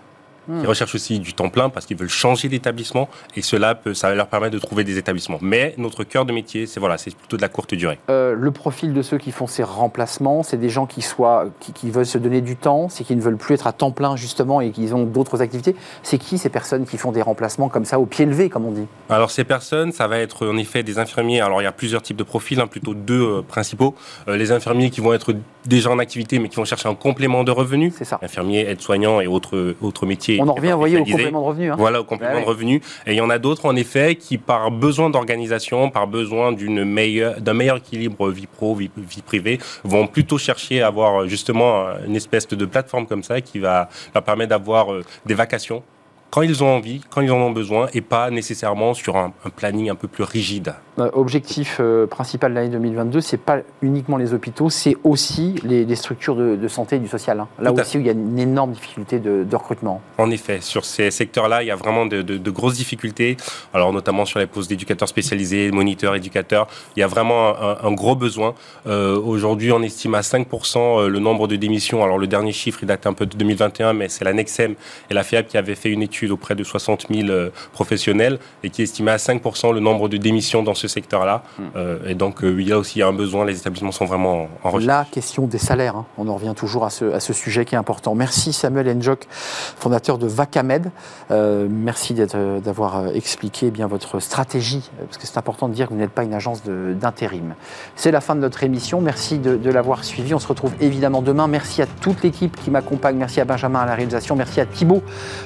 ils 0.48 0.66
recherchent 0.66 0.94
aussi 0.94 1.18
du 1.18 1.34
temps 1.34 1.48
plein 1.50 1.68
parce 1.68 1.86
qu'ils 1.86 1.96
veulent 1.96 2.08
changer 2.08 2.48
d'établissement 2.48 3.08
et 3.36 3.42
cela 3.42 3.74
peut, 3.74 3.94
ça 3.94 4.14
leur 4.14 4.28
permet 4.28 4.50
de 4.50 4.58
trouver 4.58 4.84
des 4.84 4.98
établissements. 4.98 5.38
Mais 5.40 5.74
notre 5.78 6.04
cœur 6.04 6.24
de 6.24 6.32
métier, 6.32 6.66
c'est 6.66 6.80
voilà, 6.80 6.98
c'est 6.98 7.14
plutôt 7.14 7.36
de 7.36 7.42
la 7.42 7.48
courte 7.48 7.74
durée. 7.74 7.98
Euh, 8.10 8.34
le 8.34 8.50
profil 8.50 8.94
de 8.94 9.02
ceux 9.02 9.18
qui 9.18 9.32
font 9.32 9.46
ces 9.46 9.62
remplacements, 9.62 10.42
c'est 10.42 10.56
des 10.56 10.68
gens 10.68 10.86
qui 10.86 11.02
soient, 11.02 11.46
qui, 11.60 11.90
veulent 11.90 12.06
se 12.06 12.18
donner 12.18 12.40
du 12.40 12.56
temps, 12.56 12.88
c'est 12.88 13.04
qui 13.04 13.14
ne 13.14 13.20
veulent 13.20 13.36
plus 13.36 13.54
être 13.54 13.66
à 13.66 13.72
temps 13.72 13.90
plein 13.90 14.16
justement 14.16 14.60
et 14.60 14.70
qui 14.70 14.92
ont 14.92 15.04
d'autres 15.04 15.42
activités. 15.42 15.74
C'est 16.02 16.18
qui 16.18 16.38
ces 16.38 16.48
personnes 16.48 16.86
qui 16.86 16.98
font 16.98 17.12
des 17.12 17.22
remplacements 17.22 17.68
comme 17.68 17.84
ça 17.84 17.98
au 17.98 18.06
pied 18.06 18.24
levé, 18.24 18.48
comme 18.48 18.64
on 18.64 18.72
dit? 18.72 18.86
Alors 19.10 19.30
ces 19.30 19.44
personnes, 19.44 19.92
ça 19.92 20.06
va 20.08 20.18
être 20.18 20.46
en 20.46 20.56
effet 20.56 20.82
des 20.82 20.98
infirmiers. 20.98 21.40
Alors 21.40 21.60
il 21.60 21.64
y 21.64 21.68
a 21.68 21.72
plusieurs 21.72 22.02
types 22.02 22.16
de 22.16 22.24
profils, 22.24 22.60
hein, 22.60 22.66
plutôt 22.66 22.94
deux 22.94 23.22
euh, 23.22 23.42
principaux. 23.42 23.94
Euh, 24.28 24.36
les 24.36 24.52
infirmiers 24.52 24.90
qui 24.90 25.00
vont 25.00 25.12
être 25.12 25.34
déjà 25.66 25.90
en 25.90 25.98
activité 25.98 26.38
mais 26.38 26.48
qui 26.48 26.56
vont 26.56 26.64
chercher 26.64 26.88
un 26.88 26.94
complément 26.94 27.44
de 27.44 27.50
revenus. 27.50 27.92
C'est 27.96 28.04
ça. 28.04 28.18
Infirmiers, 28.22 28.66
aides-soignants 28.68 29.20
et 29.20 29.26
autres 29.26 29.74
autres 29.80 30.06
métiers 30.06 30.37
on 30.40 30.48
en 30.48 30.54
revient, 30.54 30.72
vous 30.72 30.78
voyez, 30.78 30.98
au 30.98 31.04
complément 31.04 31.40
de 31.40 31.46
revenu. 31.46 31.70
Hein. 31.70 31.76
Voilà, 31.78 32.00
au 32.00 32.04
complément 32.04 32.40
de 32.40 32.44
revenu. 32.44 32.82
Et 33.06 33.12
il 33.12 33.16
y 33.16 33.20
en 33.20 33.30
a 33.30 33.38
d'autres, 33.38 33.66
en 33.66 33.76
effet, 33.76 34.16
qui, 34.16 34.38
par 34.38 34.70
besoin 34.70 35.10
d'organisation, 35.10 35.90
par 35.90 36.06
besoin 36.06 36.52
d'une 36.52 36.84
meilleure, 36.84 37.40
d'un 37.40 37.54
meilleur 37.54 37.78
équilibre 37.78 38.28
vie 38.30 38.46
pro, 38.46 38.74
vie, 38.74 38.90
vie, 38.96 39.22
privée, 39.22 39.58
vont 39.84 40.06
plutôt 40.06 40.38
chercher 40.38 40.82
à 40.82 40.88
avoir 40.88 41.26
justement 41.26 41.86
une 42.06 42.16
espèce 42.16 42.48
de 42.48 42.66
plateforme 42.66 43.06
comme 43.06 43.22
ça 43.22 43.40
qui 43.40 43.58
va 43.58 43.88
leur 44.14 44.24
permettre 44.24 44.50
d'avoir 44.50 44.92
euh, 44.92 45.04
des 45.26 45.34
vacations 45.34 45.82
quand 46.30 46.42
ils 46.42 46.62
ont 46.62 46.68
envie, 46.68 47.00
quand 47.10 47.20
ils 47.20 47.30
en 47.30 47.38
ont 47.38 47.50
besoin, 47.50 47.88
et 47.94 48.00
pas 48.00 48.30
nécessairement 48.30 48.94
sur 48.94 49.16
un, 49.16 49.32
planning 49.56 49.90
un 49.90 49.94
peu 49.94 50.08
plus 50.08 50.24
rigide. 50.24 50.74
Euh, 50.98 51.10
objectif 51.12 51.78
euh, 51.80 52.06
principal 52.06 52.50
de 52.52 52.56
l'année 52.56 52.70
2022, 52.70 53.20
c'est 53.20 53.38
pas 53.38 53.60
uniquement 53.82 54.16
les 54.16 54.34
hôpitaux, 54.34 54.68
c'est 54.68 54.96
aussi 55.04 55.54
les, 55.64 55.96
structures 55.96 56.36
de, 56.36 56.68
santé 56.68 56.96
et 56.96 56.98
du 56.98 57.08
social. 57.08 57.40
Hein. 57.40 57.48
Là 57.60 57.72
aussi, 57.72 57.96
où 57.96 58.00
il 58.00 58.06
y 58.06 58.10
a 58.10 58.12
une 58.12 58.38
énorme 58.38 58.72
difficulté 58.72 59.18
de, 59.18 59.56
recrutement. 59.56 60.00
En 60.18 60.30
effet, 60.30 60.60
sur 60.60 60.84
ces 60.84 61.10
secteurs-là, 61.10 61.62
il 61.62 61.66
y 61.66 61.70
a 61.70 61.76
vraiment 61.76 62.06
de, 62.06 62.50
grosses 62.50 62.76
difficultés. 62.76 63.36
Alors, 63.72 63.92
notamment 63.92 64.24
sur 64.24 64.38
les 64.38 64.46
postes 64.46 64.68
d'éducateurs 64.68 65.08
spécialisés, 65.08 65.70
moniteurs, 65.70 66.14
éducateurs, 66.14 66.68
il 66.96 67.00
y 67.00 67.02
a 67.02 67.06
vraiment 67.06 67.54
un, 67.58 67.92
gros 67.92 68.14
besoin. 68.14 68.54
Euh, 68.86 69.18
aujourd'hui, 69.20 69.72
on 69.72 69.82
estime 69.82 70.14
à 70.14 70.20
5% 70.20 71.06
le 71.06 71.18
nombre 71.18 71.48
de 71.48 71.56
démissions. 71.56 72.04
Alors, 72.04 72.18
le 72.18 72.26
dernier 72.26 72.52
chiffre, 72.52 72.80
il 72.82 72.86
date 72.86 73.06
un 73.06 73.14
peu 73.14 73.26
de 73.26 73.36
2021, 73.36 73.94
mais 73.94 74.08
c'est 74.08 74.24
la 74.24 74.32
Nexem 74.32 74.74
et 75.10 75.14
la 75.14 75.24
FIAB 75.24 75.46
qui 75.46 75.56
avaient 75.56 75.74
fait 75.74 75.90
une 75.90 76.02
étude 76.02 76.17
auprès 76.26 76.54
de 76.54 76.64
60 76.64 77.06
000 77.10 77.28
euh, 77.28 77.50
professionnels 77.72 78.38
et 78.62 78.70
qui 78.70 78.82
estimait 78.82 79.12
à 79.12 79.18
5 79.18 79.42
le 79.72 79.80
nombre 79.80 80.08
de 80.08 80.16
démissions 80.16 80.62
dans 80.62 80.74
ce 80.74 80.88
secteur-là. 80.88 81.42
Euh, 81.76 81.98
et 82.06 82.14
donc, 82.14 82.42
euh, 82.42 82.60
il 82.60 82.68
y 82.68 82.72
a 82.72 82.78
aussi 82.78 83.02
un 83.02 83.12
besoin, 83.12 83.44
les 83.44 83.58
établissements 83.58 83.92
sont 83.92 84.04
vraiment 84.04 84.48
en 84.64 84.70
recherche. 84.70 84.86
La 84.86 85.06
question 85.10 85.46
des 85.46 85.58
salaires, 85.58 85.96
hein. 85.96 86.06
on 86.16 86.28
en 86.28 86.34
revient 86.34 86.54
toujours 86.56 86.84
à 86.84 86.90
ce, 86.90 87.12
à 87.12 87.20
ce, 87.20 87.32
sujet 87.32 87.64
qui 87.64 87.74
est 87.74 87.78
important. 87.78 88.14
Merci 88.14 88.52
Samuel 88.52 88.88
Enjok, 88.96 89.26
fondateur 89.30 90.18
de 90.18 90.26
Vacamed. 90.26 90.90
merci 91.30 92.14
d'avoir 92.14 93.08
expliqué 93.14 93.66
eh 93.66 93.70
bien 93.70 93.86
votre 93.86 94.18
stratégie, 94.18 94.90
parce 94.98 95.18
que 95.18 95.26
c'est 95.26 95.38
important 95.38 95.68
de 95.68 95.74
dire 95.74 95.88
que 95.88 95.92
vous 95.92 95.98
n'êtes 96.00 96.10
pas 96.10 96.24
une 96.24 96.34
agence 96.34 96.62
d'intérim. 96.64 97.54
C'est 97.96 98.10
la 98.10 98.20
fin 98.20 98.34
de 98.34 98.40
notre 98.40 98.64
émission. 98.64 99.00
Merci 99.00 99.38
de, 99.38 99.56
de 99.56 99.70
l'avoir 99.70 100.04
suivi. 100.04 100.34
On 100.34 100.38
se 100.38 100.48
retrouve 100.48 100.72
évidemment 100.80 101.22
demain. 101.22 101.46
Merci 101.46 101.82
à 101.82 101.86
toute 101.86 102.22
l'équipe 102.22 102.56
qui 102.56 102.70
m'accompagne. 102.70 103.16
Merci 103.16 103.40
à 103.40 103.44
Benjamin 103.44 103.80
à 103.80 103.86
la 103.86 103.94
réalisation. 103.94 104.36
Merci 104.36 104.60
à 104.60 104.66
Thibault 104.66 105.02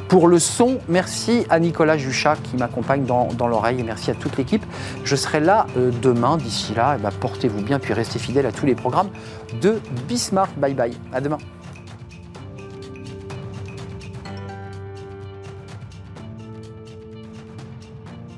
pour 0.08 0.28
le 0.28 0.38
son. 0.38 0.61
Merci 0.88 1.44
à 1.50 1.58
Nicolas 1.58 1.96
Juchat 1.96 2.36
qui 2.36 2.56
m'accompagne 2.56 3.04
dans, 3.04 3.48
l'oreille 3.48 3.80
et 3.80 3.82
merci 3.82 4.10
à 4.10 4.14
toute 4.14 4.36
l'équipe. 4.36 4.64
Je 5.04 5.16
serai 5.16 5.40
là 5.40 5.66
euh, 5.76 5.90
demain. 6.02 6.36
D'ici 6.36 6.74
là, 6.74 6.96
eh 6.98 7.02
ben, 7.02 7.10
portez-vous 7.10 7.62
bien 7.62 7.78
puis 7.78 7.92
restez 7.92 8.18
fidèles 8.18 8.46
à 8.46 8.52
tous 8.52 8.66
les 8.66 8.74
programmes 8.74 9.08
de 9.60 9.80
Bismarck. 10.08 10.56
Bye 10.58 10.74
bye. 10.74 10.96
À 11.12 11.20
demain. 11.20 11.38